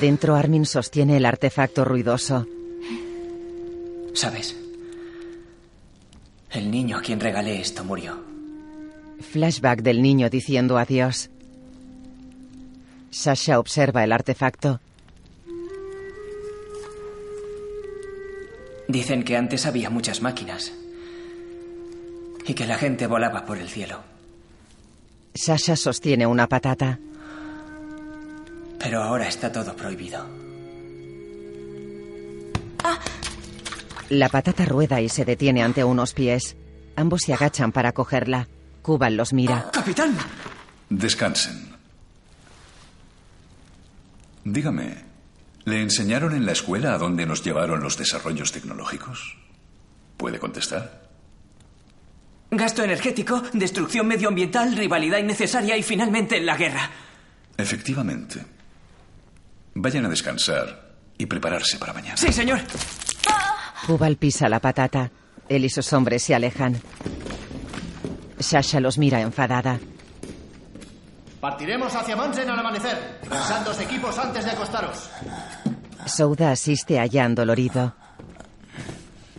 Dentro 0.00 0.34
Armin 0.34 0.66
sostiene 0.66 1.16
el 1.16 1.24
artefacto 1.24 1.84
ruidoso. 1.84 2.46
¿Sabes? 4.14 4.56
El 6.50 6.70
niño 6.70 6.98
a 6.98 7.02
quien 7.02 7.20
regalé 7.20 7.60
esto 7.60 7.84
murió. 7.84 8.24
Flashback 9.20 9.82
del 9.82 10.02
niño 10.02 10.30
diciendo 10.30 10.78
adiós. 10.78 11.30
Sasha 13.10 13.58
observa 13.58 14.04
el 14.04 14.12
artefacto. 14.12 14.80
Dicen 18.88 19.24
que 19.24 19.36
antes 19.36 19.66
había 19.66 19.90
muchas 19.90 20.22
máquinas. 20.22 20.72
Y 22.46 22.54
que 22.54 22.66
la 22.66 22.78
gente 22.78 23.06
volaba 23.06 23.44
por 23.44 23.58
el 23.58 23.68
cielo. 23.68 24.02
Sasha 25.34 25.76
sostiene 25.76 26.26
una 26.26 26.46
patata. 26.46 26.98
Pero 28.78 29.02
ahora 29.02 29.26
está 29.28 29.50
todo 29.50 29.74
prohibido. 29.74 30.24
La 34.10 34.28
patata 34.28 34.64
rueda 34.64 35.00
y 35.00 35.08
se 35.08 35.24
detiene 35.24 35.62
ante 35.62 35.82
unos 35.84 36.12
pies. 36.12 36.56
Ambos 36.94 37.22
se 37.26 37.34
agachan 37.34 37.72
para 37.72 37.92
cogerla. 37.92 38.48
Kuban 38.82 39.16
los 39.16 39.32
mira. 39.32 39.68
¡Capitán! 39.72 40.16
Descansen. 40.88 41.74
Dígame, 44.44 45.04
¿le 45.64 45.82
enseñaron 45.82 46.34
en 46.34 46.46
la 46.46 46.52
escuela 46.52 46.94
a 46.94 46.98
dónde 46.98 47.26
nos 47.26 47.42
llevaron 47.42 47.82
los 47.82 47.98
desarrollos 47.98 48.52
tecnológicos? 48.52 49.36
¿Puede 50.16 50.38
contestar? 50.38 51.02
Gasto 52.52 52.84
energético, 52.84 53.42
destrucción 53.52 54.06
medioambiental, 54.06 54.76
rivalidad 54.76 55.18
innecesaria 55.18 55.76
y 55.76 55.82
finalmente 55.82 56.40
la 56.40 56.56
guerra. 56.56 56.88
Efectivamente. 57.56 58.44
Vayan 59.74 60.06
a 60.06 60.08
descansar 60.08 60.94
y 61.18 61.26
prepararse 61.26 61.76
para 61.78 61.92
mañana. 61.92 62.16
Sí, 62.16 62.32
señor. 62.32 62.60
Kubal 63.86 64.16
pisa 64.16 64.48
la 64.48 64.58
patata. 64.60 65.10
Él 65.48 65.64
y 65.64 65.70
sus 65.70 65.92
hombres 65.92 66.22
se 66.24 66.34
alejan. 66.34 66.80
Sasha 68.38 68.80
los 68.80 68.98
mira 68.98 69.20
enfadada. 69.20 69.78
Partiremos 71.40 71.94
hacia 71.94 72.16
Mansen 72.16 72.50
al 72.50 72.58
amanecer. 72.58 73.20
Pensad 73.20 73.64
dos 73.64 73.80
equipos 73.80 74.18
antes 74.18 74.44
de 74.44 74.50
acostaros. 74.50 75.08
Souda 76.06 76.50
asiste 76.50 76.98
a 76.98 77.08
Jan 77.08 77.34
dolorido. 77.34 77.94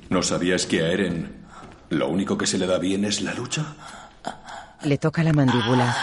¿No 0.09 0.23
sabías 0.23 0.65
que 0.65 0.81
a 0.81 0.87
Eren 0.87 1.45
lo 1.89 2.07
único 2.07 2.37
que 2.37 2.47
se 2.47 2.57
le 2.57 2.67
da 2.67 2.77
bien 2.77 3.03
es 3.03 3.21
la 3.21 3.33
lucha? 3.33 3.65
Le 4.83 4.97
toca 4.97 5.23
la 5.23 5.33
mandíbula. 5.33 5.93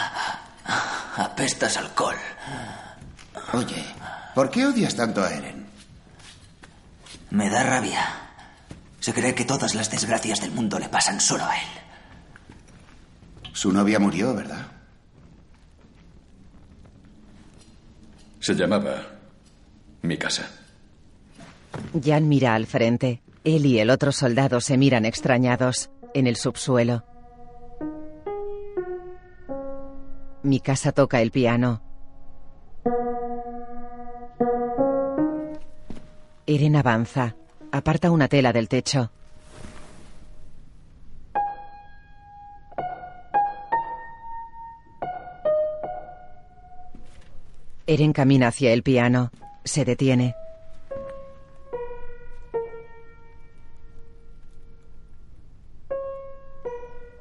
Apestas 1.17 1.77
alcohol. 1.79 2.17
Oye, 3.55 3.85
¿por 4.35 4.51
qué 4.51 4.67
odias 4.67 4.95
tanto 4.95 5.23
a 5.23 5.33
Eren? 5.33 5.67
Me 7.31 7.49
da 7.49 7.63
rabia. 7.63 8.24
Se 9.05 9.13
cree 9.13 9.35
que 9.35 9.45
todas 9.45 9.75
las 9.75 9.91
desgracias 9.91 10.41
del 10.41 10.51
mundo 10.51 10.79
le 10.79 10.89
pasan 10.89 11.21
solo 11.21 11.45
a 11.45 11.55
él. 11.55 11.69
Su 13.53 13.71
novia 13.71 13.99
murió, 13.99 14.35
¿verdad? 14.35 14.67
Se 18.41 18.55
llamaba 18.55 19.03
mi 20.01 20.17
casa. 20.17 20.49
Jan 22.03 22.31
mira 22.31 22.55
al 22.55 22.65
frente. 22.65 23.21
Él 23.45 23.67
y 23.67 23.79
el 23.79 23.91
otro 23.91 24.11
soldado 24.11 24.63
se 24.63 24.79
miran 24.79 25.05
extrañados 25.05 25.91
en 26.15 26.27
el 26.27 26.37
subsuelo. 26.37 27.05
Mi 30.43 30.61
casa 30.61 30.93
toca 30.93 31.21
el 31.21 31.31
piano. 31.31 31.83
Eren 36.47 36.77
avanza. 36.77 37.37
Aparta 37.75 38.13
una 38.13 38.29
tela 38.29 38.53
del 38.53 38.69
techo. 38.69 39.11
Eren 47.85 48.13
camina 48.13 48.47
hacia 48.47 48.73
el 48.73 48.85
piano. 48.85 49.33
Se 49.65 49.85
detiene. 49.85 50.37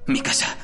Mi 0.06 0.22
casa. 0.22 0.63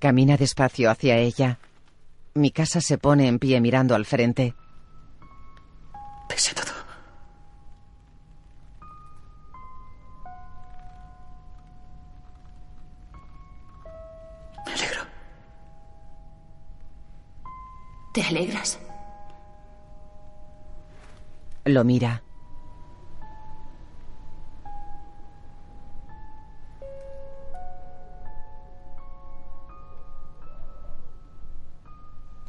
Camina 0.00 0.38
despacio 0.38 0.90
hacia 0.90 1.18
ella. 1.18 1.58
Mi 2.32 2.50
casa 2.50 2.80
se 2.80 2.96
pone 2.96 3.28
en 3.28 3.38
pie 3.38 3.60
mirando 3.60 3.94
al 3.94 4.06
frente. 4.06 4.54
Pese 6.26 6.54
todo. 6.54 6.72
Me 14.64 14.72
alegro. 14.72 15.02
¿Te 18.14 18.22
alegras? 18.22 18.78
Lo 21.66 21.84
mira. 21.84 22.22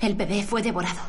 El 0.02 0.16
bebé 0.16 0.42
fue 0.42 0.64
devorado. 0.64 1.00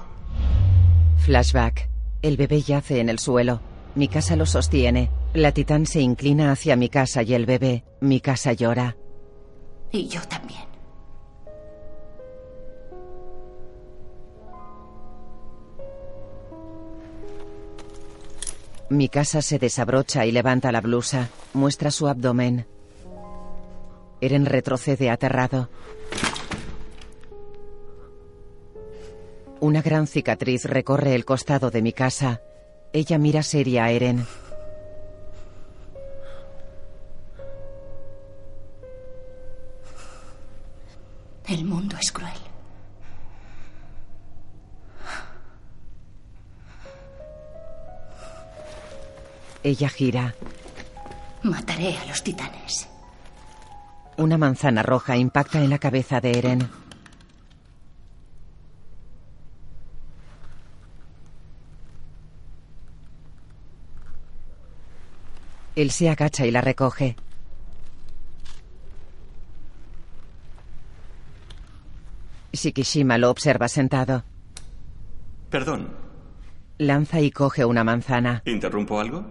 Flashback. 1.16 1.88
El 2.20 2.36
bebé 2.36 2.61
yace 2.61 3.01
en 3.01 3.09
el 3.09 3.18
suelo. 3.18 3.61
Mi 3.95 4.07
casa 4.07 4.36
lo 4.36 4.45
sostiene. 4.45 5.11
La 5.32 5.53
titán 5.53 5.86
se 5.86 6.01
inclina 6.01 6.53
hacia 6.53 6.76
mi 6.76 6.90
casa 6.90 7.22
y 7.22 7.32
el 7.32 7.47
bebé. 7.47 7.84
Mi 8.01 8.20
casa 8.20 8.53
llora. 8.53 8.97
Y 9.90 10.09
yo 10.09 10.20
también. 10.28 10.61
Mi 18.90 19.09
casa 19.09 19.40
se 19.40 19.59
desabrocha 19.59 20.26
y 20.26 20.32
levanta 20.32 20.70
la 20.70 20.82
blusa. 20.82 21.30
Muestra 21.55 21.90
su 21.90 22.09
abdomen. 22.09 22.66
Eren 24.20 24.45
retrocede 24.45 25.09
aterrado. 25.09 25.70
Una 29.62 29.80
gran 29.80 30.08
cicatriz 30.08 30.64
recorre 30.64 31.14
el 31.14 31.24
costado 31.24 31.70
de 31.70 31.82
mi 31.82 31.92
casa. 31.92 32.40
Ella 32.92 33.16
mira 33.16 33.44
seria 33.44 33.84
a 33.84 33.92
Eren. 33.92 34.26
El 41.46 41.64
mundo 41.64 41.96
es 41.96 42.10
cruel. 42.10 42.32
Ella 49.62 49.88
gira. 49.88 50.34
Mataré 51.44 51.96
a 51.98 52.06
los 52.06 52.24
titanes. 52.24 52.88
Una 54.16 54.36
manzana 54.38 54.82
roja 54.82 55.16
impacta 55.16 55.62
en 55.62 55.70
la 55.70 55.78
cabeza 55.78 56.20
de 56.20 56.36
Eren. 56.36 56.81
Él 65.82 65.90
se 65.90 66.08
agacha 66.08 66.46
y 66.46 66.52
la 66.52 66.60
recoge. 66.60 67.16
Shikishima 72.52 73.18
lo 73.18 73.30
observa 73.30 73.66
sentado. 73.66 74.22
Perdón, 75.50 75.92
Lanza 76.78 77.20
y 77.20 77.32
coge 77.32 77.64
una 77.64 77.82
manzana. 77.82 78.42
¿interrumpo 78.46 79.00
algo? 79.00 79.26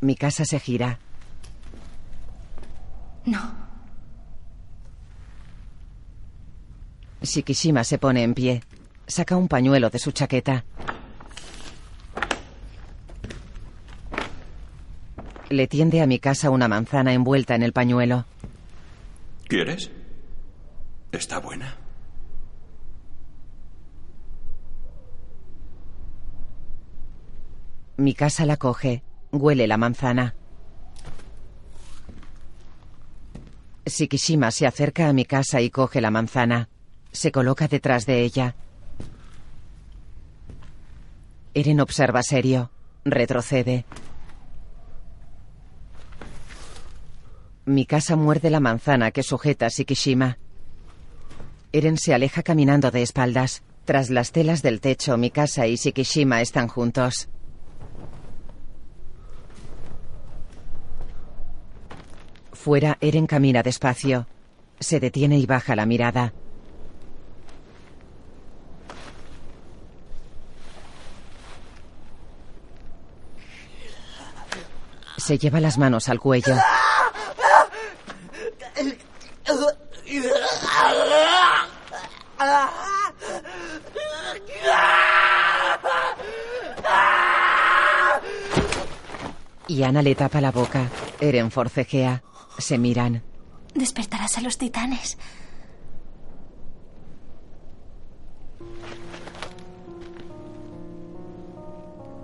Mi 0.00 0.14
casa 0.14 0.44
se 0.44 0.60
gira. 0.60 1.00
No. 3.26 3.40
Shikishima 7.20 7.82
se 7.82 7.98
pone 7.98 8.22
en 8.22 8.34
pie. 8.34 8.62
Saca 9.08 9.36
un 9.36 9.48
pañuelo 9.48 9.90
de 9.90 9.98
su 9.98 10.12
chaqueta. 10.12 10.64
Le 15.50 15.66
tiende 15.66 16.02
a 16.02 16.06
mi 16.06 16.18
casa 16.18 16.50
una 16.50 16.68
manzana 16.68 17.12
envuelta 17.14 17.54
en 17.54 17.62
el 17.62 17.72
pañuelo. 17.72 18.26
¿Quieres? 19.48 19.90
Está 21.10 21.38
buena. 21.40 21.76
Mi 27.96 28.14
casa 28.14 28.44
la 28.44 28.56
coge. 28.58 29.02
Huele 29.32 29.66
la 29.66 29.76
manzana. 29.76 30.34
Shikishima 33.86 34.50
se 34.50 34.66
acerca 34.66 35.08
a 35.08 35.12
mi 35.12 35.24
casa 35.24 35.60
y 35.62 35.70
coge 35.70 36.00
la 36.00 36.10
manzana. 36.10 36.68
Se 37.10 37.32
coloca 37.32 37.68
detrás 37.68 38.04
de 38.04 38.22
ella. 38.22 38.54
Eren 41.54 41.80
observa 41.80 42.22
serio. 42.22 42.70
Retrocede. 43.04 43.86
Mi 47.68 47.84
casa 47.84 48.16
muerde 48.16 48.48
la 48.48 48.60
manzana 48.60 49.10
que 49.10 49.22
sujeta 49.22 49.66
a 49.66 49.68
Shikishima. 49.68 50.38
Eren 51.70 51.98
se 51.98 52.14
aleja 52.14 52.42
caminando 52.42 52.90
de 52.90 53.02
espaldas. 53.02 53.62
Tras 53.84 54.08
las 54.08 54.32
telas 54.32 54.62
del 54.62 54.80
techo, 54.80 55.18
mi 55.18 55.30
casa 55.30 55.66
y 55.66 55.76
Shikishima 55.76 56.40
están 56.40 56.68
juntos. 56.68 57.28
Fuera, 62.54 62.96
Eren 63.02 63.26
camina 63.26 63.62
despacio. 63.62 64.26
Se 64.80 64.98
detiene 64.98 65.38
y 65.38 65.44
baja 65.44 65.76
la 65.76 65.84
mirada. 65.84 66.32
Se 75.18 75.36
lleva 75.36 75.60
las 75.60 75.76
manos 75.76 76.08
al 76.08 76.18
cuello. 76.18 76.56
Y 89.66 89.82
Ana 89.82 90.02
le 90.02 90.14
tapa 90.14 90.40
la 90.40 90.50
boca. 90.50 90.88
Eren 91.20 91.50
forcejea. 91.50 92.22
Se 92.58 92.78
miran. 92.78 93.22
Despertarás 93.74 94.38
a 94.38 94.40
los 94.40 94.58
titanes. 94.58 95.18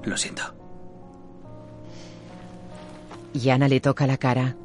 Lo 0.03 0.17
siento. 0.17 0.43
Y 3.33 3.51
Ana 3.51 3.69
le 3.69 3.81
toca 3.81 4.07
la 4.07 4.17
cara. 4.17 4.57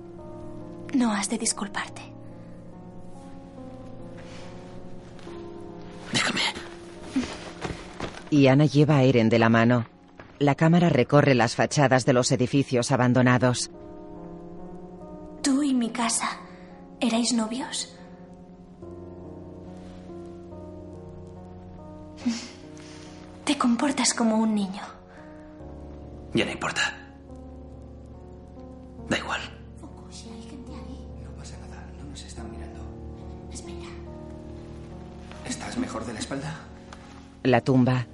No 0.94 1.12
has 1.12 1.30
de 1.30 1.38
disculparte. 1.38 2.02
Y 8.32 8.48
Ana 8.48 8.66
lleva 8.66 8.98
a 8.98 9.04
Eren 9.04 9.30
de 9.30 9.40
la 9.40 9.50
mano. 9.50 9.86
La 10.38 10.56
cámara 10.56 10.90
recorre 10.90 11.34
las 11.34 11.56
fachadas 11.56 12.06
de 12.06 12.14
los 12.14 12.32
edificios 12.32 12.92
abandonados. 12.92 13.72
Tú 15.42 15.64
y 15.64 15.74
mi 15.74 15.90
casa. 15.90 16.38
¿Erais 17.02 17.34
novios? 17.34 17.96
Te 23.46 23.58
comportas 23.58 24.14
como 24.14 24.38
un 24.38 24.54
niño. 24.54 24.84
Ya 26.34 26.46
no 26.46 26.52
importa. 26.52 26.82
Da 29.10 29.18
igual. 29.18 29.59
No 30.10 31.32
pasa 31.38 31.57
nada, 31.60 31.86
no 31.99 32.10
nos 32.10 32.24
están 32.24 32.49
mirando. 32.51 32.82
Espera. 33.53 33.89
¿Estás 35.45 35.78
mejor 35.78 36.05
de 36.05 36.14
la 36.14 36.20
espalda? 36.20 36.60
La 37.43 37.62
tumba. 37.62 38.05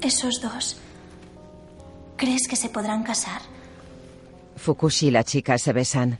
Esos 0.00 0.40
dos. 0.40 0.76
¿Crees 2.16 2.46
que 2.46 2.56
se 2.56 2.68
podrán 2.68 3.02
casar? 3.02 3.40
Fukushi 4.56 5.08
y 5.08 5.10
la 5.10 5.24
chica 5.24 5.58
se 5.58 5.72
besan. 5.72 6.18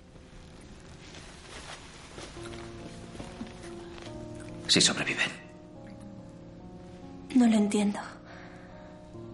Si 4.67 4.81
sobreviven. 4.81 5.29
No 7.35 7.47
lo 7.47 7.57
entiendo. 7.57 8.01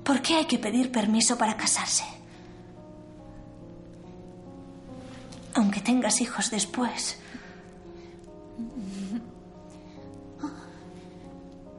¿Por 0.04 0.20
qué 0.20 0.34
hay 0.34 0.46
que 0.46 0.58
pedir 0.58 0.90
permiso 0.90 1.38
para 1.38 1.56
casarse? 1.56 2.19
Aunque 5.70 5.86
tengas 5.86 6.20
hijos 6.20 6.50
después. 6.50 7.16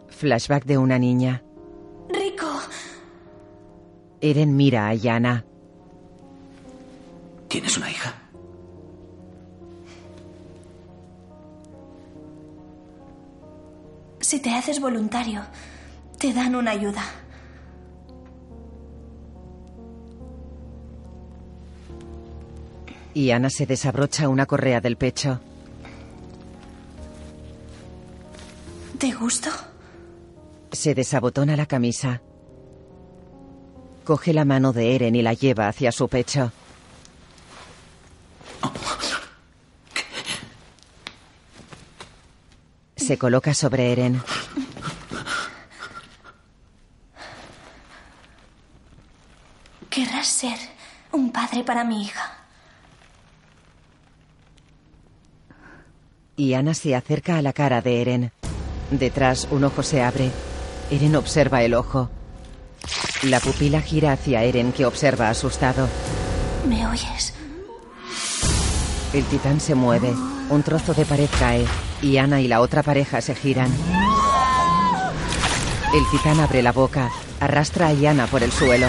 Flashback 0.07 0.63
de 0.63 0.77
una 0.77 0.97
niña. 0.97 1.43
Rico. 2.07 2.47
Eren 4.21 4.55
mira 4.55 4.87
a 4.87 4.93
Yana. 4.93 5.43
¿Tienes 7.49 7.77
una 7.77 7.91
hija? 7.91 8.13
Si 14.21 14.39
te 14.39 14.51
haces 14.51 14.79
voluntario, 14.79 15.41
te 16.17 16.31
dan 16.31 16.55
una 16.55 16.71
ayuda. 16.71 17.03
Y 23.13 23.31
Ana 23.31 23.49
se 23.49 23.65
desabrocha 23.65 24.29
una 24.29 24.45
correa 24.45 24.79
del 24.79 24.95
pecho. 24.95 25.39
¿Te 28.97 29.11
gusto? 29.13 29.49
Se 30.71 30.95
desabotona 30.95 31.55
la 31.55 31.65
camisa. 31.65 32.21
Coge 34.05 34.33
la 34.33 34.45
mano 34.45 34.73
de 34.73 34.95
Eren 34.95 35.15
y 35.15 35.21
la 35.21 35.33
lleva 35.33 35.67
hacia 35.67 35.91
su 35.91 36.07
pecho. 36.07 36.51
Se 42.95 43.17
coloca 43.17 43.53
sobre 43.53 43.91
Eren. 43.91 44.21
Querrás 49.89 50.27
ser 50.27 50.57
un 51.11 51.31
padre 51.31 51.63
para 51.63 51.83
mi 51.83 52.03
hija. 52.03 52.37
Y 56.35 56.53
Ana 56.53 56.73
se 56.73 56.95
acerca 56.95 57.37
a 57.37 57.41
la 57.41 57.53
cara 57.53 57.81
de 57.81 58.01
Eren. 58.01 58.31
Detrás, 58.89 59.47
un 59.51 59.63
ojo 59.63 59.83
se 59.83 60.01
abre. 60.01 60.31
Eren 60.89 61.15
observa 61.15 61.63
el 61.63 61.73
ojo. 61.73 62.09
La 63.23 63.39
pupila 63.39 63.81
gira 63.81 64.13
hacia 64.13 64.43
Eren, 64.43 64.71
que 64.71 64.85
observa 64.85 65.29
asustado. 65.29 65.87
¿Me 66.67 66.87
oyes? 66.87 67.33
El 69.13 69.25
titán 69.25 69.59
se 69.59 69.75
mueve. 69.75 70.13
Un 70.49 70.63
trozo 70.63 70.93
de 70.93 71.05
pared 71.05 71.29
cae. 71.37 71.65
Y 72.01 72.17
Ana 72.17 72.41
y 72.41 72.47
la 72.47 72.61
otra 72.61 72.81
pareja 72.81 73.21
se 73.21 73.35
giran. 73.35 73.71
El 75.93 76.03
titán 76.11 76.39
abre 76.39 76.63
la 76.63 76.71
boca. 76.71 77.11
Arrastra 77.39 77.87
a 77.87 77.93
Yana 77.93 78.27
por 78.27 78.43
el 78.43 78.51
suelo. 78.51 78.87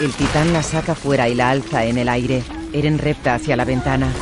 El 0.00 0.12
titán 0.12 0.52
la 0.52 0.62
saca 0.62 0.94
fuera 0.94 1.28
y 1.28 1.34
la 1.34 1.50
alza 1.50 1.84
en 1.84 1.98
el 1.98 2.08
aire. 2.08 2.42
Eren 2.72 2.98
repta 2.98 3.34
hacia 3.34 3.56
la 3.56 3.64
ventana. 3.64 4.12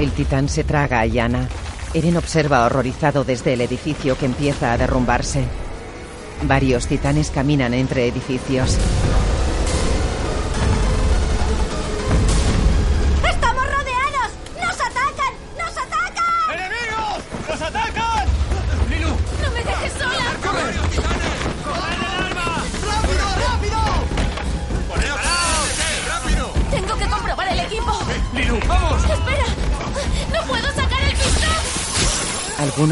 El 0.00 0.12
titán 0.12 0.48
se 0.48 0.64
traga 0.64 1.00
a 1.00 1.04
Yana. 1.04 1.46
Eren 1.92 2.16
observa 2.16 2.64
horrorizado 2.64 3.22
desde 3.22 3.52
el 3.52 3.60
edificio 3.60 4.16
que 4.16 4.24
empieza 4.24 4.72
a 4.72 4.78
derrumbarse. 4.78 5.44
Varios 6.44 6.86
titanes 6.86 7.28
caminan 7.30 7.74
entre 7.74 8.08
edificios. 8.08 8.78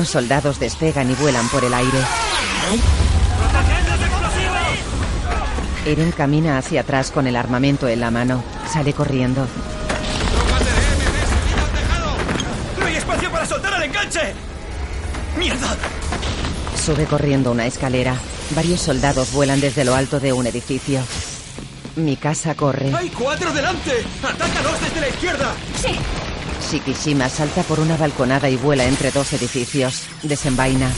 Soldados 0.08 0.58
despegan 0.58 1.10
y 1.10 1.14
vuelan 1.16 1.46
por 1.50 1.62
el 1.64 1.74
aire. 1.74 1.98
Eren 5.84 6.12
camina 6.12 6.56
hacia 6.56 6.80
atrás 6.80 7.10
con 7.10 7.26
el 7.26 7.36
armamento 7.36 7.86
en 7.88 8.00
la 8.00 8.10
mano. 8.10 8.42
Sale 8.72 8.94
corriendo. 8.94 9.46
¡No 12.78 12.86
hay 12.86 12.96
espacio 12.96 13.30
para 13.30 13.44
soltar 13.44 13.74
el 13.74 13.82
enganche! 13.82 14.32
¡Mierda! 15.36 15.76
Sube 16.82 17.04
corriendo 17.04 17.52
una 17.52 17.66
escalera. 17.66 18.14
Varios 18.56 18.80
soldados 18.80 19.30
vuelan 19.32 19.60
desde 19.60 19.84
lo 19.84 19.94
alto 19.94 20.20
de 20.20 20.32
un 20.32 20.46
edificio. 20.46 21.02
Mi 21.96 22.16
casa 22.16 22.54
corre. 22.54 22.94
¡Hay 22.94 23.10
cuatro 23.10 23.52
delante! 23.52 24.06
¡Atácalos 24.22 24.80
desde 24.80 25.00
la 25.02 25.08
izquierda! 25.08 25.54
Sí. 25.82 25.98
Shikishima 26.70 27.30
salta 27.30 27.62
por 27.62 27.80
una 27.80 27.96
balconada 27.96 28.50
y 28.50 28.56
vuela 28.56 28.84
entre 28.84 29.10
dos 29.10 29.32
edificios. 29.32 30.02
Desenvaina. 30.22 30.90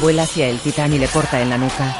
Vuela 0.00 0.22
hacia 0.22 0.46
el 0.46 0.60
titán 0.60 0.92
y 0.92 0.98
le 0.98 1.08
corta 1.08 1.40
en 1.40 1.50
la 1.50 1.58
nuca. 1.58 1.96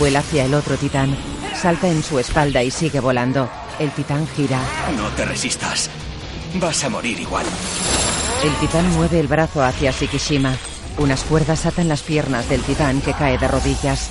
Vuela 0.00 0.18
hacia 0.18 0.44
el 0.44 0.54
otro 0.54 0.76
titán. 0.76 1.16
Salta 1.54 1.86
en 1.86 2.02
su 2.02 2.18
espalda 2.18 2.60
y 2.64 2.72
sigue 2.72 2.98
volando. 2.98 3.48
El 3.78 3.92
titán 3.92 4.26
gira. 4.34 4.60
No 4.96 5.08
te 5.10 5.24
resistas. 5.24 5.90
Vas 6.54 6.82
a 6.82 6.90
morir 6.90 7.20
igual. 7.20 7.46
El 8.42 8.52
titán 8.56 8.90
mueve 8.94 9.20
el 9.20 9.28
brazo 9.28 9.62
hacia 9.62 9.92
Shikishima. 9.92 10.56
Unas 10.98 11.22
cuerdas 11.22 11.66
atan 11.66 11.88
las 11.88 12.02
piernas 12.02 12.48
del 12.48 12.62
titán 12.62 13.00
que 13.00 13.12
cae 13.12 13.38
de 13.38 13.46
rodillas. 13.46 14.10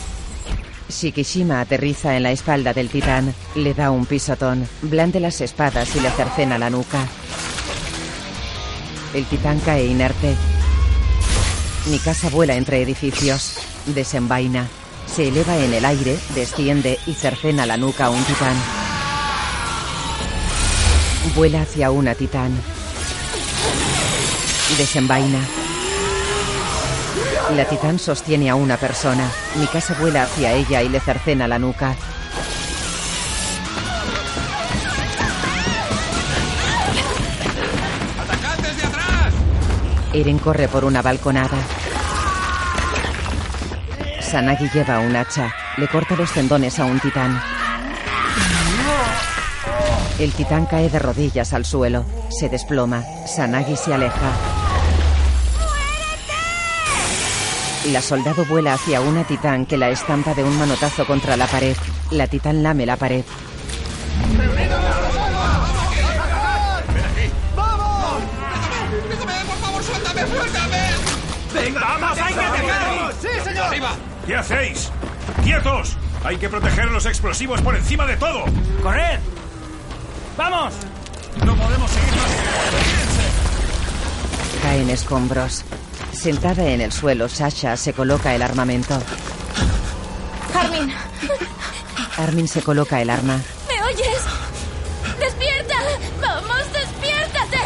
Shikishima 0.89 1.61
aterriza 1.61 2.15
en 2.15 2.23
la 2.23 2.31
espalda 2.31 2.73
del 2.73 2.89
titán, 2.89 3.33
le 3.55 3.73
da 3.73 3.89
un 3.91 4.05
pisotón, 4.05 4.67
blande 4.83 5.19
las 5.19 5.41
espadas 5.41 5.95
y 5.95 5.99
le 5.99 6.11
cercena 6.11 6.57
la 6.57 6.69
nuca. 6.69 7.07
El 9.13 9.25
titán 9.25 9.59
cae 9.59 9.85
inerte. 9.85 10.35
Mi 11.89 11.99
casa 11.99 12.29
vuela 12.29 12.55
entre 12.55 12.81
edificios. 12.81 13.57
Desenvaina. 13.87 14.67
Se 15.05 15.27
eleva 15.27 15.55
en 15.57 15.73
el 15.73 15.85
aire, 15.85 16.17
desciende 16.33 16.99
y 17.05 17.13
cercena 17.13 17.65
la 17.65 17.77
nuca 17.77 18.05
a 18.05 18.09
un 18.09 18.23
titán. 18.23 18.55
Vuela 21.35 21.61
hacia 21.61 21.91
una 21.91 22.13
titán. 22.13 22.51
Desenvaina. 24.77 25.64
La 27.53 27.63
titán 27.65 27.99
sostiene 27.99 28.49
a 28.49 28.55
una 28.55 28.75
persona. 28.75 29.29
Mi 29.55 29.67
casa 29.67 29.95
vuela 29.99 30.23
hacia 30.23 30.51
ella 30.51 30.81
y 30.81 30.89
le 30.89 30.99
cercena 30.99 31.47
la 31.47 31.59
nuca. 31.59 31.95
¡Atacad 38.19 38.57
desde 38.57 38.87
atrás! 38.87 39.33
Eren 40.13 40.39
corre 40.39 40.67
por 40.67 40.83
una 40.83 41.01
balconada. 41.03 41.57
Sanagi 44.19 44.69
lleva 44.73 44.99
un 44.99 45.15
hacha. 45.15 45.53
Le 45.77 45.87
corta 45.87 46.15
los 46.15 46.31
tendones 46.31 46.79
a 46.79 46.85
un 46.85 46.99
titán. 46.99 47.39
El 50.17 50.33
titán 50.33 50.65
cae 50.65 50.89
de 50.89 50.99
rodillas 50.99 51.53
al 51.53 51.63
suelo. 51.63 52.05
Se 52.29 52.49
desploma. 52.49 53.03
Sanagi 53.27 53.77
se 53.77 53.93
aleja. 53.93 54.54
La 57.91 58.01
soldado 58.01 58.45
vuela 58.45 58.73
hacia 58.73 58.99
una 58.99 59.23
titán 59.25 59.65
que 59.67 59.77
la 59.77 59.89
estampa 59.89 60.33
de 60.33 60.43
un 60.43 60.57
manotazo 60.57 61.05
contra 61.05 61.37
la 61.37 61.45
pared. 61.45 61.77
La 62.09 62.25
titán 62.27 62.63
lame 62.63 62.85
la 62.85 62.97
pared. 62.97 63.23
¡Vamos! 67.55 68.21
¡Déjame, 69.09 69.45
por 69.45 69.57
favor, 69.57 69.83
suéltame, 69.83 70.27
suéltame! 70.27 70.77
¡Venga, 71.53 71.79
vamos, 71.79 72.19
hay 72.19 72.33
que! 72.33 72.41
¡Sí, 73.21 73.27
señor! 73.43 73.65
¡Arriba! 73.65 73.91
¿Qué 74.25 74.35
hacéis? 74.35 74.91
¡Quietos! 75.43 75.97
Hay 76.23 76.37
que 76.37 76.49
proteger 76.49 76.89
los 76.89 77.05
explosivos 77.05 77.61
por 77.61 77.75
encima 77.75 78.07
de 78.07 78.17
todo. 78.17 78.45
¡Corred! 78.81 79.19
¡Vamos! 80.35 80.73
No 81.45 81.55
podemos 81.55 81.91
seguir 81.91 82.15
más. 82.15 82.31
Caen 84.63 84.89
escombros. 84.89 85.63
Sentada 86.15 86.65
en 86.69 86.81
el 86.81 86.91
suelo, 86.91 87.29
Sasha 87.29 87.77
se 87.77 87.93
coloca 87.93 88.33
el 88.33 88.41
armamento. 88.41 88.99
Armin, 90.55 90.91
Armin 92.17 92.47
se 92.47 92.63
coloca 92.63 93.01
el 93.01 93.09
arma. 93.09 93.39
¿me 93.67 93.83
oyes? 93.83 94.23
¡Despierta! 95.19 95.75
¡Vamos, 96.19 96.73
despiértate! 96.73 97.59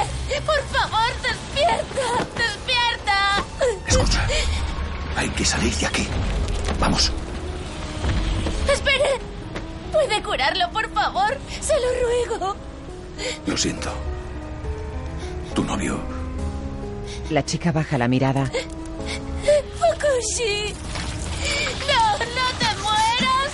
¡Por 0.45 0.61
favor, 0.67 1.09
despierta! 1.21 2.25
¡Despierta! 2.35 3.43
Escucha. 3.87 4.27
Hay 5.15 5.29
que 5.29 5.45
salir 5.45 5.73
de 5.75 5.85
aquí. 5.85 6.07
Vamos. 6.79 7.11
¡Espere! 8.71 9.21
¿Puede 9.91 10.21
curarlo, 10.21 10.69
por 10.71 10.91
favor? 10.91 11.37
Se 11.61 11.73
lo 11.79 12.37
ruego. 12.37 12.55
Lo 13.45 13.57
siento. 13.57 13.91
Tu 15.53 15.63
novio. 15.63 16.18
La 17.29 17.43
chica 17.45 17.71
baja 17.71 17.97
la 17.97 18.07
mirada. 18.07 18.45
Fukushi. 19.79 20.73
No, 21.87 22.17
no 22.17 22.45
te 22.59 22.69
mueras. 22.81 23.51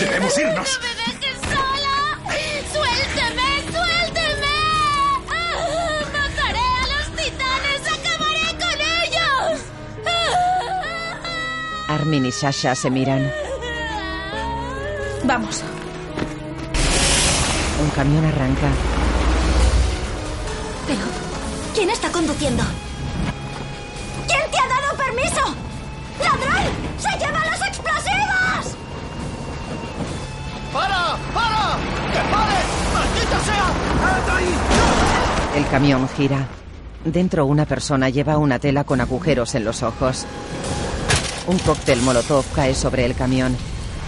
Debemos 0.00 0.38
irnos. 0.38 0.80
No 0.80 0.88
me 0.88 0.94
dejes 0.94 1.38
sola. 1.52 1.96
Suélteme, 2.72 3.48
suélteme. 3.72 4.56
Ah, 5.30 6.04
Mataré 6.12 6.66
a 6.80 6.84
los 6.92 7.06
titanes. 7.16 7.82
Acabaré 7.96 8.48
con 8.62 8.78
ellos. 9.04 9.60
Armin 11.88 12.24
y 12.26 12.32
Sasha 12.32 12.74
se 12.74 12.90
miran. 12.90 13.30
Vamos. 15.24 15.62
Un 17.82 17.90
camión 17.90 18.24
arranca. 18.24 18.68
Pero, 20.86 21.04
¿quién 21.78 21.90
está 21.90 22.10
conduciendo? 22.10 22.64
¿Quién 24.26 24.40
te 24.50 24.58
ha 24.58 24.66
dado 24.66 24.96
permiso? 24.96 25.54
¡Ladrón! 26.18 26.72
¡Se 26.98 27.08
llevan 27.24 27.48
los 27.52 27.60
explosivos! 27.68 28.76
¡Para! 30.72 31.16
¡Para! 31.32 31.78
¡Que 32.12 32.18
pare! 32.32 32.58
¡Maldita 32.92 33.40
sea! 33.44 33.68
El 35.56 35.68
camión 35.68 36.08
gira. 36.16 36.48
Dentro 37.04 37.46
una 37.46 37.64
persona 37.64 38.08
lleva 38.08 38.38
una 38.38 38.58
tela 38.58 38.82
con 38.82 39.00
agujeros 39.00 39.54
en 39.54 39.64
los 39.64 39.84
ojos. 39.84 40.26
Un 41.46 41.58
cóctel 41.60 42.02
molotov 42.02 42.44
cae 42.56 42.74
sobre 42.74 43.04
el 43.04 43.14
camión. 43.14 43.56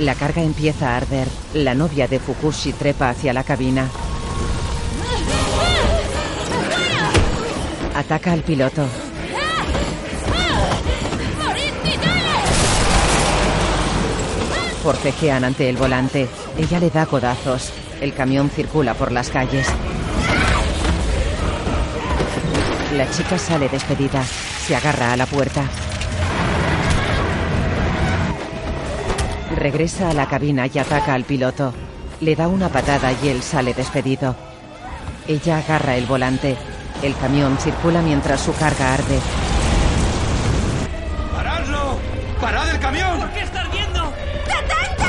La 0.01 0.17
carga 0.17 0.43
empieza 0.43 0.91
a 0.91 0.97
arder. 0.97 1.29
La 1.55 1.75
novia 1.75 2.09
de 2.09 2.19
Fukushi 2.19 2.73
trepa 2.73 3.11
hacia 3.11 3.33
la 3.33 3.45
cabina. 3.45 3.89
Ataca 8.01 8.33
al 8.33 8.41
piloto. 8.41 8.87
Forcejean 14.83 15.45
ante 15.45 15.69
el 15.69 15.77
volante. 15.77 16.27
Ella 16.57 16.81
le 16.81 16.89
da 16.89 17.05
codazos. 17.05 17.71
El 18.01 18.15
camión 18.15 18.49
circula 18.49 18.95
por 18.95 19.13
las 19.13 19.29
calles. 19.29 19.67
La 22.97 23.11
chica 23.11 23.37
sale 23.37 23.69
despedida. 23.69 24.25
Se 24.25 24.75
agarra 24.75 25.13
a 25.13 25.17
la 25.19 25.27
puerta. 25.27 25.65
Regresa 29.57 30.09
a 30.09 30.15
la 30.15 30.27
cabina 30.27 30.67
y 30.73 30.79
ataca 30.79 31.13
al 31.13 31.25
piloto. 31.25 31.75
Le 32.23 32.35
da 32.35 32.49
una 32.49 32.71
patada 32.71 33.13
y 33.23 33.29
él 33.29 33.43
sale 33.43 33.75
despedido. 33.75 34.35
Ella 35.29 35.59
agarra 35.59 35.97
el 35.97 36.07
volante. 36.07 36.57
El 37.03 37.17
camión 37.17 37.57
circula 37.57 38.03
mientras 38.03 38.43
su 38.43 38.55
carga 38.55 38.93
arde. 38.93 39.19
¡Paradlo! 41.35 41.99
¡Parad 42.39 42.69
el 42.69 42.79
camión! 42.79 43.19
¿Por 43.19 43.31
qué 43.31 43.41
está 43.41 43.63
ardiendo? 43.63 44.13
¡Detente! 44.45 45.05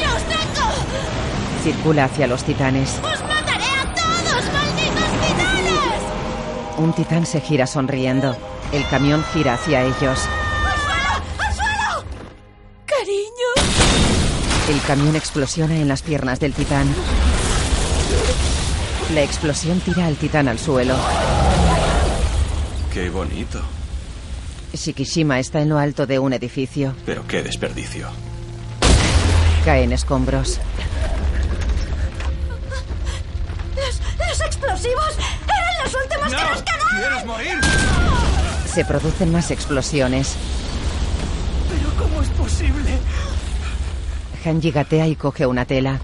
¡Yo 0.00 0.16
os 0.16 0.22
tengo! 0.22 0.72
Circula 1.62 2.04
hacia 2.04 2.26
los 2.26 2.42
titanes. 2.44 2.98
¡Os 3.02 3.20
mataré 3.22 3.64
a 3.64 3.94
todos, 3.94 4.44
malditos 4.54 5.10
titanes! 5.20 6.02
Un 6.78 6.92
titán 6.94 7.26
se 7.26 7.42
gira 7.42 7.66
sonriendo. 7.66 8.34
El 8.72 8.88
camión 8.88 9.22
gira 9.34 9.54
hacia 9.54 9.82
ellos. 9.82 10.00
¡Al 10.00 10.78
suelo! 10.80 11.12
¡Al 11.38 11.54
suelo! 11.54 12.04
¡Cariño! 12.86 13.50
El 14.70 14.80
camión 14.86 15.14
explosiona 15.14 15.74
en 15.74 15.88
las 15.88 16.00
piernas 16.00 16.40
del 16.40 16.54
titán. 16.54 16.86
La 19.14 19.22
explosión 19.22 19.78
tira 19.80 20.06
al 20.06 20.16
titán 20.16 20.48
al 20.48 20.58
suelo. 20.58 20.96
Qué 22.92 23.08
bonito. 23.08 23.60
Shikishima 24.74 25.38
está 25.38 25.60
en 25.60 25.68
lo 25.68 25.78
alto 25.78 26.06
de 26.06 26.18
un 26.18 26.32
edificio. 26.32 26.94
Pero 27.06 27.26
qué 27.26 27.42
desperdicio. 27.42 28.08
Caen 29.64 29.92
escombros. 29.92 30.58
¡Los, 33.76 34.28
los 34.28 34.40
explosivos 34.40 35.14
eran 35.44 35.84
los 35.84 35.94
últimos 35.94 36.28
que 36.28 36.50
nos 36.50 36.62
quedaban! 36.62 37.00
¿Quieres 37.00 37.26
morir? 37.26 37.60
Se 38.74 38.84
producen 38.84 39.30
más 39.30 39.50
explosiones. 39.50 40.34
¿Pero 41.70 41.94
cómo 41.96 42.22
es 42.22 42.28
posible? 42.30 42.98
Hanji 44.44 44.70
gatea 44.72 45.06
y 45.06 45.16
coge 45.16 45.46
una 45.46 45.64
tela. 45.64 46.00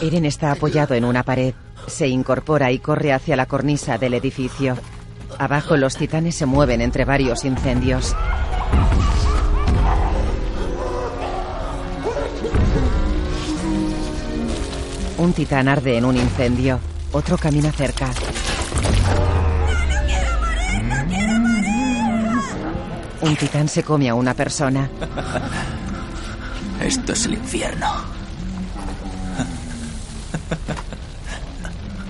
Eren 0.00 0.24
está 0.24 0.52
apoyado 0.52 0.94
en 0.94 1.04
una 1.04 1.22
pared. 1.22 1.54
Se 1.86 2.06
incorpora 2.06 2.70
y 2.70 2.78
corre 2.78 3.12
hacia 3.12 3.36
la 3.36 3.46
cornisa 3.46 3.98
del 3.98 4.14
edificio. 4.14 4.76
Abajo 5.38 5.76
los 5.76 5.96
titanes 5.96 6.34
se 6.34 6.46
mueven 6.46 6.80
entre 6.80 7.04
varios 7.04 7.44
incendios. 7.44 8.14
Un 15.18 15.32
titán 15.32 15.68
arde 15.68 15.96
en 15.96 16.04
un 16.04 16.16
incendio. 16.16 16.78
Otro 17.12 17.36
camina 17.36 17.72
cerca. 17.72 18.10
Un 23.20 23.36
titán 23.36 23.68
se 23.68 23.82
come 23.82 24.08
a 24.08 24.14
una 24.14 24.34
persona. 24.34 24.88
Esto 26.80 27.12
es 27.12 27.26
el 27.26 27.34
infierno. 27.34 27.86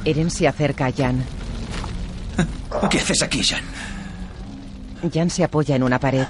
Eren 0.04 0.30
se 0.30 0.46
acerca 0.48 0.86
a 0.86 0.92
Jan. 0.92 1.24
¿Qué 2.90 2.98
haces 2.98 3.22
aquí, 3.22 3.42
Jan? 3.42 3.64
Jan 5.12 5.30
se 5.30 5.44
apoya 5.44 5.76
en 5.76 5.82
una 5.82 5.98
pared. 5.98 6.26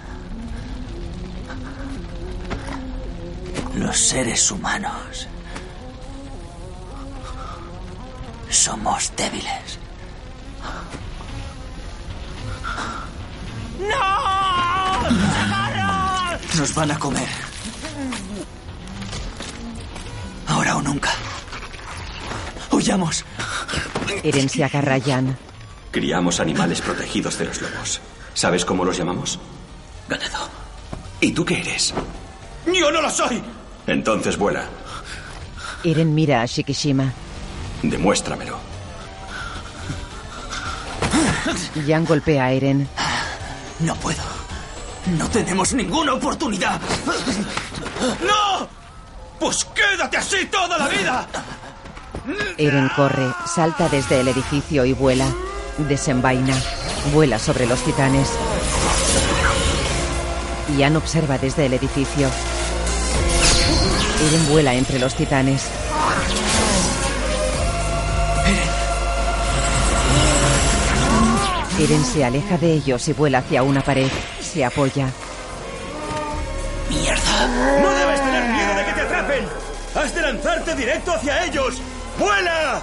Los 3.74 3.96
seres 3.96 4.50
humanos 4.50 5.28
somos 8.50 9.12
débiles. 9.16 9.78
¡No! 13.80 15.08
Nos 16.58 16.74
van 16.74 16.90
a 16.90 16.98
comer. 16.98 17.47
Nunca. 20.88 21.10
Huyamos. 22.70 23.24
Eren 24.22 24.48
se 24.48 24.64
agarra 24.64 24.94
a 24.94 25.00
Jan. 25.00 25.36
Criamos 25.90 26.40
animales 26.40 26.80
protegidos 26.80 27.38
de 27.38 27.44
los 27.44 27.60
lobos. 27.60 28.00
¿Sabes 28.34 28.64
cómo 28.64 28.84
los 28.84 28.96
llamamos? 28.96 29.38
Ganado. 30.08 30.48
¿Y 31.20 31.32
tú 31.32 31.44
qué 31.44 31.60
eres? 31.60 31.92
¡Yo 32.66 32.90
no 32.90 33.02
lo 33.02 33.10
soy! 33.10 33.42
Entonces 33.86 34.36
vuela. 34.38 34.64
Eren 35.84 36.14
mira 36.14 36.42
a 36.42 36.46
Shikishima. 36.46 37.12
Demuéstramelo. 37.82 38.58
Jan 41.86 42.04
golpea 42.04 42.46
a 42.46 42.52
Eren. 42.52 42.88
No 43.80 43.94
puedo. 43.96 44.22
No 45.18 45.28
tenemos 45.28 45.72
ninguna 45.74 46.14
oportunidad. 46.14 46.80
¡No! 48.26 48.77
¡Pues 49.38 49.64
quédate 49.66 50.16
así 50.16 50.46
toda 50.46 50.78
la 50.78 50.88
vida! 50.88 51.26
Eren 52.58 52.90
corre, 52.94 53.32
salta 53.46 53.88
desde 53.88 54.20
el 54.20 54.28
edificio 54.28 54.84
y 54.84 54.92
vuela. 54.92 55.26
Desenvaina. 55.78 56.54
Vuela 57.12 57.38
sobre 57.38 57.66
los 57.66 57.80
titanes. 57.82 58.28
Jan 60.76 60.96
observa 60.96 61.38
desde 61.38 61.66
el 61.66 61.74
edificio. 61.74 62.28
Eren 64.28 64.48
vuela 64.48 64.74
entre 64.74 64.98
los 64.98 65.14
titanes. 65.14 65.68
Eren 71.78 72.04
se 72.04 72.24
aleja 72.24 72.58
de 72.58 72.72
ellos 72.72 73.06
y 73.06 73.12
vuela 73.12 73.38
hacia 73.38 73.62
una 73.62 73.82
pared. 73.82 74.10
Se 74.40 74.64
apoya. 74.64 75.08
¡Mierda! 76.90 77.97
¡Has 80.08 80.14
de 80.14 80.22
lanzarte 80.22 80.74
directo 80.74 81.12
hacia 81.12 81.44
ellos! 81.44 81.74
¡Vuela! 82.18 82.80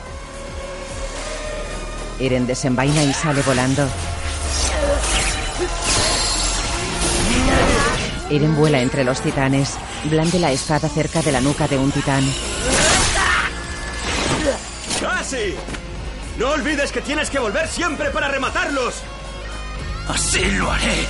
Eren 2.19 2.45
desenvaina 2.45 3.03
y 3.03 3.11
sale 3.13 3.41
volando. 3.41 3.89
Eren 8.29 8.55
vuela 8.55 8.79
entre 8.79 9.03
los 9.03 9.21
titanes. 9.21 9.73
Blande 10.03 10.37
la 10.37 10.51
espada 10.51 10.87
cerca 10.87 11.23
de 11.23 11.31
la 11.31 11.41
nuca 11.41 11.67
de 11.67 11.79
un 11.79 11.91
titán. 11.91 12.23
¡Casi! 15.01 15.55
¡No 16.37 16.49
olvides 16.49 16.91
que 16.91 17.01
tienes 17.01 17.31
que 17.31 17.39
volver 17.39 17.67
siempre 17.67 18.11
para 18.11 18.27
rematarlos! 18.27 19.01
¡Así 20.07 20.45
lo 20.51 20.71
haré! 20.71 21.07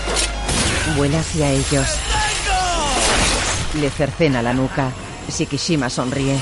Vuela 0.96 1.20
hacia 1.20 1.50
ellos. 1.50 1.88
Le 3.74 3.90
cercena 3.90 4.42
la 4.42 4.54
nuca. 4.54 4.94
Shikishima 5.30 5.89
sonríe. 5.89 6.39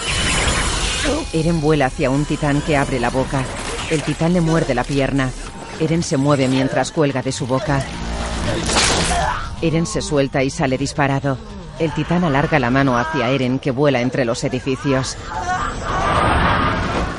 Eren 1.34 1.61
vuela 1.61 1.88
hacia 1.88 2.10
un 2.10 2.26
titán 2.26 2.61
que 2.61 2.77
abre 2.77 2.99
la 2.99 3.10
boca. 3.10 3.43
El 3.89 4.01
titán 4.03 4.34
le 4.34 4.41
muerde 4.41 4.73
la 4.73 4.84
pierna. 4.84 5.30
Eren 5.80 6.03
se 6.03 6.18
mueve 6.18 6.47
mientras 6.47 6.91
cuelga 6.91 7.22
de 7.22 7.31
su 7.31 7.47
boca. 7.47 7.84
Eren 9.61 9.85
se 9.85 10.01
suelta 10.01 10.43
y 10.43 10.49
sale 10.49 10.77
disparado. 10.77 11.38
El 11.80 11.93
titán 11.93 12.23
alarga 12.23 12.60
la 12.60 12.69
mano 12.69 12.97
hacia 12.97 13.30
Eren 13.30 13.60
que 13.60 13.72
vuela 13.72 14.01
entre 14.01 14.26
los 14.26 14.43
edificios. 14.43 15.18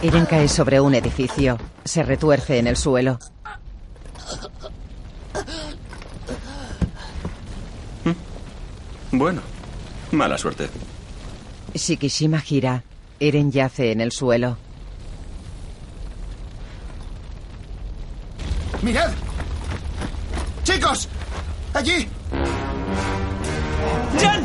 Eren 0.02 0.26
cae 0.26 0.48
sobre 0.48 0.80
un 0.80 0.94
edificio. 0.94 1.58
Se 1.84 2.02
retuerce 2.02 2.58
en 2.58 2.66
el 2.66 2.76
suelo. 2.76 3.18
Bueno, 9.10 9.42
mala 10.12 10.36
suerte. 10.36 10.68
Shikishima 11.74 12.40
gira. 12.40 12.82
Eren 13.20 13.50
yace 13.50 13.92
en 13.92 14.00
el 14.00 14.12
suelo. 14.12 14.56
¡Mirad! 18.82 19.10
¡Chicos! 20.62 21.08
¡Allí! 21.72 22.06
¡Jan! 24.20 24.44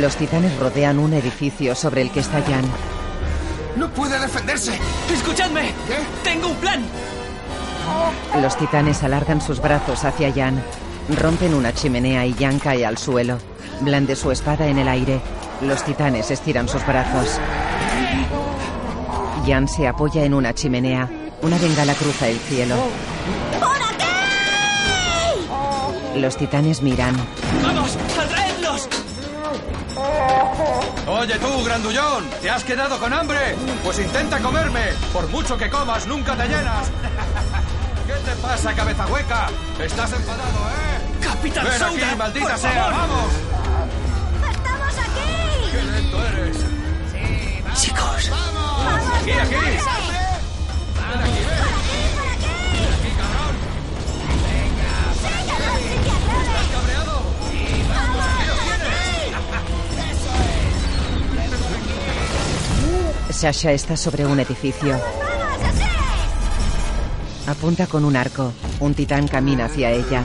Los 0.00 0.16
titanes 0.16 0.58
rodean 0.58 0.98
un 0.98 1.12
edificio 1.14 1.74
sobre 1.74 2.02
el 2.02 2.10
que 2.10 2.20
está 2.20 2.42
Jan. 2.42 2.64
¡No 3.76 3.88
puede 3.90 4.18
defenderse! 4.18 4.72
¡Escuchadme! 5.12 5.72
¿Qué? 5.86 6.30
¡Tengo 6.30 6.48
un 6.48 6.56
plan! 6.56 6.82
Los 8.40 8.56
titanes 8.56 9.02
alargan 9.02 9.40
sus 9.40 9.60
brazos 9.60 10.04
hacia 10.04 10.32
Jan. 10.32 10.62
Rompen 11.20 11.54
una 11.54 11.72
chimenea 11.72 12.26
y 12.26 12.34
Jan 12.34 12.58
cae 12.58 12.84
al 12.84 12.98
suelo. 12.98 13.38
Blande 13.80 14.14
su 14.14 14.30
espada 14.30 14.66
en 14.66 14.78
el 14.78 14.88
aire. 14.88 15.20
Los 15.62 15.84
titanes 15.84 16.30
estiran 16.30 16.68
sus 16.68 16.84
brazos. 16.86 17.38
Jan 19.46 19.68
se 19.68 19.86
apoya 19.88 20.24
en 20.24 20.34
una 20.34 20.52
chimenea. 20.54 21.08
Una 21.42 21.58
bengala 21.58 21.94
cruza 21.94 22.28
el 22.28 22.38
cielo. 22.38 22.76
¡Por 23.58 23.76
aquí! 23.76 24.04
Los 26.20 26.36
titanes 26.36 26.82
miran. 26.82 27.16
¡Vamos! 27.62 27.96
¡Atraedlos! 28.20 28.88
Oye 31.06 31.38
tú, 31.38 31.64
grandullón, 31.64 32.24
¿te 32.40 32.50
has 32.50 32.64
quedado 32.64 32.98
con 32.98 33.12
hambre? 33.12 33.54
Pues 33.84 33.98
intenta 33.98 34.38
comerme. 34.40 34.86
Por 35.12 35.28
mucho 35.28 35.56
que 35.58 35.68
comas, 35.68 36.06
nunca 36.06 36.36
te 36.36 36.46
llenas. 36.48 36.90
¿Qué 38.06 38.12
te 38.12 38.36
pasa, 38.40 38.72
cabeza 38.74 39.06
hueca? 39.06 39.48
Estás 39.80 40.12
enfadado, 40.12 40.68
¿eh? 40.70 41.22
¡Capitán 41.22 41.64
Ven 41.64 41.82
aquí, 41.82 42.16
maldita 42.16 42.48
por 42.48 42.58
sea, 42.58 42.70
favor! 42.84 42.92
vamos. 42.92 43.51
Chicos, 48.22 48.38
Aquí, 49.20 49.32
aquí. 49.32 49.54
Ven 49.54 49.76
aquí, 51.18 51.40
ven. 51.42 51.58
Aquí, 52.94 53.10
cabrón. 53.18 53.54
¿Estás 56.42 56.66
cabreado? 56.72 57.14
Aquí 57.42 57.66
los 58.46 58.58
tienes. 58.62 58.94
Sasha 63.34 63.72
está 63.72 63.96
sobre 63.96 64.24
un 64.24 64.38
edificio. 64.38 65.00
Apunta 67.48 67.88
con 67.88 68.04
un 68.04 68.14
arco. 68.14 68.52
Un 68.78 68.94
titán 68.94 69.26
camina 69.26 69.64
hacia 69.64 69.90
ella. 69.90 70.22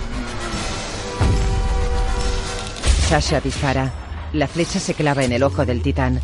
Sasha 3.10 3.42
dispara. 3.42 3.92
La 4.34 4.48
flecha 4.48 4.80
se 4.80 4.94
clava 4.94 5.24
en 5.24 5.32
el 5.32 5.42
ojo 5.42 5.66
del 5.66 5.82
titán. 5.82 6.22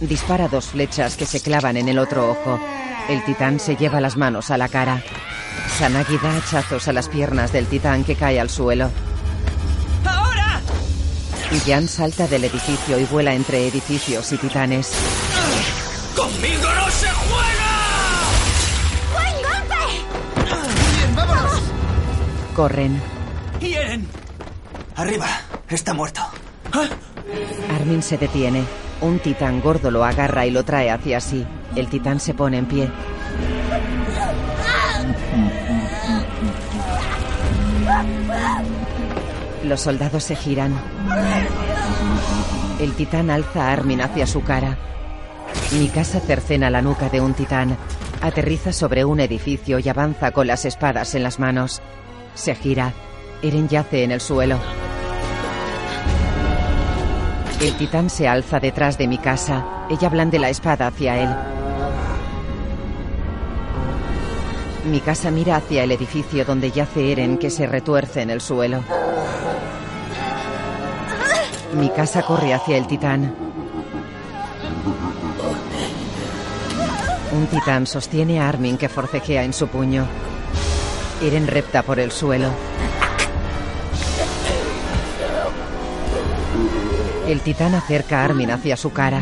Dispara 0.00 0.48
dos 0.48 0.66
flechas 0.66 1.16
que 1.16 1.24
se 1.24 1.40
clavan 1.40 1.76
en 1.76 1.88
el 1.88 1.98
otro 1.98 2.30
ojo. 2.30 2.60
El 3.08 3.24
titán 3.24 3.58
se 3.58 3.76
lleva 3.76 4.00
las 4.00 4.16
manos 4.16 4.50
a 4.50 4.58
la 4.58 4.68
cara. 4.68 5.02
Sanagi 5.78 6.18
da 6.18 6.36
hachazos 6.36 6.86
a 6.88 6.92
las 6.92 7.08
piernas 7.08 7.52
del 7.52 7.66
titán 7.66 8.04
que 8.04 8.14
cae 8.14 8.38
al 8.38 8.50
suelo. 8.50 8.90
¡Ahora! 10.04 10.60
Jan 11.66 11.88
salta 11.88 12.26
del 12.26 12.44
edificio 12.44 12.98
y 12.98 13.04
vuela 13.04 13.32
entre 13.34 13.66
edificios 13.66 14.32
y 14.32 14.36
titanes. 14.36 14.92
¡Conmigo 16.14 16.74
no 16.74 16.90
se 16.90 17.08
juega! 17.10 17.72
¡Buen 19.12 19.34
golpe! 19.42 20.54
¡Bien, 20.96 21.16
vámonos! 21.16 21.62
Corren. 22.54 23.02
¡Y 23.60 23.72
Eren! 23.74 24.08
arriba. 24.96 25.28
Está 25.68 25.94
muerto. 25.94 26.20
Armin 27.74 28.02
se 28.02 28.18
detiene. 28.18 28.64
Un 29.00 29.18
titán 29.18 29.60
gordo 29.60 29.90
lo 29.90 30.04
agarra 30.04 30.46
y 30.46 30.50
lo 30.50 30.64
trae 30.64 30.90
hacia 30.90 31.20
sí. 31.20 31.46
El 31.74 31.88
titán 31.88 32.18
se 32.18 32.32
pone 32.32 32.58
en 32.58 32.66
pie. 32.66 32.90
Los 39.64 39.80
soldados 39.80 40.24
se 40.24 40.36
giran. 40.36 40.74
El 42.80 42.92
titán 42.92 43.30
alza 43.30 43.68
a 43.68 43.72
Armin 43.72 44.00
hacia 44.00 44.26
su 44.26 44.42
cara. 44.42 44.78
Mi 45.72 45.88
casa 45.88 46.20
cercena 46.20 46.70
la 46.70 46.80
nuca 46.82 47.08
de 47.08 47.20
un 47.20 47.34
titán. 47.34 47.76
Aterriza 48.22 48.72
sobre 48.72 49.04
un 49.04 49.20
edificio 49.20 49.78
y 49.78 49.88
avanza 49.88 50.30
con 50.30 50.46
las 50.46 50.64
espadas 50.64 51.14
en 51.14 51.22
las 51.22 51.38
manos. 51.38 51.82
Se 52.34 52.54
gira. 52.54 52.92
Eren 53.42 53.68
yace 53.68 54.04
en 54.04 54.12
el 54.12 54.20
suelo. 54.20 54.58
El 57.60 57.74
titán 57.78 58.10
se 58.10 58.28
alza 58.28 58.60
detrás 58.60 58.98
de 58.98 59.08
mi 59.08 59.16
casa. 59.16 59.64
Ella 59.88 60.10
blande 60.10 60.38
la 60.38 60.50
espada 60.50 60.88
hacia 60.88 61.18
él. 61.18 61.34
Mi 64.90 65.00
casa 65.00 65.30
mira 65.30 65.56
hacia 65.56 65.82
el 65.82 65.90
edificio 65.90 66.44
donde 66.44 66.70
yace 66.70 67.12
Eren 67.12 67.38
que 67.38 67.50
se 67.50 67.66
retuerce 67.66 68.20
en 68.20 68.30
el 68.30 68.42
suelo. 68.42 68.82
Mi 71.72 71.88
casa 71.88 72.22
corre 72.22 72.52
hacia 72.52 72.76
el 72.76 72.86
titán. 72.86 73.34
Un 77.32 77.46
titán 77.46 77.86
sostiene 77.86 78.38
a 78.38 78.48
Armin 78.48 78.76
que 78.76 78.90
forcejea 78.90 79.44
en 79.44 79.54
su 79.54 79.66
puño. 79.66 80.06
Eren 81.22 81.46
repta 81.46 81.82
por 81.82 81.98
el 81.98 82.12
suelo. 82.12 82.50
El 87.26 87.40
titán 87.40 87.74
acerca 87.74 88.20
a 88.20 88.24
Armin 88.24 88.50
hacia 88.52 88.76
su 88.76 88.92
cara. 88.92 89.20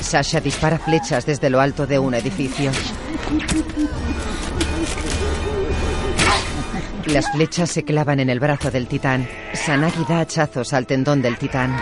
Sasha 0.00 0.40
dispara 0.40 0.78
flechas 0.78 1.26
desde 1.26 1.50
lo 1.50 1.60
alto 1.60 1.86
de 1.86 1.98
un 1.98 2.14
edificio. 2.14 2.70
Las 7.06 7.30
flechas 7.32 7.70
se 7.70 7.84
clavan 7.84 8.20
en 8.20 8.30
el 8.30 8.40
brazo 8.40 8.70
del 8.70 8.86
titán. 8.86 9.28
Sanagi 9.52 10.04
da 10.08 10.20
hachazos 10.20 10.72
al 10.72 10.86
tendón 10.86 11.20
del 11.20 11.36
titán. 11.36 11.76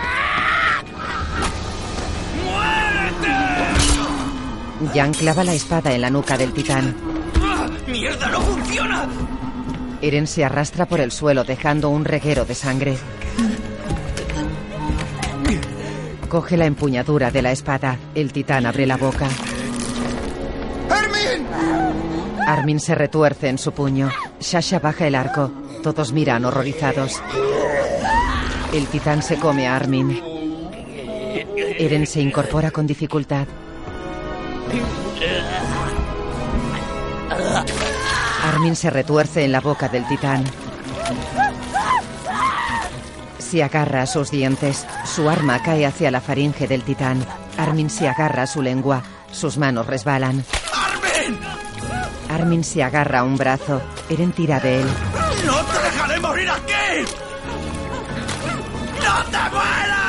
Jan 4.93 5.13
clava 5.13 5.43
la 5.43 5.53
espada 5.53 5.93
en 5.93 6.01
la 6.01 6.09
nuca 6.09 6.37
del 6.37 6.51
titán. 6.51 6.95
¡Mierda, 7.87 8.29
no 8.29 8.41
funciona! 8.41 9.07
Eren 10.01 10.27
se 10.27 10.43
arrastra 10.43 10.85
por 10.85 10.99
el 10.99 11.11
suelo 11.11 11.43
dejando 11.43 11.89
un 11.89 12.03
reguero 12.03 12.45
de 12.45 12.53
sangre. 12.53 12.97
Coge 16.29 16.57
la 16.57 16.65
empuñadura 16.65 17.31
de 17.31 17.41
la 17.41 17.51
espada. 17.51 17.97
El 18.13 18.33
titán 18.33 18.65
abre 18.65 18.85
la 18.85 18.97
boca. 18.97 19.27
¡Armin! 20.89 21.47
Armin 22.47 22.79
se 22.79 22.95
retuerce 22.95 23.47
en 23.47 23.57
su 23.57 23.71
puño. 23.71 24.09
Sasha 24.39 24.79
baja 24.79 25.07
el 25.07 25.15
arco. 25.15 25.51
Todos 25.81 26.11
miran 26.11 26.45
horrorizados. 26.45 27.21
El 28.73 28.87
titán 28.87 29.21
se 29.21 29.37
come 29.37 29.67
a 29.67 29.75
Armin. 29.75 30.21
Eren 31.77 32.05
se 32.07 32.21
incorpora 32.21 32.71
con 32.71 32.87
dificultad. 32.87 33.47
Armin 38.43 38.75
se 38.75 38.89
retuerce 38.89 39.45
en 39.45 39.51
la 39.51 39.61
boca 39.61 39.87
del 39.89 40.07
titán. 40.07 40.43
Se 43.49 43.63
agarra 43.63 44.01
a 44.01 44.07
sus 44.07 44.31
dientes. 44.31 44.87
Su 45.05 45.29
arma 45.29 45.61
cae 45.61 45.85
hacia 45.85 46.09
la 46.09 46.19
faringe 46.19 46.67
del 46.67 46.81
titán. 46.81 47.23
Armin 47.57 47.91
se 47.91 48.09
agarra 48.09 48.43
a 48.43 48.47
su 48.47 48.61
lengua. 48.61 49.03
Sus 49.31 49.57
manos 49.59 49.85
resbalan. 49.85 50.43
¡Armin! 50.73 51.39
Armin 52.27 52.63
se 52.63 52.81
agarra 52.81 53.19
a 53.19 53.23
un 53.23 53.37
brazo. 53.37 53.81
Eren 54.09 54.31
tira 54.31 54.59
de 54.59 54.81
él. 54.81 54.87
¡No 55.45 55.57
te 55.63 55.79
dejaré 55.83 56.19
morir 56.19 56.49
aquí! 56.49 57.05
¡No 59.03 59.23
te 59.25 59.37
mueras! 59.51 60.05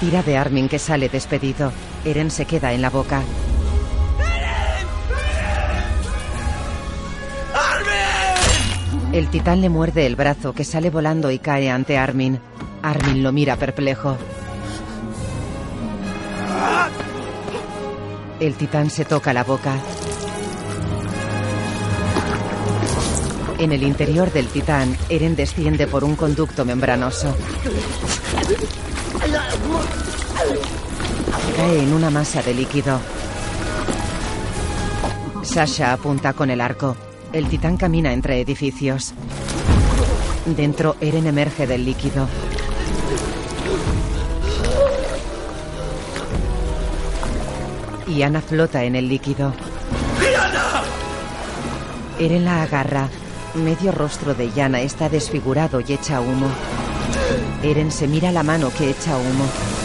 Tira 0.00 0.22
de 0.22 0.36
Armin 0.36 0.68
que 0.68 0.80
sale 0.80 1.08
despedido. 1.08 1.72
Eren 2.04 2.32
se 2.32 2.46
queda 2.46 2.72
en 2.72 2.82
la 2.82 2.90
boca. 2.90 3.22
El 9.18 9.30
titán 9.30 9.60
le 9.60 9.68
muerde 9.68 10.06
el 10.06 10.14
brazo 10.14 10.52
que 10.52 10.62
sale 10.62 10.90
volando 10.90 11.32
y 11.32 11.40
cae 11.40 11.68
ante 11.70 11.98
Armin. 11.98 12.38
Armin 12.82 13.24
lo 13.24 13.32
mira 13.32 13.56
perplejo. 13.56 14.16
El 18.38 18.54
titán 18.54 18.90
se 18.90 19.04
toca 19.04 19.32
la 19.32 19.42
boca. 19.42 19.74
En 23.58 23.72
el 23.72 23.82
interior 23.82 24.32
del 24.32 24.46
titán, 24.46 24.96
Eren 25.08 25.34
desciende 25.34 25.88
por 25.88 26.04
un 26.04 26.14
conducto 26.14 26.64
membranoso. 26.64 27.36
Cae 31.56 31.82
en 31.82 31.92
una 31.92 32.10
masa 32.10 32.40
de 32.40 32.54
líquido. 32.54 33.00
Sasha 35.42 35.92
apunta 35.92 36.34
con 36.34 36.50
el 36.50 36.60
arco. 36.60 36.96
El 37.32 37.46
titán 37.48 37.76
camina 37.76 38.12
entre 38.12 38.40
edificios. 38.40 39.12
Dentro, 40.46 40.96
Eren 41.00 41.26
emerge 41.26 41.66
del 41.66 41.84
líquido. 41.84 42.26
Y 48.06 48.22
Ana 48.22 48.40
flota 48.40 48.84
en 48.84 48.96
el 48.96 49.08
líquido. 49.08 49.52
Eren 52.18 52.44
la 52.46 52.62
agarra. 52.62 53.08
Medio 53.54 53.92
rostro 53.92 54.34
de 54.34 54.50
Yana 54.50 54.80
está 54.80 55.08
desfigurado 55.10 55.80
y 55.80 55.92
echa 55.92 56.20
humo. 56.20 56.48
Eren 57.62 57.92
se 57.92 58.08
mira 58.08 58.32
la 58.32 58.42
mano 58.42 58.70
que 58.76 58.90
echa 58.90 59.16
humo. 59.18 59.77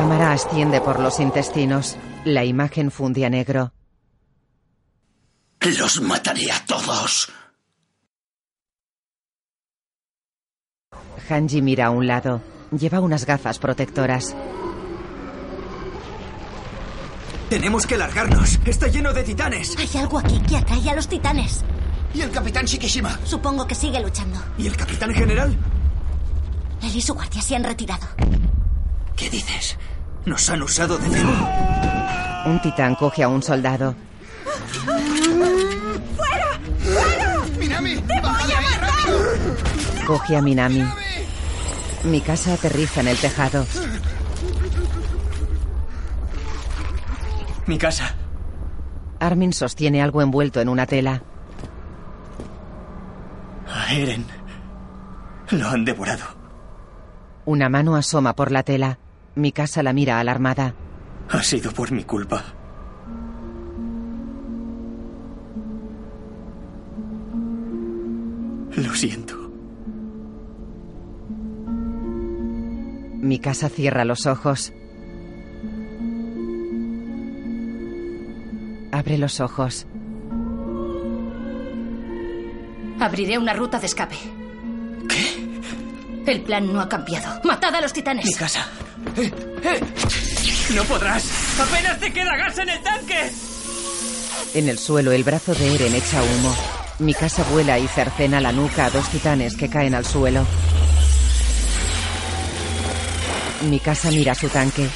Cámara 0.00 0.32
asciende 0.32 0.80
por 0.80 0.98
los 0.98 1.20
intestinos. 1.20 1.98
La 2.24 2.42
imagen 2.42 2.90
funde 2.90 3.26
a 3.26 3.28
negro. 3.28 3.74
Los 5.60 6.00
mataré 6.00 6.50
a 6.50 6.64
todos. 6.64 7.30
Hanji 11.28 11.60
mira 11.60 11.86
a 11.86 11.90
un 11.90 12.06
lado. 12.06 12.40
Lleva 12.70 13.00
unas 13.00 13.26
gafas 13.26 13.58
protectoras. 13.58 14.34
Tenemos 17.50 17.86
que 17.86 17.98
largarnos. 17.98 18.58
Está 18.64 18.86
lleno 18.86 19.12
de 19.12 19.22
titanes. 19.22 19.76
Hay 19.76 20.00
algo 20.00 20.18
aquí 20.18 20.40
que 20.48 20.56
atrae 20.56 20.88
a 20.88 20.94
los 20.94 21.08
titanes. 21.08 21.62
¿Y 22.14 22.22
el 22.22 22.30
capitán 22.30 22.64
Shikishima? 22.64 23.20
Supongo 23.24 23.66
que 23.66 23.74
sigue 23.74 24.00
luchando. 24.00 24.40
¿Y 24.56 24.66
el 24.66 24.76
capitán 24.78 25.12
general? 25.12 25.54
Él 26.82 26.96
y 26.96 27.02
su 27.02 27.12
guardia 27.12 27.42
se 27.42 27.54
han 27.54 27.64
retirado. 27.64 28.06
¿Qué 29.20 29.28
dices? 29.28 29.76
Nos 30.24 30.48
han 30.48 30.62
usado 30.62 30.96
de 30.96 31.06
cebo. 31.10 31.30
Un 32.46 32.58
titán 32.62 32.94
coge 32.94 33.22
a 33.22 33.28
un 33.28 33.42
soldado. 33.42 33.94
¡Fuera! 36.16 36.58
¡Fuera! 36.78 37.36
¡Minami! 37.58 37.96
¡Te 37.96 38.18
voy 38.18 38.52
a 38.52 38.60
matar! 38.62 40.06
Coge 40.06 40.36
a 40.36 40.40
Minami. 40.40 40.86
Mi 42.04 42.22
casa 42.22 42.54
aterriza 42.54 43.02
en 43.02 43.08
el 43.08 43.18
tejado. 43.18 43.66
Mi 47.66 47.76
casa. 47.76 48.14
Armin 49.18 49.52
sostiene 49.52 50.00
algo 50.00 50.22
envuelto 50.22 50.62
en 50.62 50.70
una 50.70 50.86
tela. 50.86 51.22
A 53.68 53.92
Eren. 53.92 54.24
Lo 55.50 55.68
han 55.68 55.84
devorado. 55.84 56.24
Una 57.44 57.68
mano 57.68 57.96
asoma 57.96 58.34
por 58.34 58.50
la 58.50 58.62
tela. 58.62 58.98
Mi 59.40 59.52
casa 59.52 59.82
la 59.82 59.94
mira 59.94 60.20
alarmada. 60.20 60.74
Ha 61.30 61.42
sido 61.42 61.72
por 61.72 61.90
mi 61.92 62.04
culpa. 62.04 62.44
Lo 68.76 68.94
siento. 68.94 69.34
Mi 73.22 73.38
casa 73.38 73.70
cierra 73.70 74.04
los 74.04 74.26
ojos. 74.26 74.74
Abre 78.92 79.16
los 79.16 79.40
ojos. 79.40 79.86
Abriré 83.00 83.38
una 83.38 83.54
ruta 83.54 83.78
de 83.78 83.86
escape. 83.86 84.16
¿Qué? 85.08 86.30
El 86.30 86.42
plan 86.42 86.70
no 86.70 86.82
ha 86.82 86.90
cambiado. 86.90 87.40
¡Matad 87.44 87.74
a 87.74 87.80
los 87.80 87.94
titanes! 87.94 88.26
Mi 88.26 88.34
casa. 88.34 88.68
¡Eh, 89.16 89.30
eh! 89.62 89.80
¡No 90.74 90.84
podrás! 90.84 91.24
¡Apenas 91.58 91.98
te 92.00 92.12
queda 92.12 92.36
gas 92.36 92.58
en 92.58 92.68
el 92.68 92.82
tanque! 92.82 93.30
En 94.54 94.68
el 94.68 94.78
suelo, 94.78 95.12
el 95.12 95.24
brazo 95.24 95.54
de 95.54 95.74
Eren 95.74 95.94
echa 95.94 96.22
humo. 96.22 96.54
Mi 96.98 97.14
casa 97.14 97.44
vuela 97.44 97.78
y 97.78 97.86
cercena 97.88 98.40
la 98.40 98.52
nuca 98.52 98.86
a 98.86 98.90
dos 98.90 99.08
titanes 99.08 99.56
que 99.56 99.68
caen 99.68 99.94
al 99.94 100.04
suelo. 100.04 100.44
Mi 103.68 103.78
casa 103.78 104.10
mira 104.10 104.34
su 104.34 104.48
tanque. 104.48 104.88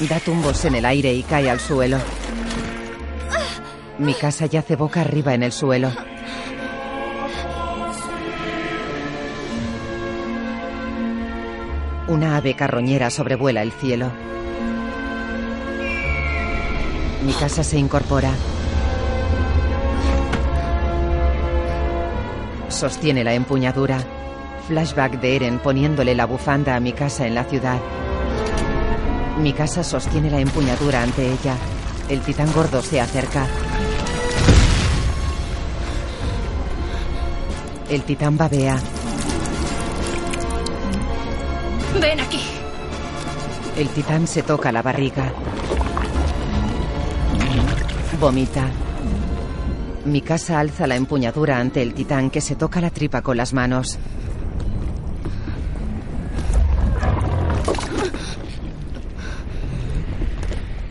Da 0.00 0.18
tumbos 0.20 0.64
en 0.64 0.76
el 0.76 0.84
aire 0.84 1.12
y 1.12 1.22
cae 1.22 1.50
al 1.50 1.60
suelo. 1.60 1.98
Mi 3.98 4.14
casa 4.14 4.46
yace 4.46 4.76
boca 4.76 5.02
arriba 5.02 5.34
en 5.34 5.42
el 5.44 5.52
suelo. 5.52 5.92
Una 12.12 12.36
ave 12.36 12.52
carroñera 12.52 13.08
sobrevuela 13.08 13.62
el 13.62 13.72
cielo. 13.72 14.12
Mi 17.24 17.32
casa 17.32 17.64
se 17.64 17.78
incorpora. 17.78 18.30
Sostiene 22.68 23.24
la 23.24 23.32
empuñadura. 23.32 23.98
Flashback 24.68 25.22
de 25.22 25.36
Eren 25.36 25.58
poniéndole 25.58 26.14
la 26.14 26.26
bufanda 26.26 26.76
a 26.76 26.80
mi 26.80 26.92
casa 26.92 27.26
en 27.26 27.34
la 27.34 27.44
ciudad. 27.44 27.80
Mi 29.40 29.54
casa 29.54 29.82
sostiene 29.82 30.30
la 30.30 30.40
empuñadura 30.40 31.02
ante 31.02 31.32
ella. 31.32 31.56
El 32.10 32.20
titán 32.20 32.52
gordo 32.52 32.82
se 32.82 33.00
acerca. 33.00 33.46
El 37.88 38.02
titán 38.02 38.36
babea. 38.36 38.78
Ven 42.00 42.20
aquí. 42.20 42.40
El 43.76 43.88
titán 43.88 44.26
se 44.26 44.42
toca 44.42 44.72
la 44.72 44.82
barriga. 44.82 45.32
Vomita. 48.20 48.68
Mi 50.04 50.20
casa 50.20 50.60
alza 50.60 50.86
la 50.86 50.96
empuñadura 50.96 51.58
ante 51.58 51.82
el 51.82 51.94
titán 51.94 52.30
que 52.30 52.40
se 52.40 52.56
toca 52.56 52.80
la 52.80 52.90
tripa 52.90 53.22
con 53.22 53.36
las 53.36 53.52
manos. 53.52 53.98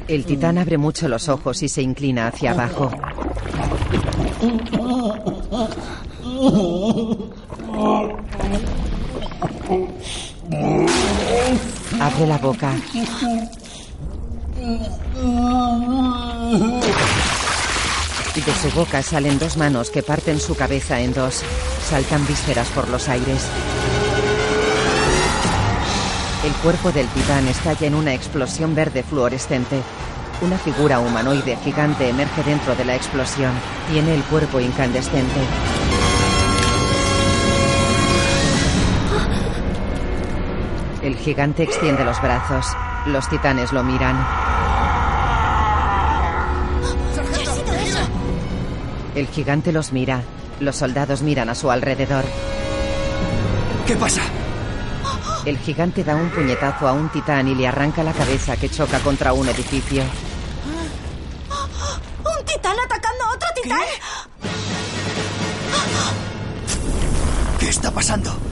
El 0.07 0.25
titán 0.25 0.57
abre 0.57 0.77
mucho 0.77 1.07
los 1.07 1.29
ojos 1.29 1.63
y 1.63 1.69
se 1.69 1.81
inclina 1.81 2.27
hacia 2.27 2.51
abajo. 2.51 2.91
La 12.27 12.37
boca. 12.37 12.71
De 18.35 18.53
su 18.61 18.69
boca 18.75 19.01
salen 19.01 19.39
dos 19.39 19.57
manos 19.57 19.89
que 19.89 20.03
parten 20.03 20.39
su 20.39 20.55
cabeza 20.55 20.99
en 20.99 21.13
dos. 21.13 21.41
Saltan 21.83 22.25
vísceras 22.27 22.67
por 22.69 22.89
los 22.89 23.09
aires. 23.09 23.47
El 26.45 26.53
cuerpo 26.63 26.91
del 26.91 27.07
titán 27.07 27.47
estalla 27.47 27.87
en 27.87 27.95
una 27.95 28.13
explosión 28.13 28.75
verde 28.75 29.03
fluorescente. 29.03 29.81
Una 30.41 30.57
figura 30.59 30.99
humanoide 30.99 31.57
gigante 31.63 32.07
emerge 32.09 32.43
dentro 32.43 32.75
de 32.75 32.85
la 32.85 32.95
explosión. 32.95 33.51
Tiene 33.91 34.13
el 34.13 34.23
cuerpo 34.25 34.59
incandescente. 34.59 35.41
El 41.11 41.17
gigante 41.17 41.63
extiende 41.63 42.05
los 42.05 42.21
brazos. 42.21 42.65
Los 43.05 43.27
titanes 43.27 43.73
lo 43.73 43.83
miran. 43.83 44.15
¿Qué 47.13 47.19
ha 47.19 47.53
sido 47.53 47.73
eso? 47.73 47.99
El 49.15 49.27
gigante 49.27 49.73
los 49.73 49.91
mira. 49.91 50.23
Los 50.61 50.77
soldados 50.77 51.21
miran 51.21 51.49
a 51.49 51.55
su 51.55 51.69
alrededor. 51.69 52.23
¿Qué 53.85 53.97
pasa? 53.97 54.21
El 55.43 55.57
gigante 55.57 56.05
da 56.05 56.15
un 56.15 56.29
puñetazo 56.29 56.87
a 56.87 56.93
un 56.93 57.09
titán 57.09 57.49
y 57.49 57.55
le 57.55 57.67
arranca 57.67 58.03
la 58.03 58.13
cabeza 58.13 58.55
que 58.55 58.69
choca 58.69 58.99
contra 58.99 59.33
un 59.33 59.49
edificio. 59.49 60.03
¿Un 62.19 62.45
titán 62.45 62.77
atacando 62.85 63.25
a 63.25 63.33
otro 63.35 63.49
titán? 63.61 63.81
¿Qué 67.59 67.67
está 67.67 67.91
pasando? 67.91 68.50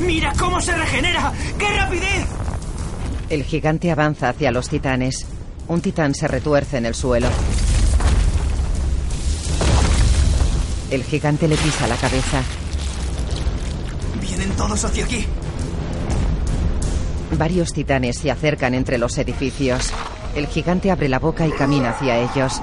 ¡Mira 0.00 0.32
cómo 0.38 0.60
se 0.60 0.74
regenera! 0.76 1.32
¡Qué 1.58 1.68
rapidez! 1.76 2.26
El 3.30 3.44
gigante 3.44 3.90
avanza 3.90 4.30
hacia 4.30 4.50
los 4.50 4.68
titanes. 4.68 5.26
Un 5.66 5.80
titán 5.80 6.14
se 6.14 6.28
retuerce 6.28 6.78
en 6.78 6.86
el 6.86 6.94
suelo. 6.94 7.28
El 10.90 11.04
gigante 11.04 11.46
le 11.46 11.56
pisa 11.56 11.86
la 11.86 11.96
cabeza. 11.96 12.42
Vienen 14.20 14.50
todos 14.56 14.82
hacia 14.84 15.04
aquí. 15.04 15.26
Varios 17.36 17.74
titanes 17.74 18.18
se 18.18 18.30
acercan 18.30 18.74
entre 18.74 18.96
los 18.96 19.18
edificios. 19.18 19.92
El 20.34 20.46
gigante 20.46 20.90
abre 20.90 21.08
la 21.10 21.18
boca 21.18 21.46
y 21.46 21.50
camina 21.50 21.90
hacia 21.90 22.18
ellos. 22.18 22.62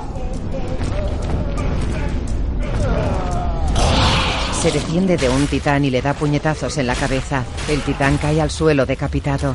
Se 4.66 4.72
defiende 4.72 5.16
de 5.16 5.30
un 5.30 5.46
titán 5.46 5.86
y 5.86 5.92
le 5.92 6.02
da 6.02 6.16
puñetazos 6.16 6.80
en 6.80 6.88
la 6.88 6.96
cabeza. 6.96 7.44
El 7.70 7.84
titán 7.84 8.18
cae 8.18 8.42
al 8.42 8.50
suelo 8.50 8.88
decapitado. 8.88 9.54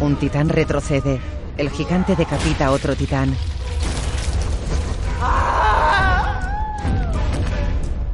Un 0.00 0.14
titán 0.14 0.48
retrocede. 0.48 1.20
El 1.56 1.70
gigante 1.70 2.14
decapita 2.14 2.66
a 2.66 2.70
otro 2.70 2.94
titán. 2.94 3.34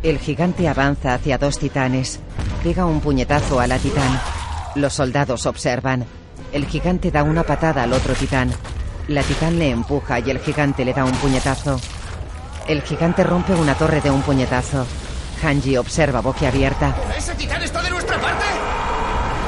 El 0.03 0.19
gigante 0.19 0.67
avanza 0.67 1.13
hacia 1.13 1.37
dos 1.37 1.59
titanes. 1.59 2.21
Pega 2.65 2.87
un 2.87 3.03
puñetazo 3.03 3.61
a 3.61 3.67
la 3.67 3.77
titán. 3.77 4.19
Los 4.77 4.95
soldados 4.95 5.45
observan. 5.45 6.07
El 6.55 6.65
gigante 6.65 7.11
da 7.11 7.23
una 7.23 7.43
patada 7.43 7.83
al 7.83 7.93
otro 7.93 8.15
titán. 8.15 8.51
La 9.09 9.23
titán 9.23 9.59
le 9.59 9.69
empuja 9.69 10.21
y 10.21 10.31
el 10.31 10.39
gigante 10.39 10.87
le 10.87 10.95
da 10.95 11.05
un 11.05 11.13
puñetazo. 11.13 11.79
El 12.71 12.83
gigante 12.83 13.25
rompe 13.25 13.53
una 13.53 13.75
torre 13.75 14.01
de 14.01 14.13
un 14.13 14.23
puñetazo. 14.23 14.87
Hanji 15.43 15.77
observa 15.77 16.21
boquiabierta. 16.21 16.95
¿Ese 17.19 17.35
titán 17.35 17.61
está 17.65 17.83
de 17.83 17.91
nuestra 17.91 18.17
parte? 18.21 18.45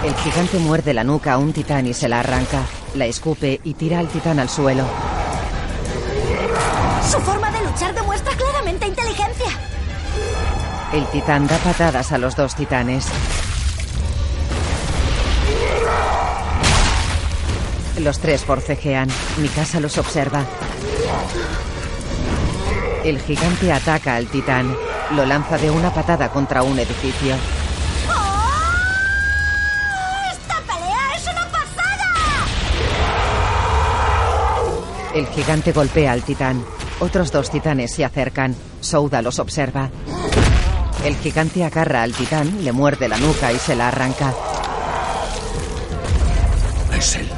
El 0.04 0.12
gigante 0.16 0.58
muerde 0.58 0.92
la 0.92 1.04
nuca 1.04 1.34
a 1.34 1.38
un 1.38 1.52
titán 1.52 1.86
y 1.86 1.94
se 1.94 2.08
la 2.08 2.18
arranca. 2.18 2.62
La 2.96 3.06
escupe 3.06 3.60
y 3.62 3.74
tira 3.74 4.00
al 4.00 4.08
titán 4.08 4.40
al 4.40 4.48
suelo. 4.48 4.84
Su 7.08 7.20
forma 7.20 7.48
de 7.52 7.64
luchar 7.64 7.94
demuestra 7.94 8.32
claramente 8.34 8.88
inteligencia. 8.88 9.46
El 10.92 11.06
titán 11.06 11.46
da 11.46 11.58
patadas 11.58 12.10
a 12.10 12.18
los 12.18 12.34
dos 12.34 12.56
titanes. 12.56 13.06
Los 18.00 18.18
tres 18.18 18.44
forcejean. 18.44 19.08
Mi 19.36 19.46
casa 19.46 19.78
los 19.78 19.96
observa. 19.96 20.44
El 23.04 23.20
gigante 23.20 23.72
ataca 23.72 24.14
al 24.14 24.28
titán. 24.28 24.72
Lo 25.16 25.26
lanza 25.26 25.58
de 25.58 25.70
una 25.70 25.92
patada 25.92 26.28
contra 26.28 26.62
un 26.62 26.78
edificio. 26.78 27.34
¡Esta 30.30 30.60
pelea 30.60 31.12
es 31.16 31.24
una 31.24 31.44
pasada! 31.46 32.46
El 35.14 35.26
gigante 35.26 35.72
golpea 35.72 36.12
al 36.12 36.22
titán. 36.22 36.64
Otros 37.00 37.32
dos 37.32 37.50
titanes 37.50 37.92
se 37.92 38.04
acercan. 38.04 38.54
Souda 38.80 39.20
los 39.20 39.40
observa. 39.40 39.90
El 41.04 41.16
gigante 41.16 41.64
agarra 41.64 42.04
al 42.04 42.12
titán, 42.12 42.62
le 42.62 42.70
muerde 42.70 43.08
la 43.08 43.18
nuca 43.18 43.52
y 43.52 43.58
se 43.58 43.74
la 43.74 43.88
arranca. 43.88 44.32
Es 46.96 47.16
él. 47.16 47.28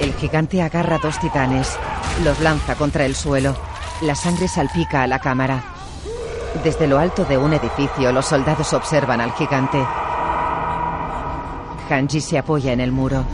El 0.00 0.14
gigante 0.14 0.62
agarra 0.62 0.96
dos 0.96 1.20
titanes. 1.20 1.76
Los 2.24 2.40
lanza 2.40 2.74
contra 2.76 3.04
el 3.04 3.14
suelo. 3.14 3.54
La 4.02 4.14
sangre 4.14 4.48
salpica 4.48 5.02
a 5.02 5.06
la 5.06 5.18
cámara. 5.18 5.62
Desde 6.64 6.86
lo 6.86 6.98
alto 6.98 7.24
de 7.26 7.36
un 7.36 7.52
edificio, 7.52 8.10
los 8.12 8.24
soldados 8.26 8.72
observan 8.72 9.20
al 9.20 9.32
gigante. 9.32 9.78
Hanji 11.88 12.20
se 12.22 12.38
apoya 12.38 12.72
en 12.72 12.80
el 12.80 12.92
muro. 12.92 13.24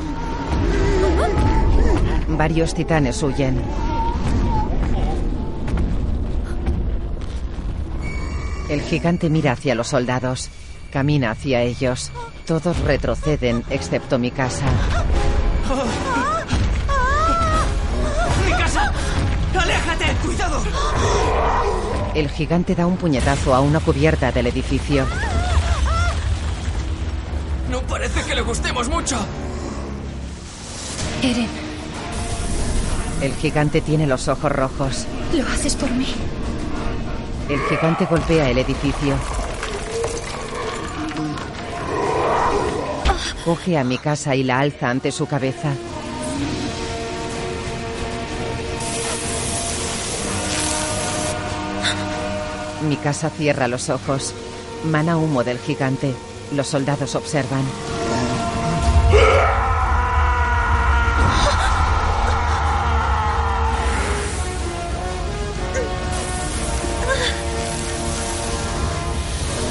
Varios 2.28 2.74
titanes 2.74 3.22
huyen. 3.22 3.62
El 8.68 8.80
gigante 8.82 9.30
mira 9.30 9.52
hacia 9.52 9.76
los 9.76 9.88
soldados. 9.88 10.50
Camina 10.92 11.30
hacia 11.30 11.62
ellos. 11.62 12.10
Todos 12.44 12.80
retroceden, 12.80 13.62
excepto 13.70 14.18
mi 14.18 14.32
El 22.16 22.30
gigante 22.30 22.74
da 22.74 22.86
un 22.86 22.96
puñetazo 22.96 23.54
a 23.54 23.60
una 23.60 23.78
cubierta 23.78 24.32
del 24.32 24.46
edificio. 24.46 25.04
No 27.70 27.82
parece 27.82 28.24
que 28.24 28.34
le 28.34 28.40
gustemos 28.40 28.88
mucho. 28.88 29.18
Eren, 31.22 31.48
El 33.20 33.34
gigante 33.34 33.82
tiene 33.82 34.06
los 34.06 34.28
ojos 34.28 34.50
rojos. 34.50 35.06
lo 35.34 35.46
haces 35.46 35.74
por 35.76 35.90
mí. 35.90 36.06
El 37.50 37.60
gigante 37.68 38.06
golpea 38.06 38.48
el 38.48 38.58
edificio. 38.60 39.14
Coge 43.44 43.76
a 43.76 43.84
mi 43.84 43.98
casa 43.98 44.34
y 44.34 44.42
la 44.42 44.60
alza 44.60 44.88
ante 44.88 45.12
su 45.12 45.26
cabeza. 45.26 45.74
Mi 52.88 52.96
casa 52.96 53.30
cierra 53.30 53.66
los 53.66 53.90
ojos. 53.90 54.32
Mana 54.84 55.16
humo 55.16 55.42
del 55.42 55.58
gigante. 55.58 56.14
Los 56.52 56.68
soldados 56.68 57.16
observan. 57.16 57.64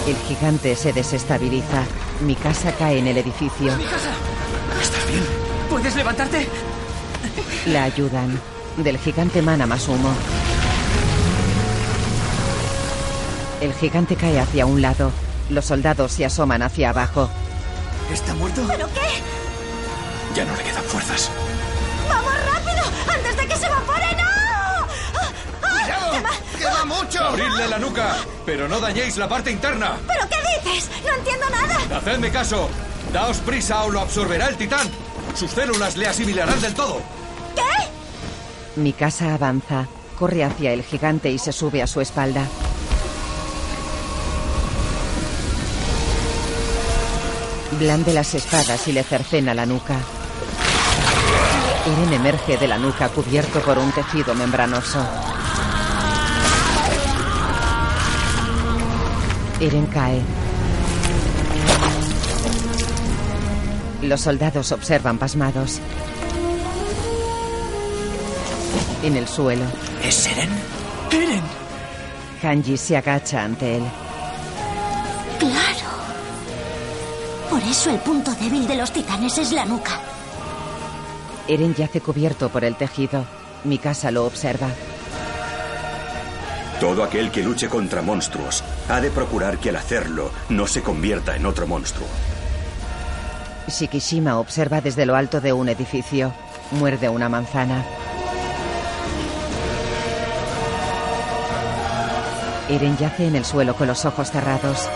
El 0.07 0.15
gigante 0.27 0.75
se 0.75 0.91
desestabiliza. 0.91 1.83
Mi 2.21 2.35
casa 2.35 2.73
cae 2.73 2.99
en 2.99 3.07
el 3.07 3.17
edificio. 3.17 3.71
¿Estás 4.81 5.07
bien? 5.09 5.23
¿Puedes 5.69 5.95
levantarte? 5.95 6.47
La 7.67 7.85
ayudan. 7.85 8.39
Del 8.77 8.97
gigante 8.97 9.41
mana 9.41 9.65
más 9.65 9.87
humo. 9.87 10.13
El 13.65 13.73
gigante 13.73 14.15
cae 14.15 14.39
hacia 14.39 14.67
un 14.67 14.79
lado. 14.79 15.11
Los 15.49 15.65
soldados 15.65 16.11
se 16.11 16.23
asoman 16.23 16.61
hacia 16.61 16.91
abajo. 16.91 17.27
¿Está 18.13 18.35
muerto? 18.35 18.63
¿Pero 18.67 18.87
qué? 18.93 20.35
Ya 20.35 20.45
no 20.45 20.55
le 20.55 20.61
quedan 20.61 20.83
fuerzas. 20.83 21.31
¡Vamos 22.07 22.31
rápido! 22.45 22.83
¡Antes 23.11 23.35
de 23.35 23.47
que 23.47 23.55
se 23.57 23.65
evapore! 23.65 24.05
¡No! 24.17 25.67
¡Cuidado! 25.67 26.29
¡Quema 26.59 26.85
mucho! 26.85 27.23
¡Abridle 27.23 27.67
la 27.67 27.79
nuca! 27.79 28.17
Pero 28.45 28.67
no 28.67 28.79
dañéis 28.79 29.17
la 29.17 29.27
parte 29.27 29.49
interna. 29.49 29.97
¿Pero 30.05 30.29
qué 30.29 30.69
dices? 30.69 30.91
¡No 31.03 31.15
entiendo 31.15 31.45
nada! 31.49 31.97
Hacedme 31.97 32.29
caso. 32.29 32.69
Daos 33.11 33.37
prisa 33.37 33.83
o 33.85 33.89
lo 33.89 34.01
absorberá 34.01 34.45
el 34.45 34.57
titán. 34.57 34.87
Sus 35.33 35.49
células 35.49 35.97
le 35.97 36.07
asimilarán 36.07 36.61
del 36.61 36.75
todo. 36.75 37.01
¿Qué? 37.55 38.79
Mi 38.79 38.93
casa 38.93 39.33
avanza. 39.33 39.87
Corre 40.19 40.43
hacia 40.43 40.71
el 40.71 40.83
gigante 40.83 41.31
y 41.31 41.39
se 41.39 41.51
sube 41.51 41.81
a 41.81 41.87
su 41.87 41.99
espalda. 41.99 42.45
Blande 47.79 48.13
las 48.13 48.33
espadas 48.33 48.87
y 48.87 48.93
le 48.93 49.03
cercena 49.03 49.53
la 49.53 49.65
nuca. 49.65 49.97
Eren 51.85 52.13
emerge 52.13 52.57
de 52.57 52.67
la 52.67 52.77
nuca 52.77 53.09
cubierto 53.09 53.59
por 53.59 53.77
un 53.77 53.91
tejido 53.91 54.33
membranoso. 54.33 55.05
Eren 59.59 59.85
cae. 59.87 60.21
Los 64.03 64.21
soldados 64.21 64.71
observan 64.71 65.17
pasmados. 65.17 65.79
En 69.03 69.17
el 69.17 69.27
suelo, 69.27 69.65
¿Es 70.01 70.27
Eren? 70.27 70.49
¡Eren! 71.11 71.41
Hanji 72.41 72.77
se 72.77 72.95
agacha 72.95 73.43
ante 73.43 73.77
él. 73.77 73.83
Eso 77.69 77.89
el 77.89 77.99
punto 77.99 78.33
débil 78.35 78.67
de 78.67 78.75
los 78.75 78.91
titanes 78.91 79.37
es 79.37 79.51
la 79.51 79.65
nuca. 79.65 79.99
Eren 81.47 81.75
yace 81.75 82.01
cubierto 82.01 82.49
por 82.49 82.63
el 82.63 82.75
tejido. 82.75 83.25
Mi 83.63 83.77
casa 83.77 84.11
lo 84.11 84.25
observa. 84.25 84.67
Todo 86.79 87.03
aquel 87.03 87.31
que 87.31 87.43
luche 87.43 87.69
contra 87.69 88.01
monstruos 88.01 88.63
ha 88.89 88.99
de 88.99 89.09
procurar 89.09 89.57
que 89.57 89.69
al 89.69 89.77
hacerlo 89.77 90.31
no 90.49 90.67
se 90.67 90.81
convierta 90.81 91.35
en 91.35 91.45
otro 91.45 91.67
monstruo. 91.67 92.07
Shikishima 93.67 94.37
observa 94.37 94.81
desde 94.81 95.05
lo 95.05 95.15
alto 95.15 95.41
de 95.41 95.53
un 95.53 95.69
edificio. 95.69 96.33
Muerde 96.71 97.09
una 97.09 97.29
manzana. 97.29 97.83
Eren 102.69 102.97
yace 102.97 103.27
en 103.27 103.35
el 103.35 103.45
suelo 103.45 103.75
con 103.75 103.87
los 103.87 104.05
ojos 104.05 104.31
cerrados. 104.31 104.89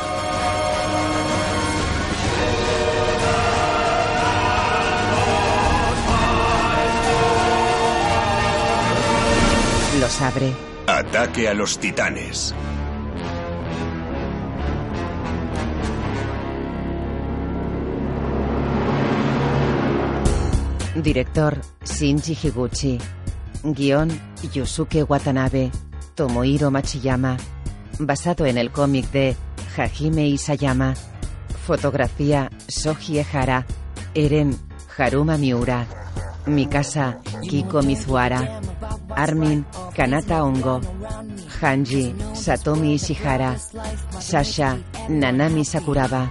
Ataque 11.10 11.48
a 11.48 11.56
los 11.56 11.80
titanes. 11.80 12.54
Director 20.96 21.60
Shinji 21.84 22.38
Higuchi. 22.44 23.00
Guión 23.64 24.12
Yusuke 24.54 25.02
Watanabe. 25.02 25.72
Tomohiro 26.14 26.70
Machiyama. 26.70 27.38
Basado 27.98 28.46
en 28.46 28.60
el 28.60 28.70
cómic 28.72 29.10
de 29.10 29.36
Hajime 29.76 30.28
Isayama. 30.28 30.94
Fotografía 31.66 32.52
Soji 32.68 33.18
Ehara. 33.18 33.66
Eren 34.14 34.56
Haruma 34.96 35.38
Miura. 35.40 35.88
Mikasa 36.46 37.18
Kiko 37.50 37.82
Mizuara. 37.82 38.62
Armin 39.20 39.66
Kanata 39.96 40.38
Ongo. 40.48 40.76
Hanji 41.60 42.14
Satomi 42.44 42.96
Ishihara. 42.96 43.52
Sasha 44.22 44.80
Nanami 45.10 45.64
Sakuraba. 45.72 46.22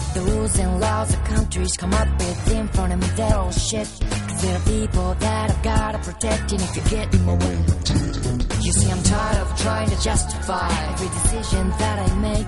You 8.65 8.73
see, 8.73 8.91
I'm 8.91 9.03
tired 9.03 9.39
of 9.39 9.61
trying 9.61 9.91
to 9.91 10.03
justify 10.03 10.69
every 10.93 11.09
decision 11.09 11.71
that 11.71 11.99
I 11.99 12.15
make. 12.17 12.47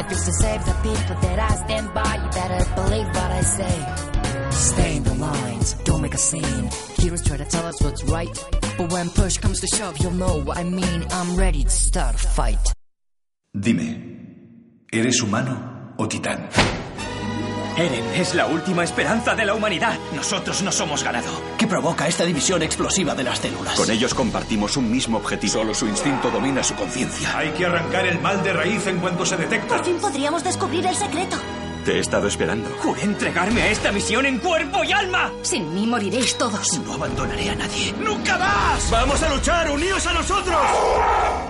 If 0.00 0.12
it's 0.12 0.24
to 0.24 0.32
save 0.40 0.64
the 0.64 0.74
people 0.82 1.16
that 1.20 1.38
I 1.38 1.54
stand 1.64 1.94
by, 1.94 2.14
you 2.22 2.30
better 2.30 2.74
believe 2.74 3.06
what 3.08 3.30
I 3.30 3.40
say. 3.42 4.13
Stay 4.54 4.96
in 4.96 5.02
the 5.02 5.14
lines, 5.14 5.74
don't 5.84 6.00
make 6.00 6.14
a 6.14 6.18
scene. 6.18 6.70
Heroes 6.98 7.22
try 7.22 7.36
to 7.36 7.44
tell 7.44 7.66
us 7.66 7.80
what's 7.82 8.04
right, 8.04 8.32
but 8.78 8.92
when 8.92 9.10
push 9.10 9.36
comes 9.38 9.60
to 9.60 9.66
shove, 9.66 9.98
you'll 9.98 10.12
know 10.12 10.42
what 10.44 10.56
I 10.58 10.64
mean. 10.64 11.04
I'm 11.10 11.36
ready 11.36 11.64
to 11.64 11.70
start 11.70 12.14
a 12.14 12.18
fight. 12.18 12.72
Dime, 13.52 14.86
¿eres 14.92 15.20
humano 15.22 15.94
o 15.98 16.06
titán? 16.08 16.48
Eren 17.76 18.04
es 18.14 18.36
la 18.36 18.46
última 18.46 18.84
esperanza 18.84 19.34
de 19.34 19.44
la 19.44 19.54
humanidad. 19.54 19.98
Nosotros 20.14 20.62
no 20.62 20.70
somos 20.70 21.02
ganado. 21.02 21.28
¿Qué 21.58 21.66
provoca 21.66 22.06
esta 22.06 22.24
división 22.24 22.62
explosiva 22.62 23.16
de 23.16 23.24
las 23.24 23.40
células? 23.40 23.74
Con 23.74 23.90
ellos 23.90 24.14
compartimos 24.14 24.76
un 24.76 24.88
mismo 24.88 25.18
objetivo. 25.18 25.54
Solo 25.54 25.74
su 25.74 25.88
instinto 25.88 26.30
domina 26.30 26.62
su 26.62 26.74
conciencia. 26.76 27.36
Hay 27.36 27.50
que 27.50 27.66
arrancar 27.66 28.06
el 28.06 28.20
mal 28.20 28.44
de 28.44 28.52
raíz 28.52 28.86
en 28.86 28.98
cuanto 29.00 29.26
se 29.26 29.36
detecta. 29.36 29.76
Por 29.76 29.84
fin 29.84 29.96
podríamos 30.00 30.44
descubrir 30.44 30.86
el 30.86 30.94
secreto. 30.94 31.36
Te 31.84 31.96
he 31.96 32.00
estado 32.00 32.28
esperando. 32.28 32.70
Juré 32.80 33.02
entregarme 33.02 33.60
a 33.60 33.68
esta 33.68 33.92
misión 33.92 34.24
en 34.24 34.38
cuerpo 34.38 34.82
y 34.84 34.92
alma. 34.92 35.30
Sin 35.42 35.74
mí 35.74 35.86
moriréis 35.86 36.38
todos. 36.38 36.78
No 36.78 36.94
abandonaré 36.94 37.50
a 37.50 37.54
nadie. 37.54 37.92
¡Nunca 38.00 38.38
más! 38.38 38.90
¡Vamos 38.90 39.22
a 39.22 39.28
luchar! 39.28 39.70
¡Uníos 39.70 40.06
a 40.06 40.14
nosotros! 40.14 40.56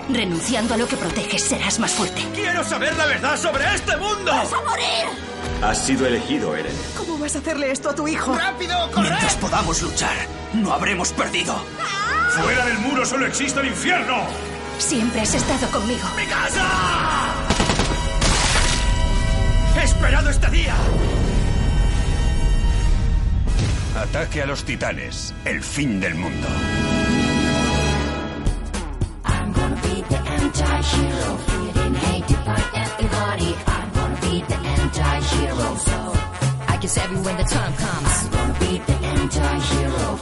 Renunciando 0.09 0.73
a 0.73 0.77
lo 0.77 0.87
que 0.87 0.97
proteges 0.97 1.41
serás 1.41 1.79
más 1.79 1.91
fuerte. 1.91 2.21
¡Quiero 2.33 2.65
saber 2.65 2.93
la 2.97 3.05
verdad 3.05 3.37
sobre 3.37 3.63
este 3.73 3.95
mundo! 3.95 4.31
¡Vas 4.31 4.51
a 4.51 4.61
morir! 4.61 5.05
Has 5.61 5.85
sido 5.85 6.05
elegido, 6.05 6.53
Eren. 6.53 6.75
¿Cómo 6.97 7.17
vas 7.17 7.35
a 7.35 7.39
hacerle 7.39 7.71
esto 7.71 7.89
a 7.89 7.95
tu 7.95 8.05
hijo? 8.05 8.35
¡Rápido, 8.35 8.91
corred! 8.91 9.11
Mientras 9.11 9.35
podamos 9.35 9.81
luchar, 9.81 10.15
no 10.53 10.73
habremos 10.73 11.13
perdido. 11.13 11.55
Fuera 12.31 12.65
del 12.65 12.77
muro 12.79 13.05
solo 13.05 13.25
existe 13.25 13.61
el 13.61 13.67
infierno. 13.67 14.23
Siempre 14.79 15.21
has 15.21 15.33
estado 15.33 15.67
conmigo. 15.71 16.09
¡Mi 16.17 16.25
casa! 16.25 17.34
¡He 19.85 19.87
esperado 19.87 20.31
este 20.31 20.49
día! 20.49 20.75
Ataque 23.95 24.41
a 24.41 24.47
los 24.47 24.63
titanes. 24.63 25.31
El 25.45 25.61
fin 25.61 25.99
del 25.99 26.15
mundo. 26.15 26.47
I'm 29.25 29.53
gonna 29.53 29.75
be 29.83 30.01
the 30.09 30.17
anti-hero, 30.17 31.37
feeling 31.37 31.93
hated 31.93 32.43
by 32.43 32.63
everybody. 32.73 33.55
I'm 33.67 33.91
gonna 33.93 34.19
be 34.21 34.41
the 34.47 34.55
anti-hero, 34.55 35.77
so 35.77 36.13
I 36.67 36.77
can 36.77 36.89
save 36.89 37.11
you 37.11 37.19
when 37.19 37.37
the 37.37 37.43
time 37.43 37.73
comes. 37.75 38.25
I'm 38.25 38.31
gonna 38.31 38.59
be 38.59 38.79
the 38.87 38.97
anti-hero, 39.05 40.17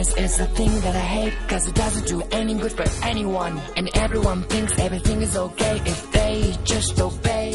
Righteousness 0.00 0.32
is 0.32 0.40
a 0.40 0.46
thing 0.46 0.80
that 0.80 0.96
I 0.96 1.06
hate 1.16 1.34
Cause 1.46 1.68
it 1.68 1.74
doesn't 1.74 2.06
do 2.06 2.22
any 2.32 2.54
good 2.54 2.72
for 2.72 2.86
anyone. 3.04 3.60
And 3.76 3.90
everyone 3.98 4.44
thinks 4.44 4.78
everything 4.78 5.20
is 5.20 5.36
okay 5.36 5.76
If 5.84 6.10
they 6.12 6.54
just 6.64 6.98
obey. 6.98 7.52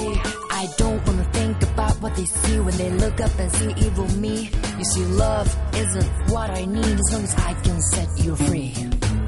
I 0.52 0.68
don't 0.78 1.04
wanna 1.08 1.24
think 1.34 1.64
about 1.64 2.00
what 2.04 2.16
they 2.16 2.26
see 2.26 2.60
When 2.60 2.78
they 2.78 2.92
look 2.92 3.20
up 3.20 3.32
and 3.40 3.52
see 3.52 3.74
evil 3.78 4.08
me. 4.20 4.52
You 4.78 4.86
see 4.94 5.06
love 5.06 5.48
isn't 5.74 6.12
what 6.30 6.52
I 6.52 6.66
need 6.66 7.00
As 7.00 7.14
long 7.14 7.24
as 7.24 7.36
I 7.36 7.54
can 7.64 7.82
set 7.82 8.10
you 8.24 8.36
free. 8.36 8.74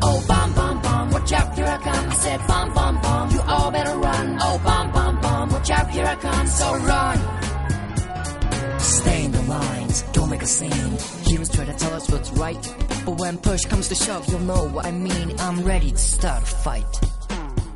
Oh 0.03 0.23
bomb 0.27 0.53
bomb 0.53 0.81
bomb, 0.83 1.09
watch 1.09 1.31
out 1.31 1.55
here 1.55 1.65
I 1.65 1.77
come. 1.77 2.09
I 2.09 2.13
said 2.13 2.39
bomb 2.47 2.73
bomb 2.75 3.01
bomb, 3.01 3.31
you 3.31 3.41
all 3.41 3.71
better 3.71 3.97
run. 3.97 4.37
Oh 4.41 4.61
bomb 4.63 4.91
bomb 4.91 5.21
bomb, 5.21 5.49
watch 5.49 5.71
out, 5.71 5.89
here 5.89 6.05
I 6.05 6.15
come, 6.17 6.45
so 6.45 6.75
run. 6.91 7.17
Stay 8.79 9.25
in 9.25 9.31
the 9.31 9.41
lines, 9.97 10.13
don't 10.13 10.29
make 10.29 10.41
a 10.41 10.45
scene. 10.45 10.97
Heroes 11.25 11.49
try 11.49 11.65
to 11.65 11.73
tell 11.73 11.93
us 11.93 12.09
what's 12.09 12.31
right, 12.31 12.75
but 13.05 13.19
when 13.19 13.37
push 13.37 13.65
comes 13.65 13.87
to 13.89 13.95
shove, 13.95 14.27
you'll 14.29 14.39
know 14.39 14.67
what 14.69 14.85
I 14.85 14.91
mean. 14.91 15.35
I'm 15.39 15.63
ready 15.63 15.91
to 15.91 15.97
start 15.97 16.43
a 16.43 16.45
fight. 16.45 16.85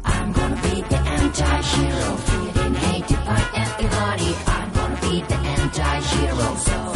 I'm 0.04 0.32
gonna 0.34 0.56
be 0.56 0.82
the 0.82 0.98
anti-hero, 0.98 2.16
feeling 2.18 2.76
hate, 2.76 3.08
divide 3.08 3.50
everybody. 3.56 4.36
I'm 4.48 4.74
gonna 4.74 5.02
be 5.02 5.22
the 5.22 5.36
anti-hero, 5.36 6.56
so 6.56 6.94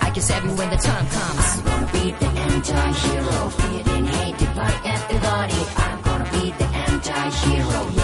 I 0.00 0.10
can 0.10 0.22
save 0.22 0.44
you 0.44 0.52
when 0.52 0.70
the 0.70 0.76
time 0.76 1.06
comes. 1.06 1.58
I'm 1.58 1.64
gonna 1.64 1.92
be 1.92 2.10
the 2.12 2.26
anti-hero, 2.26 3.48
feeling 3.50 4.04
hate, 4.06 4.38
divide 4.38 4.80
everybody. 4.84 5.60
I'm 5.76 6.02
gonna 6.02 6.30
be 6.30 6.50
the 6.50 6.68
anti-hero, 6.88 8.03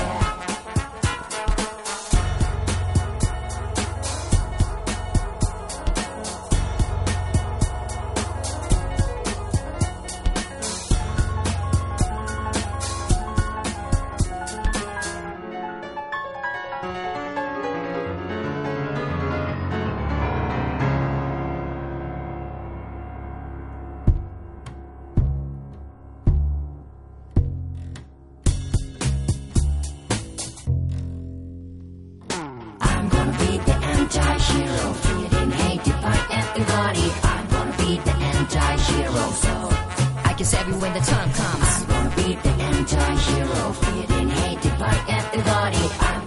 go. 39.20 39.68
I 40.24 40.34
guess 40.36 40.55
everywhere 40.55 40.80
when 40.80 40.92
the 40.94 41.01
time 41.01 41.30
comes, 41.32 41.68
I'm 41.76 41.86
gonna 41.88 42.16
be 42.16 42.34
the 42.34 42.52
anti-hero, 42.72 43.72
feared 43.72 44.10
and 44.10 44.30
hated 44.30 44.78
by 44.78 44.94
everybody. 45.09 45.84
I'm 46.01 46.19